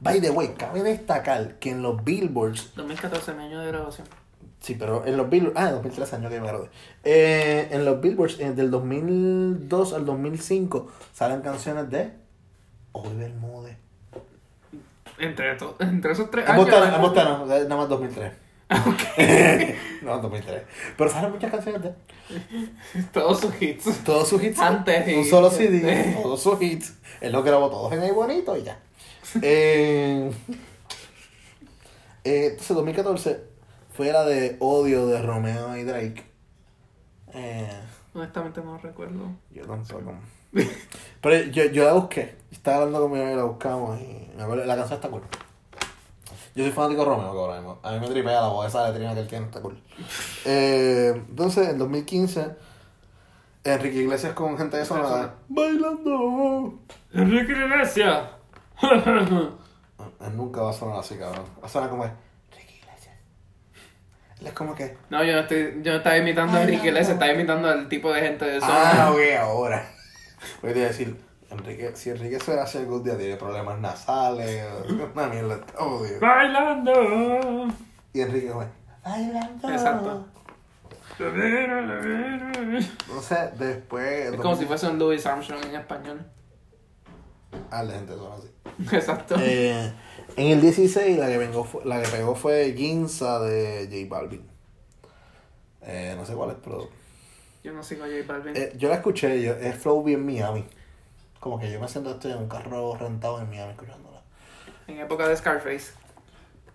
[0.00, 4.06] By the way, cabe destacar que en los billboards 2014, mi año de grabación.
[4.60, 5.56] Sí, pero en los billboards.
[5.58, 6.68] Ah, 2013 años que me gradué.
[7.04, 12.12] Eh, en los billboards, eh, del 2002 al 2005, salen canciones de
[12.92, 13.76] Oliver Mode.
[15.18, 16.68] Entre, to- entre esos tres años.
[16.68, 18.32] No, nada más 2003.
[20.02, 20.62] no, 2003.
[20.96, 21.94] Pero salen muchas canciones de
[23.12, 24.04] Todos sus hits.
[24.04, 24.58] todos sus hits.
[24.60, 26.94] Antes Un solo CD, todos sus hits.
[27.20, 28.78] Él lo grabó todos en ahí bonito y ya.
[29.42, 30.30] Eh,
[32.24, 33.44] eh, entonces, 2014
[33.92, 36.24] fue la de Odio de Romeo y Drake.
[37.34, 37.80] Eh,
[38.14, 39.30] Honestamente no recuerdo.
[39.50, 40.14] Yo tampoco.
[41.20, 42.36] Pero yo, yo la busqué.
[42.50, 45.22] Estaba hablando con mi novia y la buscamos y me acuerdo, la canción está cool.
[46.54, 47.78] Yo soy fanático de Romeo, cabrón.
[47.82, 49.80] A mí me tripea la voz esa letrina que él tiene, está cool.
[50.44, 52.46] Eh, entonces, en 2015,
[53.64, 56.80] Enrique Iglesias con gente de zona bailando.
[57.12, 58.37] Enrique Iglesias.
[58.80, 61.44] Él nunca va a sonar así, cabrón.
[61.62, 62.12] Va a sonar como es,
[62.52, 63.16] Enrique Iglesias.
[64.40, 64.96] Es como que.
[65.10, 68.12] no, yo no estoy, yo no estaba imitando a Enrique Iglesias, estaba imitando al tipo
[68.12, 68.66] de gente de eso.
[68.68, 69.84] Ah, ok, ahora.
[70.62, 71.16] Voy a decir,
[71.50, 74.64] Enrique, si Enrique suena así algún día, tiene problemas nasales,
[75.14, 76.20] una mierda, odio.
[76.20, 77.66] Bailando.
[78.12, 78.66] Y Enrique fue,
[79.04, 79.70] bailando.
[79.70, 80.26] Exacto.
[81.18, 84.32] Entonces, después.
[84.32, 86.24] Es como si fuese un Louis Armstrong en español.
[87.70, 88.48] Ah, la gente suena así.
[88.96, 89.34] Exacto.
[89.38, 89.92] Eh,
[90.36, 94.46] en el 16, la que, vengo fue- la que pegó fue Ginza de J Balvin.
[95.82, 96.88] Eh, no sé cuál es, pero.
[97.64, 98.56] Yo no sigo a J Balvin.
[98.56, 100.64] eh, yo la escuché, yo, es Flow bien Miami.
[101.40, 104.22] Como que yo me siento estoy en un carro rentado en Miami escuchándola.
[104.86, 105.92] en época de Scarface.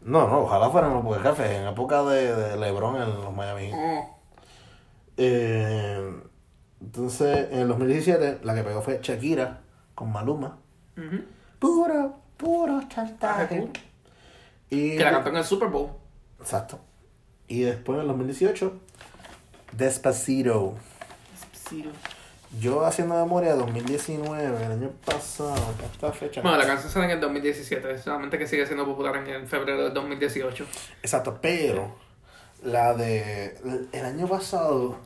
[0.01, 3.33] No, no, ojalá fuera en época de café, en época de, de LeBron en los
[3.33, 3.71] Miami.
[3.73, 4.17] Oh,
[5.17, 6.13] Eh,
[6.81, 9.61] entonces, en el 2017, la que pegó fue Shakira
[9.95, 10.59] con Maluma.
[11.59, 13.69] Puro, puro chantaje.
[14.69, 15.91] Y, Que la cantó en el Super Bowl.
[16.39, 16.79] Exacto.
[17.47, 18.79] Y después en el 2018,
[19.73, 20.75] Despacito.
[21.51, 21.89] Sí.
[22.59, 25.55] Yo haciendo memoria 2019, el año pasado,
[25.91, 26.41] esta fecha.
[26.41, 29.85] Bueno, la canción sale en el 2017, solamente que sigue siendo popular en el febrero
[29.85, 30.65] del 2018.
[31.01, 31.95] Exacto, pero
[32.61, 33.57] la de
[33.91, 34.99] el año pasado,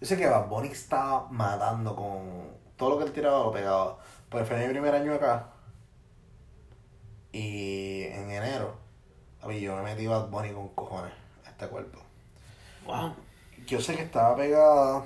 [0.00, 3.98] yo sé que Bad Bunny estaba matando con todo lo que él tiraba lo pegaba.
[4.30, 5.48] Pero fue mi primer año acá.
[7.32, 8.76] Y en enero,
[9.42, 11.12] a mí yo me metí Bad Bunny con cojones
[11.46, 11.98] a este cuerpo.
[12.86, 13.14] Wow.
[13.66, 15.02] Yo sé que estaba pegada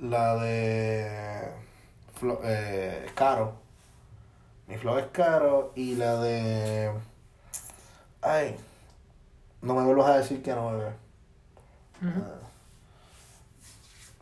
[0.00, 1.52] la de
[2.18, 3.54] Flo- eh, Caro.
[4.68, 5.72] Mi flow es Caro.
[5.74, 6.92] Y la de.
[8.22, 8.56] Ay.
[9.62, 10.92] No me vuelvas a decir que no, bebé.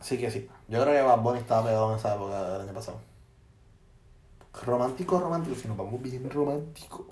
[0.01, 0.49] Sí que sí.
[0.67, 2.99] Yo creo que Bad Bunny estaba pegado en esa época del año pasado.
[4.65, 5.55] Romántico, romántico.
[5.55, 7.07] Si nos vamos bien romántico.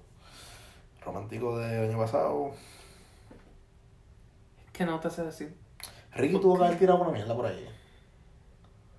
[1.03, 2.51] Romántico del año pasado.
[4.65, 5.55] Es que no te sé decir.
[6.13, 7.67] Ricky tuvo que haber tirado una mierda por ahí.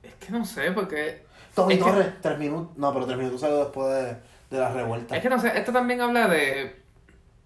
[0.02, 1.22] Es que no sé, porque.
[1.72, 2.76] Es que- Torres, tres minutos.
[2.76, 4.16] No, pero tres minutos salió después de,
[4.56, 5.16] de la revuelta.
[5.16, 6.80] Es que no sé, esto también habla de,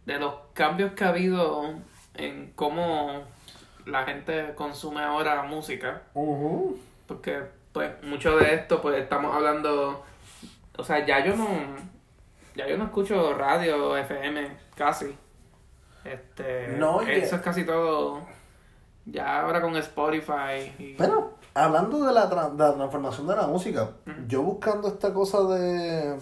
[0.06, 1.74] de los cambios que ha habido
[2.14, 3.22] en cómo
[3.86, 6.02] la gente consume ahora música.
[7.08, 7.42] Porque,
[7.72, 10.04] pues, mucho de esto, pues, estamos hablando.
[10.78, 11.46] O sea, ya yo no.
[12.54, 15.16] Ya yo no escucho radio, FM, casi.
[16.04, 16.68] Este.
[16.78, 18.20] No, Eso es casi todo.
[19.06, 20.72] Ya ahora con Spotify.
[20.78, 23.90] Y, Pero, hablando de la, de la transformación de la música,
[24.28, 26.18] yo buscando esta cosa de.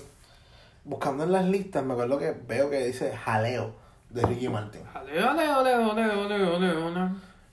[0.84, 3.74] Buscando en las listas, me acuerdo que veo que dice jaleo
[4.08, 4.82] de Ricky Martin.
[4.94, 7.10] Ale, ale, ale, ale, ale, ale, ale.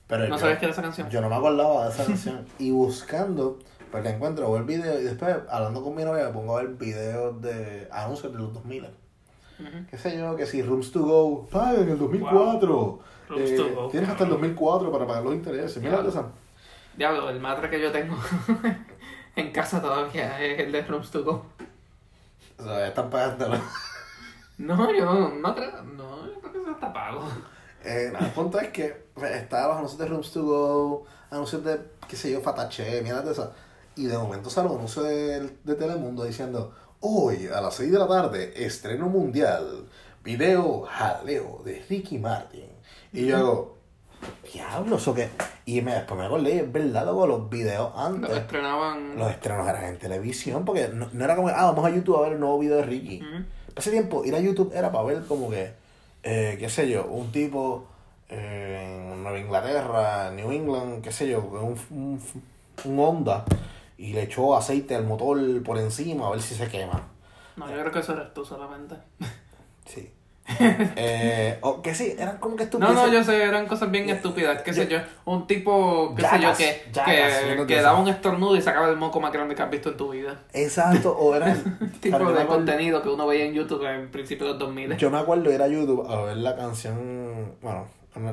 [0.08, 1.10] Pero ¿No yo- sabes qué era esa canción?
[1.10, 2.46] Yo no me acordaba de esa canción.
[2.58, 3.60] y buscando,
[3.92, 6.72] porque encuentro, veo el video y después, hablando con mi novia, me pongo a ver
[6.74, 8.84] videos de anuncios de los 2000.
[8.86, 8.92] Ujú.
[9.90, 13.00] Qué sé yo, que si Rooms to Go, paga en el 2004.
[13.30, 13.88] Rooms Eh, to Go.
[13.90, 15.82] Tienes hasta el 2004 para pagar los intereses.
[15.82, 16.26] Mira esa.
[16.96, 18.16] Diablo, el matre que yo tengo
[19.36, 21.46] en casa todavía es el de Rooms to Go.
[22.60, 23.58] O sea, están pagándolo.
[24.58, 27.22] No, yo no, no yo creo que eso está pago.
[27.84, 32.16] Eh, el punto es que estaban los anuncios de Rooms to Go, anuncios de, qué
[32.16, 33.52] sé yo, Fatache, mierda de esa.
[33.98, 37.98] Y de momento sale un anuncio de, de Telemundo diciendo, hoy a las 6 de
[37.98, 39.88] la tarde, estreno mundial,
[40.24, 42.70] video jaleo de Ricky Martin.
[43.12, 43.78] Y yo hago,
[44.54, 45.30] diablos, ¿o qué?
[45.66, 49.18] Y me, después me acordé, es verdad, luego los videos antes, estrenaban.
[49.18, 52.22] los estrenos eran en televisión, porque no, no era como, ah, vamos a YouTube a
[52.22, 53.24] ver el nuevo video de Ricky.
[53.76, 55.72] Ese tiempo, ir a YouTube era para ver como que,
[56.22, 57.88] eh, qué sé yo, un tipo
[58.30, 62.22] eh, en Nueva Inglaterra, New England, qué sé yo, un, un,
[62.86, 63.44] un Honda
[63.98, 67.08] y le echó aceite al motor por encima a ver si se quema.
[67.56, 68.96] No, yo creo que eso eres tú solamente.
[69.86, 70.12] Sí.
[70.60, 72.94] eh, o que sí, eran como que No, estúpidos.
[72.96, 74.62] no, yo sé, eran cosas bien estúpidas.
[74.62, 78.56] Qué sé yo, un tipo, qué sé yo, que, que, viendo que daba un estornudo
[78.56, 80.42] y sacaba el moco más grande que has visto en tu vida.
[80.54, 81.80] Exacto, o eran...
[82.02, 84.98] tipo de acuerdo- contenido que uno veía en YouTube en principio de los 2000.
[84.98, 87.88] Yo me acuerdo ir a YouTube a ver la canción, bueno,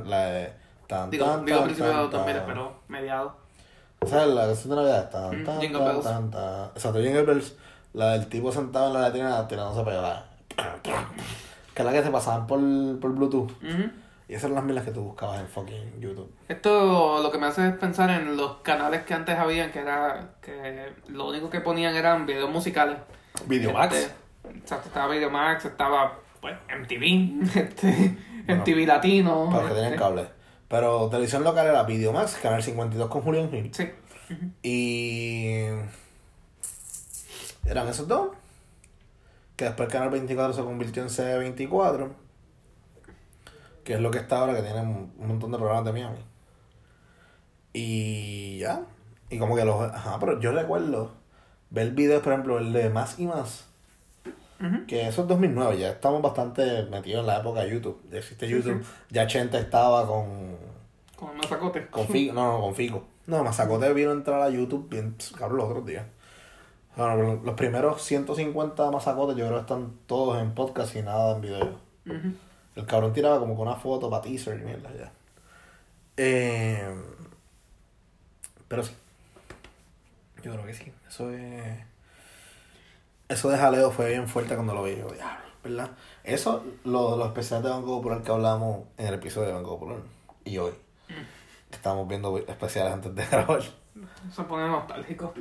[0.07, 0.53] la de...
[0.87, 2.47] Tan, digo, tan, digo tan, principio de los 2000, tan.
[2.47, 3.33] pero mediados.
[4.07, 5.11] ¿Sabes la canción de Navidad?
[5.11, 6.05] Tan, Mm, tan, Jingle tan, Bells.
[6.05, 6.65] tan, tan.
[6.75, 7.55] Exacto, Jingle Bells.
[7.93, 10.27] La del tipo sentado en la letrina tirándose pegada.
[11.75, 12.59] Que es la que se pasaban por,
[13.01, 13.51] por Bluetooth.
[13.63, 13.91] Ujú.
[14.29, 16.33] Y esas eran las milas que tú buscabas en fucking YouTube.
[16.49, 20.31] Esto lo que me hace es pensar en los canales que antes habían, que era
[20.41, 22.97] que lo único que ponían eran videos musicales.
[23.47, 23.95] Videomax.
[23.95, 24.15] Este,
[24.59, 28.17] exacto, estaba Videomax, estaba pues MTV, este,
[28.49, 29.49] MTV Latino.
[29.51, 30.27] Para los que tenían este, cable.
[30.75, 33.73] Pero televisión local era Videomax, Canal 52 con Julián Gil.
[33.73, 33.93] Sí.
[34.61, 35.67] Y.
[37.65, 38.31] Eran esos dos.
[39.55, 42.09] Que después el canal 24 se convirtió en C24.
[43.85, 46.19] Que es lo que está ahora, que tiene un montón de programas de Miami.
[47.73, 48.83] Y ya.
[49.31, 49.81] Y como que los.
[49.81, 51.13] Ajá, pero yo recuerdo
[51.71, 53.67] ver videos, por ejemplo, el de Más y Más.
[54.89, 58.03] Que eso es 2009, ya estamos bastante metidos en la época de YouTube.
[58.11, 58.85] Ya existe YouTube.
[59.11, 60.64] Ya Chente estaba con.
[61.25, 61.87] Con mazacote.
[61.87, 63.05] Con Fico, no, no, con Fico.
[63.27, 66.05] No, Mazacote vino a entrar a YouTube bien, cabrón, los otros días.
[66.97, 71.41] Bueno, los primeros 150 Mazacotes yo creo que están todos en podcast y nada en
[71.41, 71.79] video.
[72.77, 75.13] El cabrón tiraba como con una foto para teaser y mierda ya.
[76.19, 76.95] Eh,
[78.69, 78.95] pero sí.
[80.43, 80.93] Yo creo que sí.
[81.09, 81.79] Eso es...
[83.29, 84.97] Eso de jaleo fue bien fuerte cuando lo vi.
[84.97, 85.09] Yo.
[85.63, 85.91] ¿verdad?
[86.23, 89.99] Eso, lo, los especiales de Banco Popular que hablamos en el episodio de Banco Popular.
[90.45, 90.84] Y hoy.
[91.75, 93.63] Estamos viendo especiales antes de grabar.
[94.35, 95.33] Se pone nostálgico.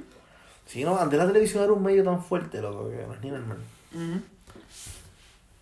[0.65, 3.31] Sí, no, antes la televisión era un medio tan fuerte, loco, que no es ni
[3.31, 3.57] normal.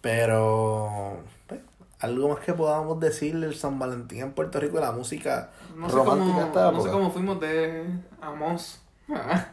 [0.02, 1.60] Pero, pues,
[2.00, 5.96] algo más que podamos decir del San Valentín en Puerto Rico, la música No sé,
[5.96, 6.92] romántica cómo, esta no sé época.
[6.92, 7.86] cómo fuimos de
[8.22, 8.82] Amos.
[9.10, 9.46] Ah,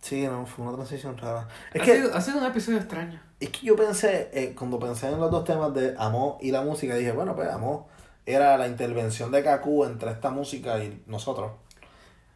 [0.00, 1.46] Sí, no, fue una transición rara.
[1.72, 3.20] Es ha, que, sido, ha sido un episodio extraño.
[3.38, 6.62] es que yo pensé, eh, cuando pensé en los dos temas de Amor y la
[6.62, 7.84] música, dije, bueno, pues Amor
[8.26, 11.52] era la intervención de Kaku entre esta música y nosotros.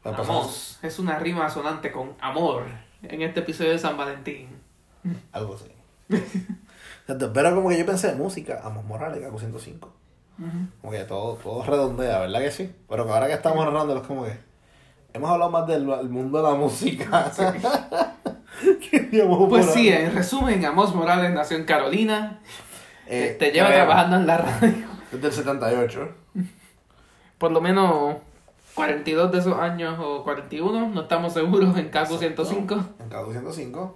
[0.04, 2.64] Amos es una rima sonante con amor
[3.02, 4.48] en este episodio de San Valentín.
[5.32, 5.72] Algo así.
[7.06, 9.92] Pero como que yo pensé música, Amos Morales, Kaku 105.
[10.38, 10.48] Ujú.
[10.80, 12.74] Como que todo, todo redondea, ¿verdad que sí?
[12.88, 14.36] Pero que ahora que estamos narrando, es como que
[15.12, 17.30] hemos hablado más del del mundo de la música.
[19.48, 22.40] Pues sí, en resumen, Amos Morales nació en Carolina.
[23.06, 24.95] Eh, te lleva creo, trabajando en la radio.
[25.12, 26.08] Es del 78.
[27.38, 28.16] Por lo menos
[28.74, 32.74] 42 de esos años o 41, no estamos seguros, en Caco 105.
[33.00, 33.94] En Kaku 105.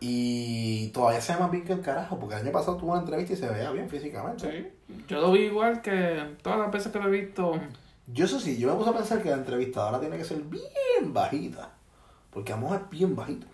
[0.00, 3.00] Y todavía se ve más bien que el carajo, porque el año pasado tuvo una
[3.00, 4.72] entrevista y se veía bien físicamente.
[4.86, 7.58] Sí, yo lo vi igual que todas las veces que lo he visto.
[8.06, 11.12] Yo eso sí, yo me puse a pensar que la entrevistadora tiene que ser bien
[11.12, 11.70] bajita.
[12.30, 13.46] Porque Amos es bien bajito.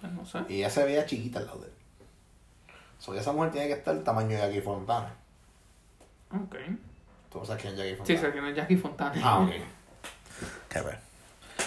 [0.00, 0.40] Pues no sé.
[0.48, 1.72] Y ella se veía chiquita al lado de él.
[2.98, 5.12] So esa mujer tiene que estar el tamaño de Jackie Fontana.
[6.32, 6.56] Ok.
[7.30, 8.20] ¿Tú no sabes quién es Jackie Sí, Fontana?
[8.20, 9.20] sé quién es Jackie Fontana.
[9.22, 9.50] Ah, ok.
[10.68, 10.98] Qué ver.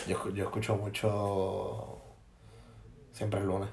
[0.08, 1.98] Yo, yo escucho mucho.
[3.14, 3.70] Siempre el lunes.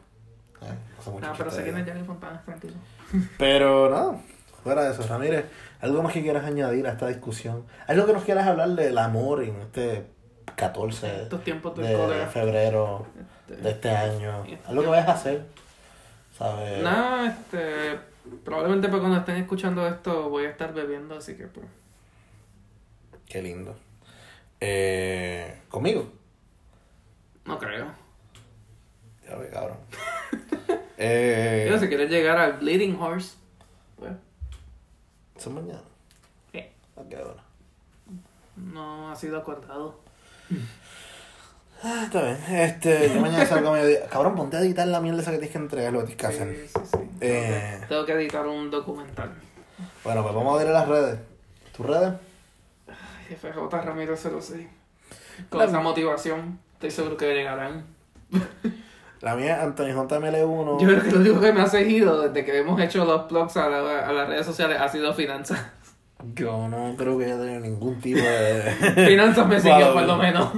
[0.63, 0.67] Eh,
[0.99, 2.75] hace mucho Ah, pero sé quién de- es Jackie Fontana, tranquilo.
[3.39, 4.17] Pero nada,
[4.65, 5.45] fuera de eso, Ramírez,
[5.81, 7.65] ¿algo más que quieras añadir a esta discusión?
[7.87, 10.07] ¿Algo que nos quieras hablar del amor en este
[10.57, 12.27] 14 Estos tiempos del de cólera.
[12.27, 13.07] febrero
[13.49, 14.45] Este, de este año?
[14.67, 15.47] ¿Algo que vayas a hacer?
[16.37, 16.83] ¿Sabes?
[16.83, 17.99] Nada, este.
[18.45, 21.67] Probablemente para cuando estén escuchando esto voy a estar bebiendo, así que pues.
[23.27, 23.77] Qué lindo.
[24.61, 26.13] Eh, ¿Conmigo?
[27.45, 27.87] No creo.
[29.27, 29.79] Ya ve, cabrón.
[30.99, 33.37] eh, si quieres llegar al Bleeding Horse,
[33.97, 34.13] pues.
[35.37, 35.83] ¿Son mañana?
[36.53, 36.61] Sí.
[36.97, 37.43] Ah, qué bueno.
[38.57, 40.01] No ha sido acordado.
[41.83, 42.39] Ah, está bien.
[42.61, 44.07] Este, yo mañana salgo a mediodía.
[44.09, 46.43] Cabrón, ponte a editar la mierda esa que tienes que entregar, lo que tienes que
[46.43, 46.57] hacer.
[46.57, 47.11] Sí, sí, sí.
[47.21, 47.81] Eh.
[47.89, 49.33] Tengo que editar un documental.
[50.05, 51.19] Bueno, pues vamos a ver las redes.
[51.77, 52.13] ¿Tus redes?
[52.89, 54.67] Ay, FJ Ramírez 06.
[55.51, 57.85] Con La- esa motivación, estoy seguro que llegarán.
[59.21, 60.81] La mía, Anthony JML1.
[60.81, 63.57] Yo creo que lo único que me ha seguido desde que hemos hecho los blogs
[63.57, 65.59] a, la- a las redes sociales ha sido finanzas.
[66.35, 68.63] Yo no creo que haya tenido ningún tipo de.
[69.09, 70.53] finanzas me siguió por lo menos.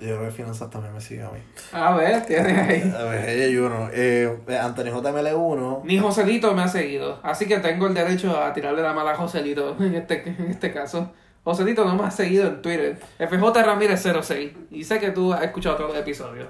[0.00, 1.40] Yo creo que Finanzas también me sigue a mí.
[1.72, 2.94] A ver, tienes ahí.
[2.96, 3.88] A ver, ella y uno.
[3.92, 5.82] Eh, Anthony JML1.
[5.82, 9.16] Ni Joselito me ha seguido, así que tengo el derecho a tirarle la mala a
[9.16, 11.10] Joselito en este, en este caso.
[11.42, 12.98] Joselito no me ha seguido en Twitter.
[13.18, 14.52] FJ Ramírez 06.
[14.70, 16.48] Y sé que tú has escuchado todos los episodios.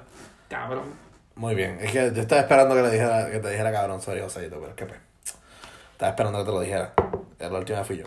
[0.48, 0.84] Cabrón.
[1.34, 1.78] Muy bien.
[1.80, 4.70] Es que yo estaba esperando que, le dijera, que te dijera cabrón sobre Joséito, pero
[4.70, 5.00] es que pues.
[5.92, 6.92] Estaba esperando que te lo dijera.
[7.38, 8.06] La última fui yo.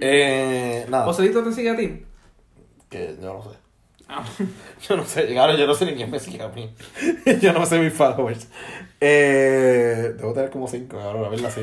[0.00, 1.04] Eh, nada.
[1.04, 2.04] ¿Joselito te sigue a ti?
[2.90, 3.61] Que yo no sé.
[4.14, 4.24] Ah.
[4.88, 6.74] Yo no sé, ahora yo no sé ni quién me sigue a mí.
[7.40, 8.48] yo no sé mis followers.
[9.00, 11.62] Eh, debo tener como cinco, ahora a verla así.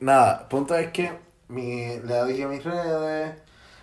[0.00, 1.12] Nada, punto es que
[1.48, 3.34] mi, le dije a mis redes.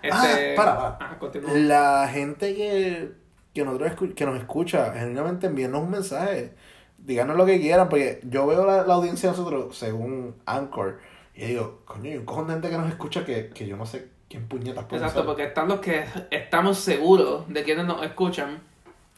[0.03, 0.53] Este...
[0.55, 1.17] Ah, para, para.
[1.47, 1.51] Ah.
[1.55, 3.11] La gente que,
[3.53, 6.53] que, nosotros escu- que nos escucha, genuinamente envíenos un mensaje.
[6.97, 10.99] Díganos lo que quieran, porque yo veo la, la audiencia de nosotros según Anchor.
[11.33, 13.85] Y digo, coño, hay un cojón de gente que nos escucha que, que yo no
[13.85, 18.59] sé quién puñetas puede Exacto, porque están los que estamos seguros de quienes nos escuchan.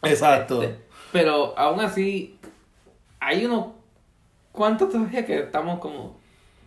[0.04, 0.62] Exacto.
[0.62, 2.40] Este, Pero aún así,
[3.20, 3.68] hay unos
[4.52, 6.18] cuantos todavía que estamos como.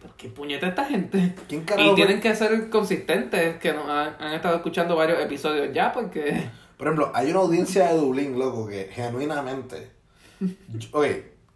[0.01, 1.35] ¿Pero qué puñeta esta gente?
[1.49, 5.93] ¿Quién Y tienen que ser consistentes, que nos han, han estado escuchando varios episodios ya,
[5.93, 6.51] porque.
[6.77, 9.91] Por ejemplo, hay una audiencia de Dublín, loco, que genuinamente.
[10.91, 11.07] Ok,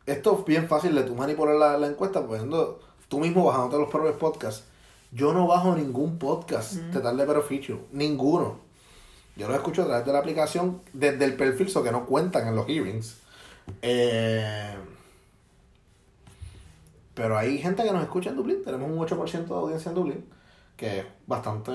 [0.06, 3.90] esto es bien fácil de tú manipular la, la encuesta, poniendo tú mismo bajándote los
[3.90, 4.64] propios podcasts.
[5.12, 8.58] Yo no bajo ningún podcast de tal de pero feature, ninguno.
[9.36, 12.48] Yo los escucho a través de la aplicación desde el perfil, so que no cuentan
[12.48, 13.18] en los hearings.
[13.82, 14.74] Eh,
[17.14, 20.24] pero hay gente que nos escucha en Dublín, tenemos un 8% de audiencia en Dublín,
[20.76, 21.72] que es bastante.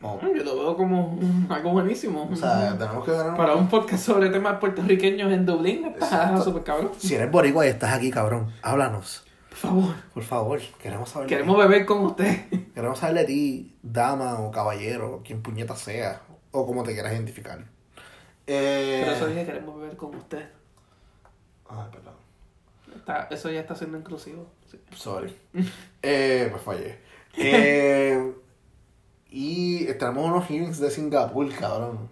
[0.00, 1.18] como- Yo lo veo como
[1.50, 2.28] algo buenísimo.
[2.32, 6.42] o sea, tenemos que ganar Para un podcast sobre temas puertorriqueños en Dublín, está Exacto.
[6.44, 6.90] súper cabrón.
[6.98, 9.24] Si eres boricua y estás aquí, cabrón, háblanos.
[9.50, 11.28] Por favor, Por favor, queremos saber.
[11.28, 12.46] queremos beber con usted.
[12.74, 16.22] Queremos saber de ti, dama o caballero, o quien puñeta sea,
[16.52, 17.58] o como te quieras identificar.
[18.46, 20.48] Eh, Pero eso dije, queremos beber con usted.
[21.68, 22.14] Ay, perdón.
[22.96, 24.46] Está- eso ya está siendo inclusivo.
[24.70, 24.80] sí.
[24.96, 25.36] Sorry.
[26.02, 26.98] eh, pues fallé.
[27.36, 28.32] Eh,
[29.30, 32.08] y tenemos unos hearings de Singapur, cabrón.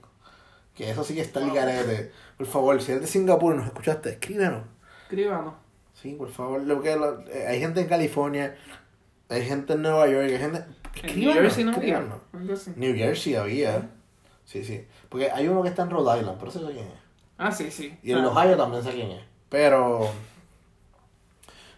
[0.74, 2.12] Que eso sí que está el garete.
[2.36, 4.62] Por favor, si eres de Singapur y nos escuchaste, escríbenos.
[5.04, 5.54] Escríbanos.
[6.00, 6.62] Sí, por favor.
[6.62, 8.56] Lo que lo- eh, hay gente en California,
[9.28, 10.64] hay gente en Nueva York, hay gente.
[11.02, 12.04] En New Jersey no había.
[12.76, 13.90] New Jersey había.
[14.44, 14.86] Sí, sí.
[15.08, 16.92] Porque hay uno que está en Rhode Island, pero eso sé quién es.
[17.36, 17.96] Ah, sí, sí.
[18.02, 19.22] Y en Ohio también sé quién es.
[19.48, 20.08] Pero.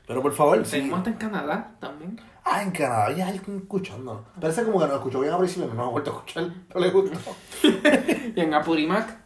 [0.06, 0.72] Pero por favor, sí.
[0.78, 2.20] Tenemos hasta en Canadá también.
[2.44, 4.24] Ah, en Canadá había alguien escuchando.
[4.40, 6.52] Parece como que nos escuchó bien al principio, pero no nos ha vuelto a escuchar.
[6.74, 7.36] No le gustó.
[8.36, 9.18] Y en Apurimac.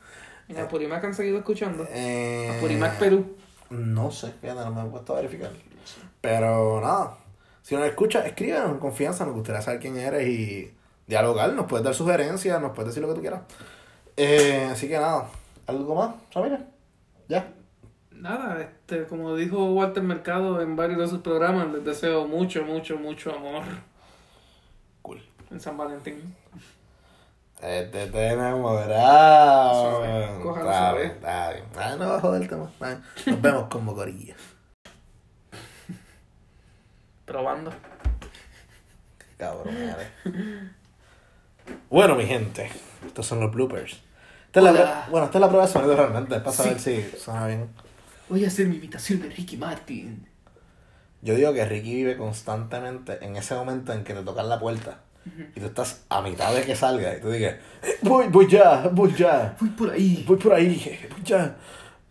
[0.49, 1.87] En Apurimac han seguido escuchando.
[1.91, 3.37] Eh, Apurimac, Perú.
[3.75, 5.51] No sé, fíjate, no me he puesto a verificar.
[6.21, 7.19] Pero nada.
[7.63, 10.73] Si nos escucha, escríbenos en confianza, nos gustaría saber quién eres y
[11.07, 11.53] dialogar.
[11.53, 13.43] Nos puedes dar sugerencias, nos puedes decir lo que tú quieras.
[14.17, 15.29] Eh, así que nada.
[15.67, 16.61] ¿Algo más, Ramírez?
[17.29, 17.53] ¿Ya?
[18.11, 22.97] Nada, este, como dijo Walter Mercado en varios de sus programas, les deseo mucho, mucho,
[22.97, 23.63] mucho amor
[25.03, 25.21] Cool.
[25.51, 26.35] en San Valentín.
[27.65, 30.05] Este te enamorado.
[30.05, 31.65] Está bien, está bien.
[31.77, 32.65] Ah, no va a joder el tema.
[32.71, 33.03] Está bien.
[33.27, 34.37] Nos vemos como corillas.
[37.25, 37.73] Probando.
[39.39, 40.09] Cabrón, eres.
[41.89, 42.71] Bueno, mi gente,
[43.07, 44.03] estos son los bloopers.
[44.47, 45.07] Esta es la, Hola.
[45.11, 46.63] bueno, esta es la prueba de sonido realmente, es para Sí.
[46.63, 47.71] saber si suena bien.
[48.29, 50.29] Voy a hacer mi imitación de Ricky Martin.
[51.23, 55.01] Yo digo que Ricky vive constantemente en ese momento en que te tocan la puerta
[55.55, 58.89] y tú estás a mitad de que salga y tú digas, "Eh, voy, voy ya,
[58.93, 60.25] voy ya, Voy por ahí.
[60.27, 61.57] voy por ahí, voy ya,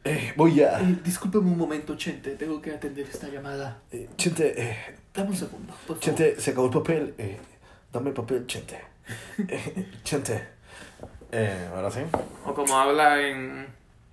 [0.03, 0.79] eh, voy ya.
[0.79, 2.31] Eh, discúlpame un momento, Chente.
[2.35, 3.77] Tengo que atender esta llamada.
[3.91, 4.77] Eh, Chente, eh,
[5.13, 5.99] Dame un segundo, por favor.
[5.99, 7.37] Chente, se acabó el papel, eh,
[7.91, 8.79] dame el papel, Chente.
[9.47, 10.47] Eh, Chente.
[11.31, 11.99] Eh, ahora sí.
[12.45, 13.67] O como habla en,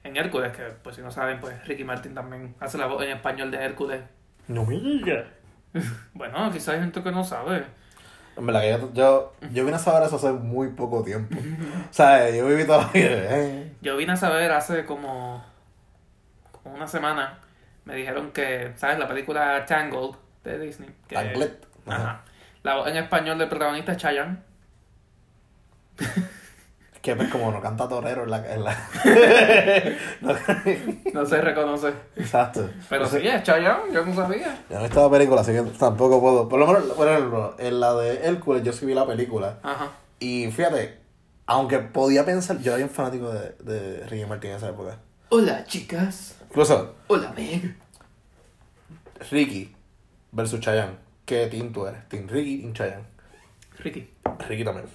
[0.05, 3.11] en Hércules, que pues si no saben, pues Ricky Martin también hace la voz en
[3.11, 4.01] español de Hércules.
[4.49, 5.25] No me digas.
[6.15, 7.65] Bueno, quizás hay gente que no sabe.
[8.37, 11.37] En verdad que yo, yo, yo vine a saber eso hace muy poco tiempo.
[11.39, 13.39] O sea, yo viví toda la vida.
[13.39, 13.73] eh.
[13.83, 15.45] Yo vine a saber hace como,
[16.53, 17.39] como una semana.
[17.85, 18.99] Me dijeron que, ¿sabes?
[18.99, 20.91] La película Tangled de Disney.
[21.09, 21.53] Que, Tangled.
[21.87, 21.97] Ajá.
[21.97, 22.25] Ajá.
[22.63, 24.39] La voz en español del protagonista es Chayanne.
[27.03, 28.53] Que pues como no canta torero en la...
[28.55, 28.77] En la...
[30.21, 30.35] No,
[31.15, 31.93] No se reconoce.
[32.17, 32.69] exacto.
[32.91, 33.21] Pero No sé.
[33.21, 34.63] sí, es Chayanne, yo no sabía.
[34.69, 36.49] Yo no he visto la película, así que tampoco puedo.
[36.49, 39.59] Por lo menos, por ejemplo, en la de Hércules yo sí vi la película.
[39.63, 39.93] Ajá.
[40.19, 40.99] Y fíjate,
[41.47, 44.99] aunque podía pensar, yo era bien fanático de, de Ricky Martin en esa época.
[45.31, 46.37] Hola, chicas.
[46.51, 47.77] Incluso, Hola, Meg.
[49.31, 49.75] Ricky
[50.33, 50.97] versus Chayanne.
[51.25, 52.07] ¿Qué team tú eres?
[52.09, 53.05] Team Ricky y Chayanne.
[53.79, 54.11] Ricky.
[54.49, 54.87] Ricky también.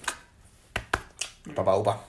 [1.54, 2.05] 拜拜，欧巴。